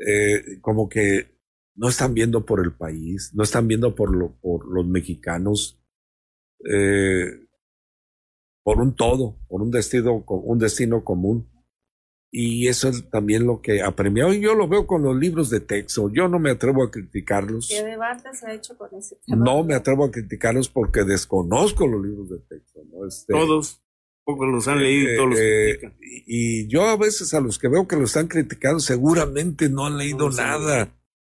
Eh, 0.07 0.61
como 0.61 0.89
que 0.89 1.37
no 1.75 1.89
están 1.89 2.15
viendo 2.15 2.47
por 2.47 2.65
el 2.65 2.73
país, 2.73 3.33
no 3.35 3.43
están 3.43 3.67
viendo 3.67 3.97
por, 3.97 4.15
lo, 4.15 4.39
por 4.41 4.73
los 4.73 4.87
mexicanos, 4.87 5.84
eh, 6.71 7.47
por 8.63 8.81
un 8.81 8.95
todo, 8.95 9.37
por 9.49 9.63
un 9.63 9.71
destino, 9.71 10.25
un 10.27 10.59
destino 10.59 11.05
común. 11.05 11.51
Y 12.37 12.67
eso 12.67 12.89
es 12.89 13.09
también 13.11 13.47
lo 13.47 13.63
que 13.63 13.81
apremió. 13.81 14.33
Y 14.33 14.41
yo 14.41 14.57
lo 14.57 14.67
veo 14.67 14.89
con 14.89 15.03
los 15.03 15.17
libros 15.17 15.51
de 15.51 15.61
texto. 15.61 16.11
Yo 16.13 16.27
no 16.27 16.41
me 16.41 16.51
atrevo 16.51 16.83
a 16.83 16.91
criticarlos. 16.91 17.69
¿Qué 17.69 17.85
debate 17.85 18.35
se 18.35 18.47
ha 18.49 18.55
hecho 18.55 18.77
con 18.77 18.93
ese 18.93 19.17
tema? 19.25 19.45
No 19.45 19.63
me 19.63 19.75
atrevo 19.75 20.05
a 20.05 20.11
criticarlos 20.11 20.69
porque 20.69 21.05
desconozco 21.05 21.87
los 21.87 22.05
libros 22.05 22.31
de 22.31 22.39
texto. 22.41 22.81
Este, 23.07 23.33
Todos 23.33 23.85
Pocos 24.25 24.49
los 24.49 24.67
han 24.69 24.83
leído 24.83 25.13
y 25.13 25.17
todos 25.17 25.31
los 25.31 25.39
eh, 25.39 25.77
critican. 25.79 25.99
Y 26.01 26.67
yo 26.69 26.85
a 26.89 26.97
veces 26.97 27.35
a 27.35 27.41
los 27.41 27.59
que 27.59 27.69
veo 27.69 27.87
que 27.87 27.97
lo 27.97 28.05
están 28.05 28.27
criticando 28.27 28.81
seguramente 28.81 29.69
no 29.69 29.87
han 29.87 29.99
leído 29.99 30.31
nada. 30.31 30.97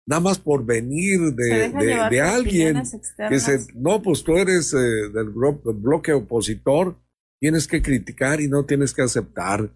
Nada 0.07 0.19
más 0.19 0.37
por 0.37 0.65
venir 0.65 1.19
de, 1.33 1.69
de, 1.69 2.21
alguien 2.21 2.83
que 3.27 3.39
se, 3.39 3.65
no, 3.73 4.03
pues 4.03 4.23
tú 4.23 4.37
eres 4.37 4.71
eh, 4.73 5.09
del 5.11 5.29
bloque 5.29 6.13
opositor, 6.13 6.95
tienes 7.39 7.67
que 7.67 7.81
criticar 7.81 8.39
y 8.39 8.47
no 8.47 8.65
tienes 8.65 8.93
que 8.93 9.01
aceptar. 9.01 9.71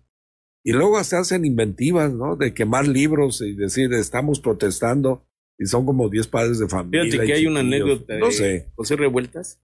Y 0.63 0.73
luego 0.73 1.03
se 1.03 1.15
hacen 1.15 1.45
inventivas, 1.45 2.13
¿no? 2.13 2.35
De 2.35 2.53
quemar 2.53 2.87
libros 2.87 3.41
y 3.41 3.55
decir, 3.55 3.91
estamos 3.93 4.39
protestando 4.39 5.25
y 5.57 5.65
son 5.65 5.85
como 5.85 6.09
10 6.09 6.27
padres 6.27 6.59
de 6.59 6.67
familia. 6.67 7.03
Fíjate 7.05 7.25
que 7.25 7.33
hay 7.33 7.47
una 7.47 7.61
anécdota 7.61 8.17
no 8.19 8.29
sé. 8.31 8.67
José 8.75 8.95
Revueltas, 8.97 9.61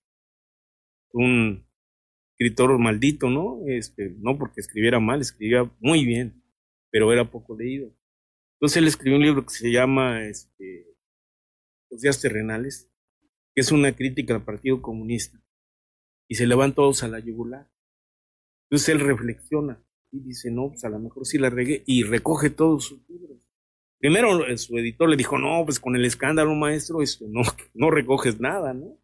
un 1.14 1.66
escritor 2.32 2.78
maldito, 2.80 3.30
¿no? 3.30 3.62
Este, 3.68 4.16
no 4.20 4.38
porque 4.38 4.62
escribiera 4.62 5.00
mal, 5.00 5.22
escribía 5.22 5.72
muy 5.80 6.06
bien, 6.06 6.44
pero 6.92 7.14
era 7.14 7.30
poco 7.30 7.56
leído. 7.58 7.96
Entonces 8.56 8.78
él 8.78 8.88
escribió 8.88 9.18
un 9.18 9.24
libro 9.24 9.46
que 9.46 9.54
se 9.54 9.72
llama 9.72 10.26
este, 10.26 10.96
Los 11.90 12.02
días 12.02 12.20
terrenales, 12.22 12.90
que 13.54 13.62
es 13.62 13.72
una 13.72 13.96
crítica 13.96 14.36
al 14.36 14.44
Partido 14.44 14.82
Comunista. 14.82 15.42
Y 16.28 16.36
se 16.36 16.48
le 16.48 16.56
van 16.56 16.74
todos 16.74 17.04
a 17.04 17.08
la 17.08 17.20
yugular. 17.20 17.70
Entonces 18.70 18.90
él 18.90 19.00
reflexiona 19.00 19.84
y 20.12 20.20
dice, 20.20 20.50
no, 20.52 20.70
pues 20.70 20.84
a 20.86 20.90
lo 20.90 21.00
mejor 21.00 21.26
sí 21.26 21.38
la 21.38 21.50
regué, 21.50 21.84
y 21.86 22.04
recoge 22.04 22.50
todos 22.50 22.86
sus 22.86 23.08
libros. 23.10 23.48
Primero 24.00 24.48
eh, 24.48 24.58
su 24.58 24.78
editor 24.78 25.10
le 25.10 25.18
dijo, 25.18 25.38
no, 25.38 25.64
pues 25.66 25.80
con 25.80 25.96
el 25.96 26.06
escándalo, 26.06 26.54
maestro, 26.56 27.02
esto, 27.02 27.26
no, 27.28 27.42
no 27.74 27.92
recoges 27.92 28.40
nada, 28.40 28.74
¿no? 28.74 28.98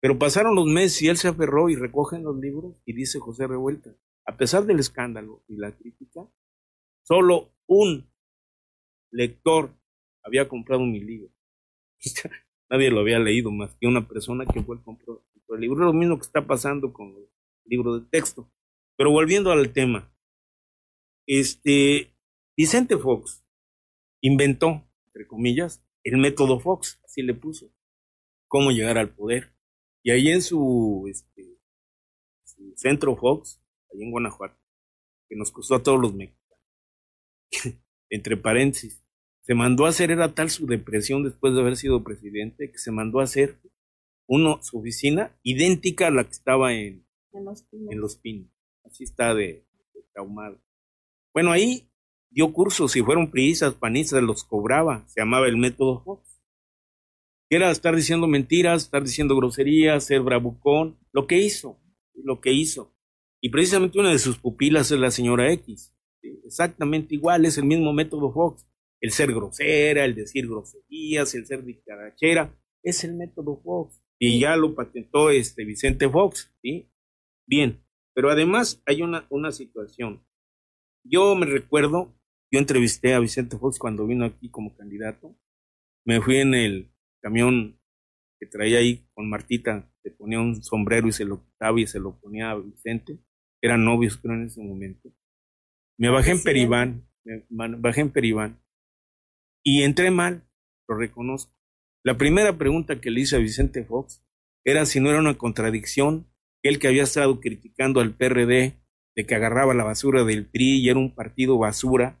Pero 0.00 0.18
pasaron 0.18 0.56
los 0.56 0.66
meses 0.66 1.00
y 1.02 1.08
él 1.08 1.16
se 1.16 1.28
aferró 1.28 1.68
y 1.68 1.76
recoge 1.76 2.18
los 2.18 2.36
libros 2.36 2.74
y 2.84 2.92
dice 2.92 3.20
José 3.20 3.46
Revuelta, 3.46 3.94
a 4.26 4.36
pesar 4.36 4.64
del 4.64 4.80
escándalo 4.80 5.44
y 5.46 5.56
la 5.56 5.70
crítica, 5.76 6.26
solo 7.02 7.52
un 7.66 8.11
lector 9.12 9.76
había 10.24 10.48
comprado 10.48 10.82
mi 10.82 11.00
libro. 11.00 11.32
Nadie 12.70 12.90
lo 12.90 13.00
había 13.00 13.18
leído 13.18 13.50
más 13.50 13.76
que 13.76 13.86
una 13.86 14.08
persona 14.08 14.46
que 14.46 14.62
fue 14.62 14.76
el 14.76 14.82
compró 14.82 15.24
el 15.50 15.60
libro. 15.60 15.84
Lo 15.84 15.92
mismo 15.92 16.16
que 16.16 16.26
está 16.26 16.46
pasando 16.46 16.92
con 16.92 17.08
el 17.08 17.28
libro 17.66 17.98
de 17.98 18.06
texto. 18.08 18.50
Pero 18.96 19.10
volviendo 19.10 19.52
al 19.52 19.72
tema, 19.72 20.12
este 21.26 22.14
Vicente 22.56 22.96
Fox 22.96 23.44
inventó, 24.20 24.88
entre 25.06 25.26
comillas, 25.26 25.84
el 26.04 26.18
método 26.18 26.58
Fox, 26.60 27.00
así 27.04 27.22
le 27.22 27.34
puso, 27.34 27.72
cómo 28.48 28.70
llegar 28.70 28.98
al 28.98 29.14
poder. 29.14 29.54
Y 30.02 30.10
ahí 30.10 30.28
en 30.28 30.42
su, 30.42 31.06
este, 31.08 31.58
centro 32.76 33.16
Fox, 33.16 33.62
ahí 33.92 34.02
en 34.02 34.10
Guanajuato, 34.10 34.58
que 35.28 35.36
nos 35.36 35.50
costó 35.50 35.76
a 35.76 35.82
todos 35.82 36.00
los 36.00 36.14
mexicanos, 36.14 36.58
entre 38.12 38.36
paréntesis, 38.36 39.02
se 39.42 39.54
mandó 39.54 39.86
a 39.86 39.88
hacer, 39.88 40.10
era 40.10 40.34
tal 40.34 40.50
su 40.50 40.66
depresión 40.66 41.24
después 41.24 41.54
de 41.54 41.60
haber 41.60 41.76
sido 41.76 42.04
presidente, 42.04 42.70
que 42.70 42.78
se 42.78 42.92
mandó 42.92 43.20
a 43.20 43.24
hacer 43.24 43.58
uno, 44.26 44.60
su 44.62 44.78
oficina 44.78 45.36
idéntica 45.42 46.06
a 46.06 46.10
la 46.10 46.24
que 46.24 46.30
estaba 46.30 46.72
en, 46.72 47.04
en, 47.32 47.44
los, 48.00 48.16
pinos. 48.16 48.48
Así 48.84 49.04
está 49.04 49.34
de, 49.34 49.66
de 49.94 50.02
traumado. 50.12 50.60
Bueno, 51.34 51.50
ahí 51.50 51.88
dio 52.30 52.52
cursos, 52.52 52.92
si 52.92 53.02
fueron 53.02 53.30
priistas, 53.30 53.74
panistas, 53.74 54.22
los 54.22 54.44
cobraba, 54.44 55.04
se 55.08 55.20
llamaba 55.20 55.48
el 55.48 55.56
método 55.56 56.02
Fox 56.04 56.32
era 57.54 57.70
estar 57.70 57.94
diciendo 57.94 58.26
mentiras, 58.26 58.84
estar 58.84 59.02
diciendo 59.02 59.36
groserías, 59.36 60.04
ser 60.04 60.22
bravucón, 60.22 60.96
lo 61.12 61.26
que 61.26 61.36
hizo, 61.38 61.78
lo 62.14 62.40
que 62.40 62.50
hizo. 62.50 62.94
Y 63.42 63.50
precisamente 63.50 63.98
una 63.98 64.10
de 64.10 64.18
sus 64.18 64.38
pupilas 64.38 64.90
es 64.90 64.98
la 64.98 65.10
señora 65.10 65.52
X. 65.52 65.94
Exactamente 66.22 67.14
igual, 67.14 67.44
es 67.44 67.58
el 67.58 67.64
mismo 67.64 67.92
método 67.92 68.32
Fox. 68.32 68.66
El 69.00 69.10
ser 69.10 69.32
grosera, 69.32 70.04
el 70.04 70.14
decir 70.14 70.46
groserías, 70.46 71.34
el 71.34 71.46
ser 71.46 71.64
dictarachera, 71.64 72.56
es 72.82 73.04
el 73.04 73.14
método 73.14 73.60
Fox. 73.62 74.00
Y 74.18 74.38
ya 74.38 74.56
lo 74.56 74.74
patentó 74.74 75.30
este 75.30 75.64
Vicente 75.64 76.08
Fox. 76.08 76.54
Bien, 77.46 77.84
pero 78.14 78.30
además 78.30 78.80
hay 78.86 79.02
una, 79.02 79.26
una 79.30 79.50
situación. 79.50 80.24
Yo 81.04 81.34
me 81.34 81.46
recuerdo, 81.46 82.14
yo 82.52 82.60
entrevisté 82.60 83.14
a 83.14 83.18
Vicente 83.18 83.58
Fox 83.58 83.78
cuando 83.78 84.06
vino 84.06 84.24
aquí 84.24 84.48
como 84.48 84.76
candidato. 84.76 85.36
Me 86.04 86.20
fui 86.20 86.36
en 86.36 86.54
el 86.54 86.92
camión 87.20 87.80
que 88.38 88.46
traía 88.46 88.78
ahí 88.78 89.06
con 89.14 89.28
Martita, 89.28 89.88
se 90.02 90.10
ponía 90.10 90.40
un 90.40 90.62
sombrero 90.62 91.08
y 91.08 91.12
se 91.12 91.24
lo 91.24 91.44
quitaba 91.44 91.80
y 91.80 91.86
se 91.86 92.00
lo 92.00 92.20
ponía 92.20 92.50
a 92.50 92.58
Vicente. 92.58 93.18
Eran 93.60 93.84
novios, 93.84 94.16
creo, 94.16 94.34
en 94.34 94.46
ese 94.46 94.60
momento. 94.60 95.12
Me 96.02 96.10
bajé 96.10 96.32
en 96.32 96.42
Peribán, 96.42 97.08
me 97.24 97.44
bajé 97.76 98.00
en 98.00 98.10
Peribán 98.10 98.60
y 99.62 99.84
entré 99.84 100.10
mal, 100.10 100.42
lo 100.88 100.96
reconozco. 100.96 101.54
La 102.02 102.16
primera 102.16 102.58
pregunta 102.58 103.00
que 103.00 103.12
le 103.12 103.20
hice 103.20 103.36
a 103.36 103.38
Vicente 103.38 103.84
Fox 103.84 104.20
era 104.64 104.84
si 104.84 104.98
no 104.98 105.10
era 105.10 105.20
una 105.20 105.38
contradicción 105.38 106.26
él 106.64 106.80
que 106.80 106.88
había 106.88 107.04
estado 107.04 107.38
criticando 107.38 108.00
al 108.00 108.16
PRD 108.16 108.82
de 109.14 109.26
que 109.28 109.34
agarraba 109.36 109.74
la 109.74 109.84
basura 109.84 110.24
del 110.24 110.44
PRI 110.44 110.80
y 110.80 110.88
era 110.88 110.98
un 110.98 111.14
partido 111.14 111.56
basura, 111.56 112.20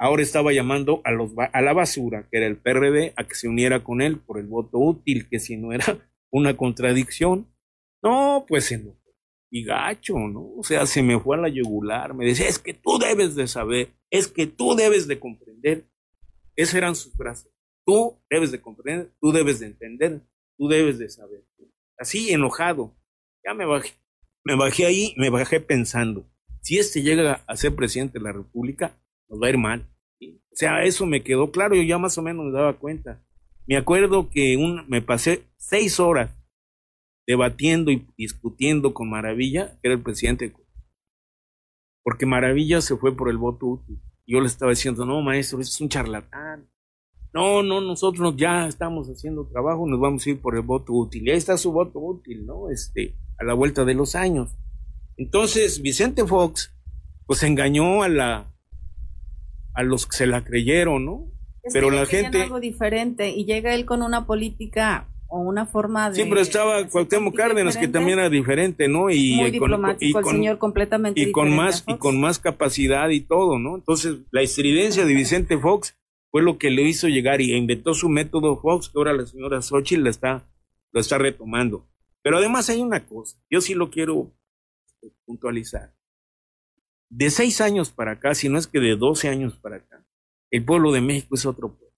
ahora 0.00 0.22
estaba 0.24 0.52
llamando 0.52 1.00
a, 1.04 1.12
los, 1.12 1.30
a 1.36 1.60
la 1.60 1.72
basura, 1.74 2.26
que 2.28 2.38
era 2.38 2.46
el 2.48 2.56
PRD, 2.56 3.12
a 3.14 3.22
que 3.22 3.36
se 3.36 3.46
uniera 3.46 3.84
con 3.84 4.02
él 4.02 4.18
por 4.18 4.40
el 4.40 4.48
voto 4.48 4.78
útil, 4.78 5.28
que 5.28 5.38
si 5.38 5.56
no 5.56 5.72
era 5.72 6.10
una 6.32 6.56
contradicción. 6.56 7.46
No, 8.02 8.46
pues 8.48 8.72
no. 8.82 9.00
Y 9.54 9.64
gacho, 9.64 10.16
¿no? 10.16 10.54
O 10.56 10.62
sea, 10.62 10.86
se 10.86 11.02
me 11.02 11.20
fue 11.20 11.36
a 11.36 11.40
la 11.42 11.48
yugular, 11.50 12.14
me 12.14 12.24
decía, 12.24 12.48
es 12.48 12.58
que 12.58 12.72
tú 12.72 12.98
debes 12.98 13.34
de 13.34 13.46
saber, 13.46 13.92
es 14.10 14.26
que 14.26 14.46
tú 14.46 14.74
debes 14.74 15.06
de 15.06 15.20
comprender. 15.20 15.84
Esas 16.56 16.76
eran 16.76 16.96
sus 16.96 17.12
frases. 17.12 17.52
Tú 17.84 18.18
debes 18.30 18.50
de 18.50 18.62
comprender, 18.62 19.12
tú 19.20 19.30
debes 19.30 19.60
de 19.60 19.66
entender, 19.66 20.22
tú 20.56 20.68
debes 20.68 20.98
de 20.98 21.10
saber. 21.10 21.44
Así, 21.98 22.32
enojado. 22.32 22.96
Ya 23.44 23.52
me 23.52 23.66
bajé. 23.66 23.90
Me 24.44 24.56
bajé 24.56 24.86
ahí, 24.86 25.14
me 25.18 25.28
bajé 25.28 25.60
pensando, 25.60 26.26
si 26.62 26.78
este 26.78 27.02
llega 27.02 27.44
a 27.46 27.56
ser 27.56 27.74
presidente 27.74 28.18
de 28.18 28.24
la 28.24 28.32
República, 28.32 28.96
nos 29.28 29.40
va 29.40 29.48
a 29.48 29.50
ir 29.50 29.58
mal. 29.58 29.86
O 30.20 30.54
sea, 30.56 30.82
eso 30.84 31.06
me 31.06 31.22
quedó 31.22 31.50
claro, 31.50 31.74
yo 31.74 31.82
ya 31.82 31.98
más 31.98 32.16
o 32.18 32.22
menos 32.22 32.46
me 32.46 32.52
daba 32.52 32.78
cuenta. 32.78 33.22
Me 33.66 33.76
acuerdo 33.76 34.30
que 34.30 34.56
un, 34.56 34.86
me 34.88 35.02
pasé 35.02 35.44
seis 35.56 36.00
horas 36.00 36.30
debatiendo 37.26 37.90
y 37.90 38.06
discutiendo 38.16 38.94
con 38.94 39.10
Maravilla, 39.10 39.78
que 39.80 39.88
era 39.88 39.94
el 39.94 40.02
presidente. 40.02 40.54
Porque 42.02 42.26
Maravilla 42.26 42.80
se 42.80 42.96
fue 42.96 43.16
por 43.16 43.28
el 43.28 43.38
voto 43.38 43.66
útil. 43.66 44.00
Yo 44.26 44.40
le 44.40 44.46
estaba 44.46 44.70
diciendo, 44.70 45.04
no, 45.04 45.20
maestro, 45.20 45.60
eso 45.60 45.70
es 45.70 45.80
un 45.80 45.88
charlatán. 45.88 46.68
No, 47.32 47.62
no, 47.62 47.80
nosotros 47.80 48.34
ya 48.36 48.66
estamos 48.66 49.08
haciendo 49.08 49.48
trabajo, 49.48 49.86
nos 49.86 50.00
vamos 50.00 50.26
a 50.26 50.30
ir 50.30 50.40
por 50.40 50.54
el 50.54 50.62
voto 50.62 50.92
útil. 50.92 51.26
Y 51.26 51.30
ahí 51.30 51.38
está 51.38 51.56
su 51.56 51.72
voto 51.72 51.98
útil, 51.98 52.44
¿no? 52.44 52.70
Este, 52.70 53.16
a 53.38 53.44
la 53.44 53.54
vuelta 53.54 53.84
de 53.84 53.94
los 53.94 54.14
años. 54.14 54.54
Entonces, 55.16 55.80
Vicente 55.80 56.26
Fox, 56.26 56.74
pues 57.26 57.42
engañó 57.42 58.02
a 58.02 58.08
la, 58.08 58.54
a 59.74 59.82
los 59.82 60.06
que 60.06 60.16
se 60.16 60.26
la 60.26 60.44
creyeron, 60.44 61.04
¿no? 61.04 61.32
Pero 61.72 61.90
la 61.90 62.06
gente 62.06 62.42
algo 62.42 62.60
diferente 62.60 63.30
y 63.30 63.44
llega 63.44 63.74
él 63.74 63.86
con 63.86 64.02
una 64.02 64.26
política 64.26 65.08
o 65.32 65.38
una 65.40 65.64
forma 65.64 66.10
de... 66.10 66.16
Sí, 66.16 66.26
pero 66.28 66.42
estaba 66.42 66.86
Cuauhtémoc 66.86 67.34
Cárdenas, 67.34 67.78
que 67.78 67.88
también 67.88 68.18
era 68.18 68.28
diferente, 68.28 68.86
¿no? 68.86 69.08
Y, 69.08 69.36
Muy 69.36 69.50
diplomático, 69.50 70.18
el 70.18 70.24
señor 70.26 70.58
completamente 70.58 71.18
y 71.18 71.32
con 71.32 71.56
más 71.56 71.84
Y 71.86 71.96
con 71.96 72.20
más 72.20 72.38
capacidad 72.38 73.08
y 73.08 73.22
todo, 73.22 73.58
¿no? 73.58 73.76
Entonces, 73.76 74.18
la 74.30 74.42
estridencia 74.42 75.06
de 75.06 75.14
Vicente 75.14 75.56
Fox 75.56 75.96
fue 76.30 76.42
lo 76.42 76.58
que 76.58 76.70
le 76.70 76.82
hizo 76.82 77.08
llegar 77.08 77.40
y 77.40 77.54
inventó 77.54 77.94
su 77.94 78.10
método 78.10 78.60
Fox, 78.60 78.90
que 78.90 78.98
ahora 78.98 79.14
la 79.14 79.24
señora 79.24 79.62
Xochitl 79.62 80.04
la 80.04 80.10
está, 80.10 80.46
lo 80.92 81.00
está 81.00 81.16
retomando. 81.16 81.88
Pero 82.22 82.36
además 82.36 82.68
hay 82.68 82.82
una 82.82 83.06
cosa, 83.06 83.38
yo 83.50 83.62
sí 83.62 83.72
lo 83.72 83.90
quiero 83.90 84.30
puntualizar. 85.24 85.94
De 87.08 87.30
seis 87.30 87.62
años 87.62 87.90
para 87.90 88.12
acá, 88.12 88.34
si 88.34 88.50
no 88.50 88.58
es 88.58 88.66
que 88.66 88.80
de 88.80 88.96
doce 88.96 89.28
años 89.28 89.54
para 89.56 89.76
acá, 89.76 90.04
el 90.50 90.62
pueblo 90.62 90.92
de 90.92 91.00
México 91.00 91.34
es 91.34 91.46
otro 91.46 91.68
pueblo. 91.68 91.91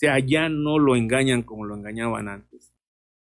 Sea, 0.00 0.18
ya 0.18 0.48
no 0.48 0.78
lo 0.78 0.96
engañan 0.96 1.42
como 1.42 1.66
lo 1.66 1.74
engañaban 1.74 2.26
antes. 2.26 2.72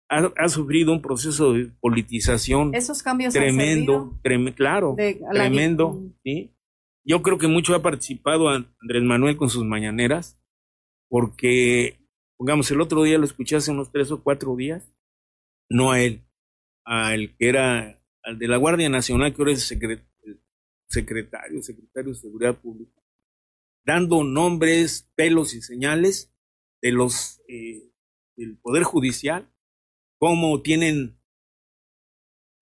Ha, 0.09 0.49
sufrido 0.49 0.93
un 0.93 1.03
proceso 1.03 1.53
de 1.53 1.67
politización 1.81 2.73
Esos 2.73 3.03
cambios 3.03 3.35
tremendo, 3.35 4.17
claro, 4.55 4.95
tremendo. 4.97 6.01
¿sí? 6.23 6.55
Yo 7.05 7.21
creo 7.21 7.37
que 7.37 7.49
mucho 7.49 7.75
ha 7.75 7.83
participado 7.83 8.49
Andrés 8.49 9.03
Manuel 9.03 9.37
con 9.37 9.51
sus 9.51 9.65
mañaneras, 9.65 10.41
porque, 11.09 11.99
pongamos, 12.37 12.71
el 12.71 12.81
otro 12.81 13.03
día 13.03 13.19
lo 13.19 13.25
escuché 13.25 13.57
hace 13.57 13.73
unos 13.73 13.91
tres 13.91 14.13
o 14.13 14.23
cuatro 14.23 14.55
días, 14.55 14.89
no 15.69 15.91
a 15.91 16.01
él, 16.01 16.23
al 16.85 17.37
que 17.37 17.49
era, 17.49 18.01
al 18.23 18.39
de 18.39 18.47
la 18.47 18.57
Guardia 18.57 18.89
Nacional, 18.89 19.35
que 19.35 19.43
ahora 19.43 19.53
es 19.53 19.67
secretario, 19.67 20.39
secretario 20.89 22.13
de 22.13 22.19
Seguridad 22.19 22.57
Pública, 22.57 23.03
dando 23.85 24.23
nombres, 24.23 25.11
pelos 25.17 25.55
y 25.55 25.61
señales 25.61 26.33
de 26.83 26.93
los 26.93 27.41
eh, 27.49 27.91
del 28.37 28.57
Poder 28.59 28.83
Judicial, 28.85 29.53
como 30.19 30.63
tienen 30.63 31.19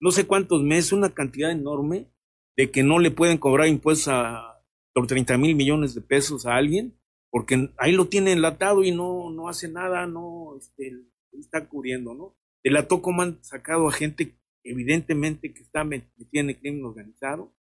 no 0.01 0.11
sé 0.11 0.27
cuántos 0.27 0.63
meses, 0.63 0.93
una 0.93 1.15
cantidad 1.15 1.51
enorme 1.51 2.11
de 2.57 2.71
que 2.71 2.83
no 2.83 2.99
le 2.99 3.11
pueden 3.11 3.39
cobrar 3.39 3.69
impuestos 3.69 4.09
a, 4.09 4.63
por 4.95 5.07
30 5.07 5.37
mil 5.39 5.55
millones 5.55 5.95
de 5.95 6.01
pesos 6.01 6.47
a 6.47 6.57
alguien, 6.57 6.99
porque 7.31 7.71
ahí 7.79 7.93
lo 7.93 8.09
tiene 8.09 8.33
enlatado 8.33 8.85
y 8.85 8.93
no, 8.93 9.31
no 9.31 9.49
hace 9.49 9.69
nada, 9.69 10.07
no 10.07 10.57
este, 10.59 10.93
está 11.33 11.69
cubriendo, 11.69 12.15
¿no? 12.15 12.37
la 12.65 12.89
como 12.89 13.23
han 13.23 13.43
sacado 13.45 13.89
a 13.89 13.93
gente 13.93 14.37
evidentemente 14.65 15.55
que 15.55 15.63
está 15.63 15.85
metida 15.85 16.41
en 16.41 16.55
crimen 16.55 16.85
organizado, 16.85 17.55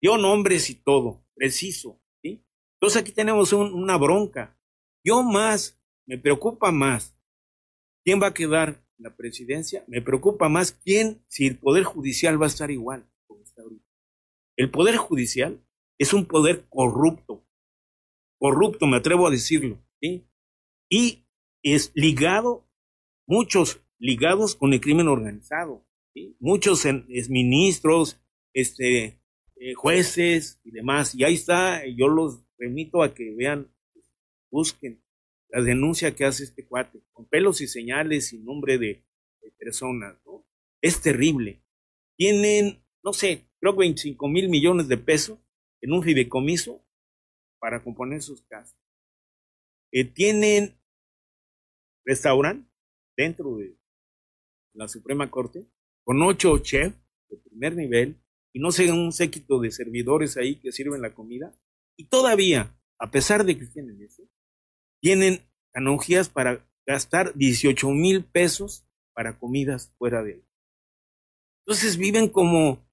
dio 0.00 0.16
nombres 0.16 0.70
y 0.70 0.74
todo, 0.74 1.22
preciso. 1.34 2.00
Entonces 2.22 3.02
aquí 3.02 3.12
tenemos 3.12 3.52
una 3.52 3.98
bronca. 3.98 4.58
Yo 5.04 5.22
más, 5.22 5.78
me 6.10 6.18
preocupa 6.18 6.72
más, 6.72 7.16
¿quién 8.04 8.20
va 8.20 8.26
a 8.26 8.34
quedar 8.34 8.84
la 8.98 9.14
presidencia? 9.14 9.84
Me 9.86 10.02
preocupa 10.02 10.48
más 10.48 10.72
quién, 10.72 11.22
si 11.28 11.46
el 11.46 11.56
Poder 11.56 11.84
Judicial 11.84 12.42
va 12.42 12.46
a 12.46 12.48
estar 12.48 12.68
igual 12.72 13.08
como 13.28 13.44
está 13.44 13.62
ahorita. 13.62 13.86
El 14.56 14.72
Poder 14.72 14.96
Judicial 14.96 15.64
es 15.98 16.12
un 16.12 16.26
poder 16.26 16.64
corrupto, 16.68 17.46
corrupto, 18.40 18.88
me 18.88 18.96
atrevo 18.96 19.28
a 19.28 19.30
decirlo. 19.30 19.78
Y 20.00 21.24
es 21.62 21.92
ligado, 21.94 22.66
muchos 23.28 23.80
ligados 24.00 24.56
con 24.56 24.72
el 24.72 24.80
crimen 24.80 25.06
organizado. 25.06 25.86
Muchos 26.40 26.88
ministros, 27.28 28.20
este, 28.52 29.20
eh, 29.60 29.74
jueces 29.74 30.60
y 30.64 30.72
demás. 30.72 31.14
Y 31.14 31.22
ahí 31.22 31.34
está, 31.34 31.86
yo 31.86 32.08
los 32.08 32.42
remito 32.58 33.00
a 33.00 33.14
que 33.14 33.32
vean, 33.32 33.72
busquen 34.50 35.00
la 35.52 35.62
denuncia 35.62 36.14
que 36.14 36.24
hace 36.24 36.44
este 36.44 36.66
cuate, 36.66 37.02
con 37.12 37.26
pelos 37.26 37.60
y 37.60 37.66
señales 37.66 38.32
y 38.32 38.38
nombre 38.38 38.78
de, 38.78 39.04
personas. 39.58 40.16
¿no? 40.24 40.46
Es 40.80 41.02
terrible. 41.02 41.62
Tienen, 42.16 42.82
no 43.02 43.12
sé, 43.12 43.46
creo 43.58 43.74
que 43.74 43.80
25 43.80 44.28
mil 44.28 44.48
millones 44.48 44.88
de 44.88 44.96
pesos 44.96 45.38
en 45.82 45.92
un 45.92 46.02
fideicomiso 46.02 46.82
para 47.58 47.82
componer 47.82 48.22
sus 48.22 48.42
casas. 48.42 48.78
Eh, 49.92 50.04
tienen 50.04 50.78
restaurante 52.04 52.70
dentro 53.16 53.56
de 53.56 53.76
la 54.72 54.88
Suprema 54.88 55.30
Corte, 55.30 55.66
con 56.04 56.22
ocho 56.22 56.58
chefs 56.58 56.96
de 57.28 57.36
primer 57.36 57.76
nivel, 57.76 58.16
y 58.52 58.60
no 58.60 58.72
sé, 58.72 58.90
un 58.90 59.12
séquito 59.12 59.60
de 59.60 59.70
servidores 59.70 60.36
ahí 60.36 60.58
que 60.60 60.72
sirven 60.72 61.02
la 61.02 61.14
comida, 61.14 61.54
y 61.96 62.06
todavía, 62.06 62.74
a 62.98 63.10
pesar 63.10 63.44
de 63.44 63.58
que 63.58 63.66
tienen 63.66 64.00
eso, 64.02 64.22
tienen 65.00 65.40
canonjías 65.72 66.28
para 66.28 66.66
gastar 66.86 67.34
18 67.34 67.88
mil 67.90 68.24
pesos 68.24 68.86
para 69.14 69.38
comidas 69.38 69.92
fuera 69.98 70.22
de 70.22 70.32
él. 70.32 70.44
Entonces 71.66 71.96
viven 71.96 72.28
como, 72.28 72.84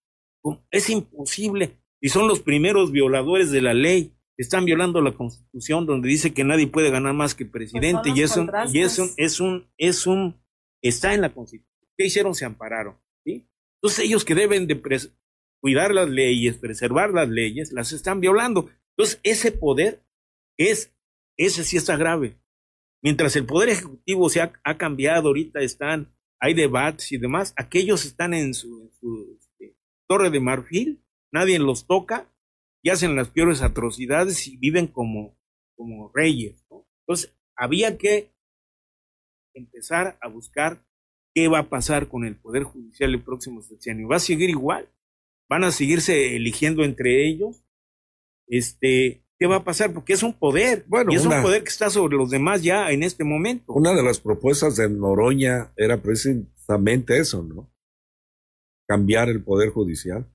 es 0.72 0.90
imposible, 0.90 1.78
y 2.02 2.10
son 2.10 2.28
los 2.28 2.42
primeros 2.42 2.92
violadores 2.92 3.50
de 3.52 3.62
la 3.62 3.74
ley, 3.74 4.14
están 4.38 4.66
violando 4.66 5.02
la 5.02 5.14
constitución 5.14 5.88
donde 5.88 6.10
dice 6.10 6.34
que 6.34 6.44
nadie 6.44 6.68
puede 6.68 6.92
ganar 6.92 7.14
más 7.14 7.34
que 7.34 7.46
pues 7.46 7.72
presidente, 7.72 8.12
y, 8.14 8.22
eso, 8.22 8.46
y 8.72 8.82
eso 8.82 9.10
es 9.18 9.40
un, 9.40 9.68
es 9.78 10.06
un, 10.06 10.40
está 10.82 11.14
en 11.14 11.22
la 11.22 11.34
constitución 11.34 11.68
¿Qué 11.98 12.06
hicieron? 12.06 12.36
Se 12.36 12.46
ampararon. 12.46 12.96
¿sí? 13.26 13.50
Entonces 13.82 14.06
ellos 14.06 14.24
que 14.24 14.36
deben 14.36 14.68
de 14.68 14.80
cuidar 15.60 15.94
las 15.94 16.08
leyes, 16.08 16.58
preservar 16.58 17.12
las 17.12 17.28
leyes, 17.28 17.72
las 17.72 17.92
están 17.92 18.22
violando. 18.22 18.70
Entonces 18.96 19.20
ese 19.24 19.52
poder 19.52 20.04
es, 20.58 20.94
ese 21.38 21.64
sí 21.64 21.78
está 21.78 21.96
grave. 21.98 22.38
Mientras 23.02 23.36
el 23.36 23.46
poder 23.46 23.70
ejecutivo 23.70 24.30
se 24.30 24.42
ha, 24.42 24.78
cambiado, 24.78 25.28
ahorita 25.28 25.60
están, 25.62 26.14
hay 26.40 26.54
debates 26.54 27.12
y 27.12 27.18
demás, 27.18 27.54
aquellos 27.56 28.06
están 28.06 28.34
en 28.34 28.54
su, 28.54 28.92
este, 29.38 29.78
torre 30.08 30.30
de 30.30 30.40
marfil, 30.40 31.04
nadie 31.32 31.60
los 31.60 31.86
toca 31.88 32.28
y 32.82 32.90
hacen 32.90 33.16
las 33.16 33.30
peores 33.30 33.62
atrocidades 33.62 34.48
y 34.48 34.58
viven 34.58 34.88
como, 34.88 35.38
como 35.76 36.12
reyes. 36.14 36.66
Entonces 37.02 37.34
había 37.56 37.98
que 37.98 38.34
empezar 39.54 40.18
a 40.22 40.28
buscar 40.28 40.84
¿Qué 41.38 41.48
va 41.48 41.60
a 41.60 41.70
pasar 41.70 42.10
con 42.10 42.26
el 42.26 42.36
Poder 42.36 42.64
Judicial 42.64 43.14
el 43.14 43.22
próximo 43.22 43.62
sexenio? 43.62 44.08
¿Va 44.08 44.16
a 44.16 44.20
seguir 44.20 44.50
igual? 44.50 44.90
¿Van 45.48 45.64
a 45.64 45.72
seguirse 45.72 46.36
eligiendo 46.36 46.84
entre 46.84 47.28
ellos? 47.28 47.64
Este, 48.48 49.24
¿Qué 49.40 49.46
va 49.46 49.58
a 49.58 49.64
pasar? 49.64 49.94
Porque 49.94 50.14
es 50.14 50.24
un 50.24 50.34
poder. 50.34 50.84
Bueno, 50.88 51.12
y 51.12 51.16
es 51.16 51.26
un 51.26 51.42
poder 51.42 51.64
que 51.64 51.70
está 51.70 51.90
sobre 51.90 52.18
los 52.18 52.30
demás 52.30 52.64
ya 52.64 52.92
en 52.92 53.04
este 53.04 53.24
momento. 53.24 53.74
Una 53.74 53.94
de 53.94 54.04
las 54.04 54.20
propuestas 54.20 54.78
de 54.78 54.90
Noroña 54.90 55.72
era 55.78 56.02
precisamente 56.02 57.20
eso, 57.20 57.44
¿no? 57.44 57.72
Cambiar 58.88 59.30
el 59.30 59.44
Poder 59.44 59.70
Judicial. 59.70 60.26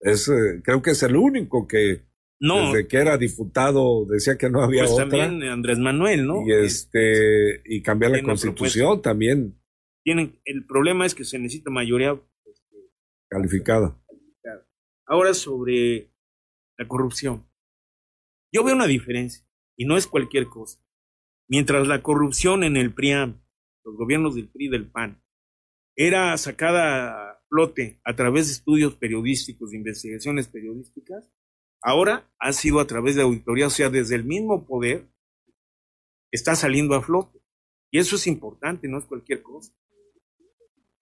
Es, 0.00 0.28
eh, 0.28 0.60
creo 0.62 0.82
que 0.82 0.90
es 0.90 1.02
el 1.02 1.16
único 1.16 1.66
que 1.66 2.02
no, 2.40 2.72
desde 2.72 2.86
que 2.86 2.98
era 2.98 3.16
diputado 3.16 4.04
decía 4.06 4.36
que 4.36 4.48
no 4.50 4.62
había 4.62 4.82
pues 4.82 4.92
otra. 4.92 5.08
también 5.08 5.42
Andrés 5.44 5.78
Manuel, 5.78 6.26
¿no? 6.26 6.46
Y 6.46 6.52
este 6.52 7.62
y 7.64 7.82
cambiar 7.82 8.12
la 8.12 8.22
constitución 8.22 9.02
también 9.02 9.58
el 10.44 10.64
problema 10.66 11.06
es 11.06 11.14
que 11.14 11.24
se 11.24 11.38
necesita 11.38 11.70
mayoría 11.70 12.18
este, 12.44 12.76
calificada. 13.28 14.00
Ahora 15.06 15.34
sobre 15.34 16.10
la 16.76 16.86
corrupción. 16.86 17.47
Yo 18.52 18.64
veo 18.64 18.74
una 18.74 18.86
diferencia 18.86 19.46
y 19.76 19.84
no 19.84 19.96
es 19.96 20.06
cualquier 20.06 20.48
cosa. 20.48 20.80
Mientras 21.48 21.86
la 21.86 22.02
corrupción 22.02 22.64
en 22.64 22.76
el 22.76 22.92
PRIAM, 22.92 23.42
los 23.84 23.96
gobiernos 23.96 24.34
del 24.34 24.48
PRI 24.48 24.66
y 24.66 24.70
del 24.70 24.90
PAN, 24.90 25.22
era 25.96 26.36
sacada 26.38 27.32
a 27.32 27.42
flote 27.48 28.00
a 28.04 28.14
través 28.14 28.46
de 28.46 28.52
estudios 28.52 28.94
periodísticos, 28.94 29.70
de 29.70 29.78
investigaciones 29.78 30.48
periodísticas, 30.48 31.30
ahora 31.82 32.30
ha 32.38 32.52
sido 32.52 32.80
a 32.80 32.86
través 32.86 33.16
de 33.16 33.22
auditoría, 33.22 33.66
o 33.66 33.70
sea, 33.70 33.90
desde 33.90 34.14
el 34.14 34.24
mismo 34.24 34.66
poder 34.66 35.08
está 36.30 36.54
saliendo 36.54 36.94
a 36.94 37.02
flote. 37.02 37.40
Y 37.90 37.98
eso 37.98 38.16
es 38.16 38.26
importante, 38.26 38.88
no 38.88 38.98
es 38.98 39.06
cualquier 39.06 39.42
cosa. 39.42 39.72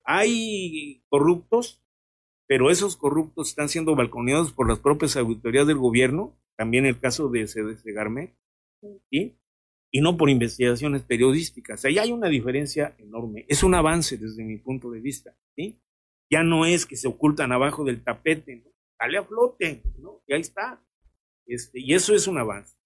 Hay 0.05 1.05
corruptos, 1.09 1.83
pero 2.47 2.71
esos 2.71 2.97
corruptos 2.97 3.49
están 3.49 3.69
siendo 3.69 3.97
balconeados 3.97 4.53
por 4.53 4.69
las 4.69 4.79
propias 4.79 5.17
auditorías 5.17 5.67
del 5.67 5.79
gobierno, 5.79 6.39
también 6.57 6.87
el 6.87 6.99
caso 6.99 7.29
de 7.29 7.45
CDC 7.45 7.85
Garmet, 7.95 8.35
¿sí? 9.11 9.39
y 9.91 10.01
no 10.01 10.17
por 10.17 10.31
investigaciones 10.31 11.03
periodísticas. 11.03 11.85
Ahí 11.85 11.99
hay 11.99 12.13
una 12.13 12.29
diferencia 12.29 12.95
enorme. 12.99 13.45
Es 13.49 13.63
un 13.63 13.75
avance 13.75 14.19
desde 14.19 14.45
mi 14.45 14.59
punto 14.59 14.91
de 14.91 15.01
vista. 15.01 15.37
¿sí? 15.55 15.81
Ya 16.31 16.43
no 16.43 16.67
es 16.67 16.87
que 16.87 16.97
se 16.97 17.09
ocultan 17.09 17.53
abajo 17.53 17.85
del 17.85 18.03
tapete, 18.03 18.57
¿no? 18.57 18.71
sale 18.99 19.19
a 19.19 19.25
flote, 19.25 19.83
¿no? 19.99 20.23
y 20.27 20.35
ahí 20.35 20.41
está. 20.41 20.83
Este, 21.47 21.81
y 21.81 21.95
eso 21.95 22.15
es 22.15 22.27
un 22.27 22.39
avance. 22.39 22.77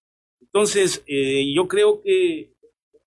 Entonces, 0.41 1.03
eh, 1.07 1.53
yo 1.55 1.69
creo 1.69 2.03
que 2.03 2.55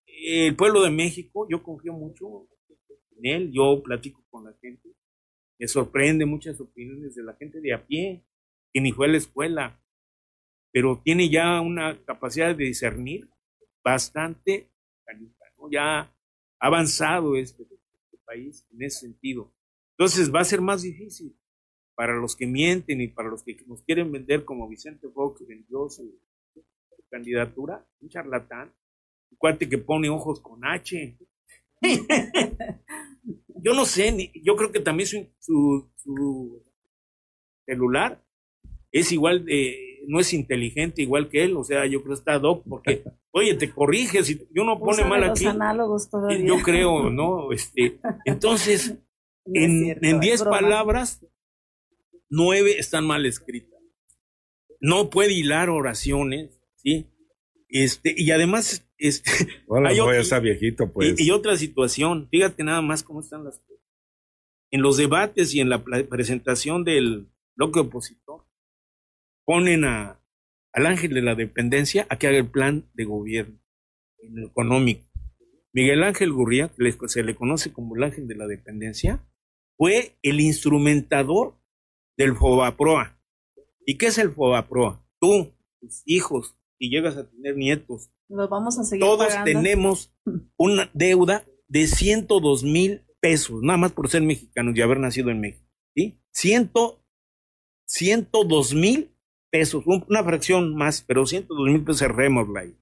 el 0.08 0.56
pueblo 0.56 0.82
de 0.82 0.92
México, 0.92 1.48
yo 1.50 1.62
confío 1.62 1.94
mucho 1.94 2.48
él, 3.24 3.52
yo 3.52 3.82
platico 3.84 4.24
con 4.30 4.46
la 4.46 4.54
gente, 4.62 4.90
me 5.60 5.68
sorprende 5.68 6.26
muchas 6.26 6.60
opiniones 6.60 7.16
de 7.16 7.24
la 7.24 7.34
gente 7.36 7.62
de 7.62 7.74
a 7.74 7.86
pie, 7.86 8.26
que 8.74 8.82
ni 8.82 8.92
fue 8.92 9.08
a 9.08 9.12
la 9.12 9.18
escuela, 9.18 9.83
pero 10.74 11.00
tiene 11.04 11.30
ya 11.30 11.62
una 11.62 12.04
capacidad 12.04 12.56
de 12.56 12.66
discernir 12.66 13.30
bastante, 13.84 14.72
ya 15.72 16.12
avanzado 16.60 17.36
este, 17.36 17.62
este, 17.64 18.18
país 18.26 18.66
en 18.74 18.82
ese 18.82 19.02
sentido. 19.02 19.54
Entonces 19.92 20.34
va 20.34 20.42
a 20.42 20.46
ser 20.46 20.62
más 20.62 20.82
difícil 20.82 21.38
para 21.94 22.16
los 22.16 22.36
que 22.36 22.48
mienten 22.48 23.02
y 23.02 23.08
para 23.08 23.30
los 23.30 23.44
que 23.44 23.56
nos 23.68 23.84
quieren 23.84 24.12
vender 24.12 24.46
como 24.46 24.68
Vicente 24.68 25.08
Fox 25.10 25.46
vendió 25.48 25.88
su, 25.90 26.20
candidatura, 27.08 27.86
un 28.02 28.10
charlatán, 28.10 28.74
un 29.30 29.38
cuate 29.38 29.70
que 29.70 29.78
pone 29.78 30.10
ojos 30.10 30.40
con 30.40 30.66
H. 30.66 31.16
yo 33.62 33.74
no 33.76 33.86
sé, 33.86 34.32
yo 34.44 34.56
creo 34.56 34.72
que 34.72 34.80
también 34.80 35.08
su, 35.40 35.88
su 35.98 36.64
celular 37.64 38.26
es 38.92 39.12
igual 39.12 39.46
de 39.46 39.93
no 40.08 40.20
es 40.20 40.34
inteligente 40.34 41.02
igual 41.02 41.30
que 41.30 41.44
él, 41.44 41.56
o 41.58 41.64
sea, 41.64 41.86
yo 41.86 42.02
creo 42.02 42.16
que 42.16 42.20
está 42.20 42.40
Doc, 42.40 42.64
porque, 42.68 43.04
oye, 43.32 43.54
te 43.56 43.72
corriges 43.72 44.30
y 44.30 44.48
yo 44.54 44.64
no 44.64 44.80
pone 44.80 45.04
mal 45.06 45.24
aquí. 45.24 45.46
Análogos 45.46 46.10
todavía. 46.10 46.46
Yo 46.46 46.62
creo, 46.62 47.10
¿no? 47.10 47.52
Este, 47.52 48.00
entonces, 48.26 48.96
en 49.46 50.20
10 50.20 50.44
palabras, 50.44 51.26
nueve 52.30 52.80
están 52.80 53.06
mal 53.06 53.26
escritas. 53.26 53.80
No 54.80 55.10
puede 55.10 55.34
hilar 55.34 55.70
oraciones, 55.70 56.60
¿sí? 56.76 57.08
Este, 57.70 58.14
y 58.16 58.32
además, 58.32 58.88
este, 58.98 59.32
bueno, 59.68 59.90
está 60.12 60.40
viejito, 60.40 60.92
pues. 60.92 61.20
Y, 61.20 61.28
y, 61.28 61.32
otra 61.32 61.56
situación, 61.56 62.28
fíjate 62.30 62.64
nada 62.64 62.82
más 62.82 63.04
cómo 63.04 63.22
están 63.22 63.44
las 63.46 63.60
cosas. 63.60 63.84
En 64.72 64.82
los 64.82 64.98
debates 64.98 65.54
y 65.54 65.60
en 65.60 65.70
la 65.70 65.84
presentación 65.84 66.84
del 66.84 67.30
bloque 67.56 67.80
opositor, 67.80 68.43
ponen 69.46 69.86
a, 69.86 70.20
al 70.74 70.86
ángel 70.86 71.14
de 71.14 71.22
la 71.22 71.36
dependencia 71.36 72.08
a 72.10 72.18
que 72.18 72.28
haga 72.28 72.38
el 72.38 72.50
plan 72.50 72.90
de 72.94 73.06
gobierno 73.06 73.60
económico. 74.46 75.06
Miguel 75.74 76.04
Ángel 76.04 76.32
Gurría, 76.32 76.70
que 76.70 76.94
se 77.08 77.24
le 77.24 77.36
conoce 77.36 77.74
como 77.74 77.96
el 77.96 78.04
ángel 78.04 78.28
de 78.28 78.36
la 78.36 78.48
dependencia, 78.48 79.26
fue 79.76 80.18
el 80.22 80.40
instrumentador 80.40 81.56
del 82.16 82.36
FOBAPROA. 82.36 83.20
¿Y 83.86 83.98
qué 83.98 84.08
es 84.08 84.18
el 84.20 84.32
FOBAPROA? 84.32 85.04
Tú, 85.20 85.52
tus 85.80 86.04
hijos, 86.06 86.56
y 86.78 86.90
llegas 86.90 87.18
a 87.18 87.30
tener 87.30 87.56
nietos. 87.56 88.12
Los 88.28 88.50
vamos 88.50 88.78
a 88.78 88.84
seguir 88.84 89.06
Todos 89.06 89.34
tenemos 89.46 90.14
una 90.58 90.90
deuda 90.94 91.46
de 91.68 91.88
102 91.88 92.64
mil 92.64 93.04
pesos, 93.20 93.62
nada 93.64 93.78
más 93.78 93.94
por 93.94 94.10
ser 94.10 94.22
mexicanos 94.22 94.76
y 94.76 94.82
haber 94.82 95.00
nacido 95.00 95.30
en 95.30 95.40
México. 95.40 95.66
¿sí? 95.96 96.20
Ciento, 96.32 97.04
102 97.86 98.74
mil 98.74 99.13
pesos, 99.54 99.84
una 99.86 100.24
fracción 100.24 100.76
más, 100.76 101.04
pero 101.04 101.28
102 101.28 101.70
mil 101.70 101.84
pesos 101.84 102.02
ahí. 102.58 102.76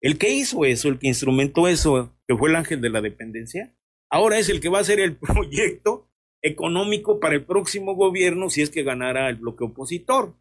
El 0.00 0.18
que 0.18 0.32
hizo 0.32 0.64
eso, 0.64 0.86
el 0.86 1.00
que 1.00 1.08
instrumentó 1.08 1.66
eso, 1.66 2.16
que 2.28 2.36
fue 2.36 2.48
el 2.48 2.54
ángel 2.54 2.80
de 2.80 2.90
la 2.90 3.00
dependencia, 3.00 3.74
ahora 4.08 4.38
es 4.38 4.48
el 4.48 4.60
que 4.60 4.68
va 4.68 4.78
a 4.78 4.82
hacer 4.82 5.00
el 5.00 5.16
proyecto 5.18 6.08
económico 6.40 7.18
para 7.18 7.34
el 7.34 7.44
próximo 7.44 7.96
gobierno 7.96 8.50
si 8.50 8.62
es 8.62 8.70
que 8.70 8.84
ganara 8.84 9.28
el 9.30 9.36
bloque 9.36 9.64
opositor. 9.64 10.36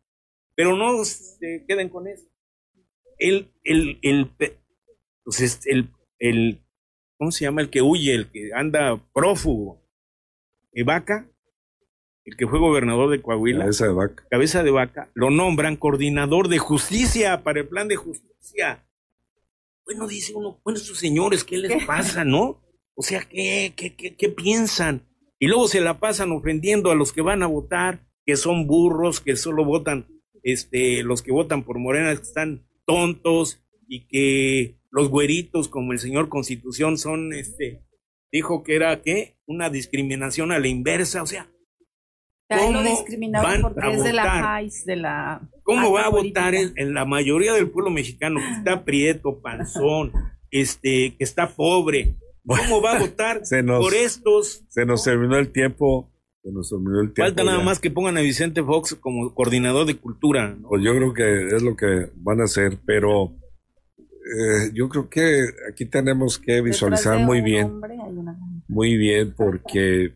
Pero 0.53 0.77
no 0.77 1.03
se 1.03 1.65
queden 1.67 1.89
con 1.89 2.07
eso. 2.07 2.27
El, 3.17 3.51
el, 3.63 3.97
el, 4.03 4.29
pues 5.23 5.61
el, 5.65 5.89
el, 6.19 6.61
¿cómo 7.17 7.31
se 7.31 7.45
llama? 7.45 7.61
El 7.61 7.71
que 7.71 7.81
huye, 7.81 8.13
el 8.13 8.29
que 8.29 8.51
anda 8.53 9.03
prófugo. 9.13 9.81
Vaca 10.85 11.27
el 12.31 12.37
que 12.37 12.47
fue 12.47 12.59
gobernador 12.59 13.09
de 13.11 13.21
Coahuila, 13.21 13.59
cabeza 13.59 13.85
de 13.87 13.93
vaca, 13.93 14.25
cabeza 14.31 14.63
de 14.63 14.71
vaca, 14.71 15.11
lo 15.13 15.29
nombran 15.29 15.75
coordinador 15.75 16.47
de 16.47 16.59
justicia 16.59 17.43
para 17.43 17.59
el 17.59 17.67
plan 17.67 17.89
de 17.89 17.97
justicia. 17.97 18.87
Bueno, 19.83 20.07
dice 20.07 20.33
uno, 20.33 20.61
bueno, 20.63 20.79
estos 20.79 20.97
señores, 20.97 21.43
¿qué 21.43 21.57
les 21.57 21.85
pasa, 21.85 22.23
no? 22.23 22.63
O 22.95 23.03
sea, 23.03 23.21
¿qué, 23.21 23.73
qué, 23.75 23.95
qué, 23.95 24.15
qué 24.15 24.29
piensan? 24.29 25.07
Y 25.39 25.47
luego 25.47 25.67
se 25.67 25.81
la 25.81 25.99
pasan 25.99 26.31
ofendiendo 26.31 26.89
a 26.89 26.95
los 26.95 27.11
que 27.11 27.21
van 27.21 27.43
a 27.43 27.47
votar, 27.47 28.07
que 28.25 28.37
son 28.37 28.65
burros, 28.65 29.19
que 29.19 29.35
solo 29.35 29.65
votan, 29.65 30.07
este, 30.43 31.03
los 31.03 31.21
que 31.21 31.33
votan 31.33 31.63
por 31.63 31.79
Morena 31.79 32.15
que 32.15 32.21
están 32.21 32.65
tontos 32.85 33.61
y 33.89 34.07
que 34.07 34.77
los 34.89 35.09
güeritos 35.09 35.67
como 35.67 35.91
el 35.91 35.99
señor 35.99 36.29
Constitución 36.29 36.97
son, 36.97 37.33
este, 37.33 37.83
dijo 38.31 38.63
que 38.63 38.75
era, 38.75 39.01
¿qué? 39.01 39.35
Una 39.45 39.69
discriminación 39.69 40.53
a 40.53 40.59
la 40.59 40.69
inversa, 40.69 41.23
o 41.23 41.27
sea, 41.27 41.51
¿Cómo 42.59 42.83
van 43.31 43.61
porque 43.61 43.87
a 43.87 43.91
es 43.91 44.03
de 44.03 44.13
la 44.13 44.63
de 44.85 44.95
la 44.95 45.49
¿Cómo 45.63 45.91
va 45.91 46.05
a 46.05 46.09
votar 46.09 46.53
en, 46.55 46.93
la 46.93 47.05
mayoría 47.05 47.53
del 47.53 47.69
pueblo 47.69 47.91
mexicano 47.91 48.39
que 48.39 48.57
está 48.57 48.83
prieto, 48.85 49.41
panzón, 49.41 50.11
este, 50.49 51.15
que 51.17 51.23
está 51.23 51.49
pobre? 51.49 52.15
¿Cómo 52.45 52.81
va 52.81 52.97
a 52.97 52.99
votar 52.99 53.41
por 53.79 53.93
estos? 53.93 54.63
Se 54.69 54.85
nos 54.85 55.03
terminó 55.03 55.37
el 55.37 55.51
tiempo. 55.51 56.11
Se 56.43 56.51
nos 56.51 56.69
terminó 56.69 57.01
el 57.01 57.13
tiempo. 57.13 57.29
Falta 57.29 57.43
nada 57.43 57.63
más 57.63 57.79
que 57.79 57.91
pongan 57.91 58.17
a 58.17 58.21
Vicente 58.21 58.63
Fox 58.63 58.95
como 58.95 59.33
coordinador 59.33 59.85
de 59.85 59.95
cultura. 59.95 60.57
Pues 60.67 60.83
yo 60.83 60.95
creo 60.95 61.13
que 61.13 61.55
es 61.55 61.61
lo 61.61 61.75
que 61.75 62.09
van 62.15 62.41
a 62.41 62.45
hacer, 62.45 62.79
pero 62.85 63.35
eh, 63.97 64.71
yo 64.73 64.89
creo 64.89 65.09
que 65.09 65.45
aquí 65.71 65.85
tenemos 65.85 66.39
que 66.39 66.61
visualizar 66.61 67.19
muy 67.19 67.41
bien. 67.41 67.79
Muy 68.67 68.97
bien, 68.97 69.33
porque 69.35 70.15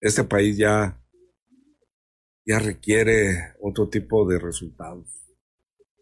este 0.00 0.24
país 0.24 0.56
ya, 0.56 1.00
ya 2.46 2.58
requiere 2.58 3.54
otro 3.60 3.88
tipo 3.88 4.28
de 4.28 4.38
resultados, 4.38 5.06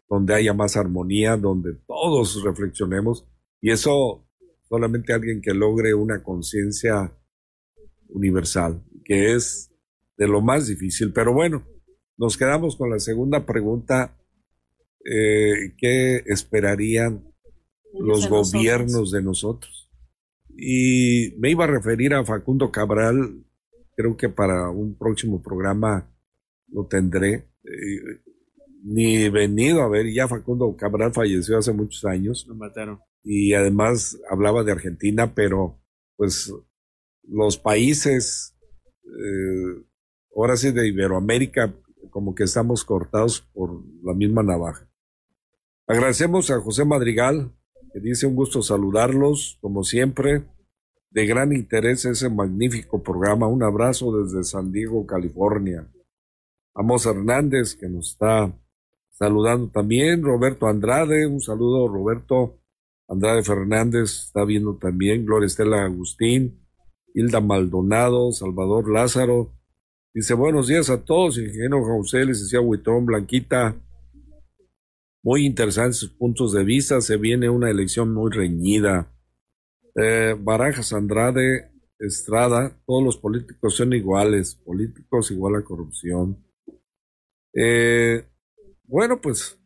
donde 0.09 0.35
haya 0.35 0.53
más 0.53 0.77
armonía, 0.77 1.37
donde 1.37 1.73
todos 1.87 2.43
reflexionemos 2.43 3.27
y 3.61 3.71
eso 3.71 4.27
solamente 4.69 5.13
alguien 5.13 5.41
que 5.41 5.53
logre 5.53 5.93
una 5.93 6.23
conciencia 6.23 7.13
universal, 8.09 8.83
que 9.03 9.33
es 9.33 9.71
de 10.17 10.27
lo 10.27 10.41
más 10.41 10.67
difícil. 10.67 11.13
Pero 11.13 11.33
bueno, 11.33 11.65
nos 12.17 12.37
quedamos 12.37 12.75
con 12.75 12.89
la 12.89 12.99
segunda 12.99 13.45
pregunta. 13.45 14.17
Eh, 15.05 15.73
¿Qué 15.77 16.23
esperarían 16.25 17.23
los 17.93 18.27
gobiernos 18.27 19.11
de 19.11 19.21
nosotros? 19.21 19.89
Y 20.49 21.35
me 21.37 21.51
iba 21.51 21.65
a 21.65 21.67
referir 21.67 22.13
a 22.13 22.25
Facundo 22.25 22.71
Cabral, 22.71 23.45
creo 23.97 24.15
que 24.15 24.29
para 24.29 24.69
un 24.69 24.95
próximo 24.95 25.41
programa 25.41 26.07
lo 26.67 26.85
tendré. 26.85 27.49
Eh, 27.63 28.21
ni 28.83 29.27
venido 29.29 29.81
a 29.81 29.89
ver, 29.89 30.13
ya 30.13 30.27
Facundo 30.27 30.73
Cabral 30.77 31.13
falleció 31.13 31.57
hace 31.57 31.73
muchos 31.73 32.05
años. 32.05 32.45
Lo 32.47 32.55
mataron. 32.55 32.99
Y 33.23 33.53
además 33.53 34.17
hablaba 34.29 34.63
de 34.63 34.71
Argentina, 34.71 35.33
pero 35.33 35.81
pues 36.15 36.53
los 37.23 37.57
países, 37.57 38.55
eh, 39.03 39.83
ahora 40.35 40.55
sí 40.55 40.71
de 40.71 40.87
Iberoamérica, 40.87 41.73
como 42.11 42.35
que 42.35 42.43
estamos 42.43 42.85
cortados 42.85 43.41
por 43.41 43.83
la 44.03 44.13
misma 44.13 44.43
navaja. 44.43 44.87
Agradecemos 45.87 46.51
a 46.51 46.61
José 46.61 46.85
Madrigal, 46.85 47.51
que 47.93 47.99
dice 47.99 48.27
un 48.27 48.35
gusto 48.35 48.61
saludarlos, 48.61 49.57
como 49.59 49.83
siempre 49.83 50.45
de 51.09 51.25
gran 51.25 51.53
interés 51.53 52.05
ese 52.05 52.29
magnífico 52.29 53.01
programa. 53.01 53.47
Un 53.47 53.63
abrazo 53.63 54.11
desde 54.23 54.43
San 54.43 54.71
Diego, 54.71 55.05
California. 55.05 55.87
Amos 56.73 57.05
Hernández, 57.05 57.75
que 57.75 57.89
nos 57.89 58.11
está 58.11 58.53
saludando 59.11 59.69
también. 59.69 60.23
Roberto 60.23 60.67
Andrade, 60.67 61.25
un 61.25 61.41
saludo, 61.41 61.87
Roberto 61.87 62.59
Andrade 63.07 63.43
Fernández, 63.43 64.25
está 64.27 64.45
viendo 64.45 64.77
también. 64.77 65.25
Gloria 65.25 65.47
Estela 65.47 65.85
Agustín, 65.85 66.59
Hilda 67.13 67.41
Maldonado, 67.41 68.31
Salvador 68.31 68.91
Lázaro. 68.91 69.53
Dice, 70.13 70.33
buenos 70.33 70.67
días 70.67 70.89
a 70.89 71.03
todos, 71.03 71.37
ingeniero 71.37 71.83
José, 71.83 72.25
licenciado 72.25 72.65
Huitrón, 72.65 73.05
Blanquita. 73.05 73.75
Muy 75.23 75.45
interesantes 75.45 76.05
puntos 76.09 76.53
de 76.53 76.63
vista. 76.63 77.01
Se 77.01 77.17
viene 77.17 77.49
una 77.49 77.69
elección 77.69 78.13
muy 78.13 78.31
reñida 78.31 79.11
eh, 79.97 80.35
Barajas 80.39 80.93
Andrade 80.93 81.71
Estrada, 81.99 82.79
todos 82.85 83.03
los 83.03 83.17
políticos 83.17 83.75
son 83.75 83.93
iguales, 83.93 84.55
políticos 84.55 85.31
igual 85.31 85.55
a 85.55 85.63
corrupción. 85.63 86.45
Eh, 87.53 88.23
bueno, 88.83 89.19
pues, 89.19 89.59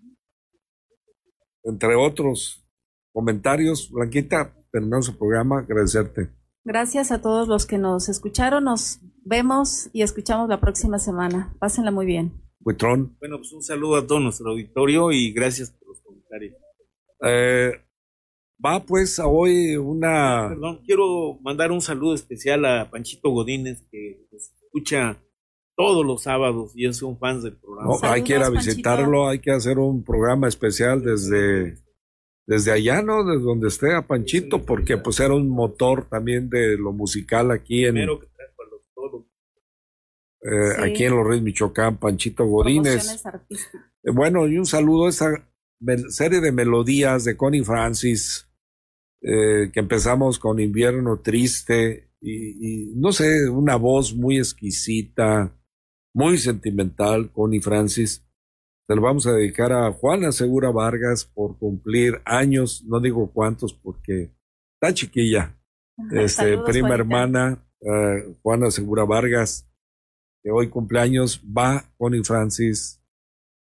entre 1.63 1.95
otros 1.95 2.65
comentarios, 3.11 3.91
Blanquita, 3.91 4.55
terminamos 4.71 5.07
su 5.07 5.17
programa, 5.17 5.59
agradecerte. 5.59 6.29
Gracias 6.63 7.11
a 7.11 7.21
todos 7.21 7.49
los 7.49 7.65
que 7.65 7.77
nos 7.77 8.07
escucharon, 8.07 8.63
nos 8.63 9.01
vemos 9.25 9.89
y 9.91 10.03
escuchamos 10.03 10.47
la 10.47 10.61
próxima 10.61 10.99
semana. 10.99 11.53
Pásenla 11.59 11.91
muy 11.91 12.05
bien. 12.05 12.31
Buitrón. 12.59 13.17
Bueno, 13.19 13.37
pues 13.37 13.51
un 13.51 13.63
saludo 13.63 13.97
a 13.97 14.07
todo 14.07 14.19
nuestro 14.21 14.51
auditorio 14.51 15.11
y 15.11 15.33
gracias 15.33 15.71
por 15.71 15.89
los 15.89 16.01
comentarios. 16.01 16.55
Eh, 17.25 17.73
Va 18.63 18.83
pues 18.85 19.19
a 19.19 19.27
hoy 19.27 19.75
una... 19.75 20.49
Perdón, 20.49 20.81
quiero 20.85 21.39
mandar 21.41 21.71
un 21.71 21.81
saludo 21.81 22.13
especial 22.13 22.65
a 22.65 22.89
Panchito 22.89 23.29
Godínez 23.29 23.83
que 23.91 24.27
escucha 24.31 25.17
todos 25.75 26.05
los 26.05 26.23
sábados 26.23 26.71
y 26.75 26.85
es 26.85 27.01
un 27.01 27.17
fan 27.17 27.41
del 27.41 27.57
programa. 27.57 27.97
hay 28.03 28.23
que 28.23 28.35
ir 28.35 28.43
a 28.43 28.49
visitarlo, 28.49 29.27
hay 29.27 29.39
que 29.39 29.51
hacer 29.51 29.79
un 29.79 30.03
programa 30.03 30.47
especial 30.47 31.01
desde 31.01 31.77
desde 32.45 32.71
allá, 32.71 33.01
¿no? 33.01 33.23
Desde 33.23 33.43
donde 33.43 33.67
esté 33.69 33.93
a 33.93 34.05
Panchito, 34.05 34.65
porque 34.65 34.97
pues 34.97 35.19
era 35.19 35.33
un 35.33 35.49
motor 35.49 36.07
también 36.09 36.49
de 36.49 36.77
lo 36.77 36.91
musical 36.91 37.51
aquí 37.51 37.85
en... 37.85 37.97
Eh, 40.43 40.73
aquí 40.79 41.05
en 41.05 41.15
Los 41.15 41.27
Reyes, 41.27 41.43
Michoacán, 41.43 41.97
Panchito 41.97 42.45
Godínez. 42.45 43.23
Eh, 44.03 44.11
bueno, 44.11 44.47
y 44.47 44.57
un 44.57 44.65
saludo 44.65 45.05
a 45.05 45.09
esa 45.09 45.47
serie 46.09 46.41
de 46.41 46.51
melodías 46.51 47.23
de 47.23 47.37
Connie 47.37 47.63
Francis, 47.63 48.50
eh, 49.21 49.69
que 49.71 49.79
empezamos 49.79 50.39
con 50.39 50.59
Invierno 50.59 51.19
Triste, 51.19 52.11
y, 52.23 52.93
no 52.95 53.11
sé, 53.11 53.49
una 53.49 53.75
voz 53.75 54.13
muy 54.13 54.37
exquisita, 54.37 55.51
muy 56.13 56.37
sentimental, 56.37 57.31
Connie 57.31 57.61
Francis. 57.61 58.23
Se 58.87 58.95
lo 58.95 59.01
vamos 59.01 59.25
a 59.25 59.33
dedicar 59.33 59.73
a 59.73 59.91
Juana 59.91 60.31
Segura 60.31 60.69
Vargas 60.69 61.25
por 61.25 61.57
cumplir 61.57 62.21
años, 62.25 62.83
no 62.85 62.99
digo 62.99 63.31
cuántos 63.31 63.73
porque 63.73 64.31
está 64.75 64.93
chiquilla. 64.93 65.57
Este, 66.11 66.57
prima 66.59 66.93
hermana, 66.93 67.65
Juana 68.43 68.69
Segura 68.69 69.03
Vargas, 69.03 69.67
que 70.43 70.51
hoy 70.51 70.69
cumpleaños, 70.69 71.41
va 71.45 71.91
Connie 71.97 72.23
Francis 72.23 73.01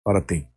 para 0.03 0.27
ti. 0.27 0.52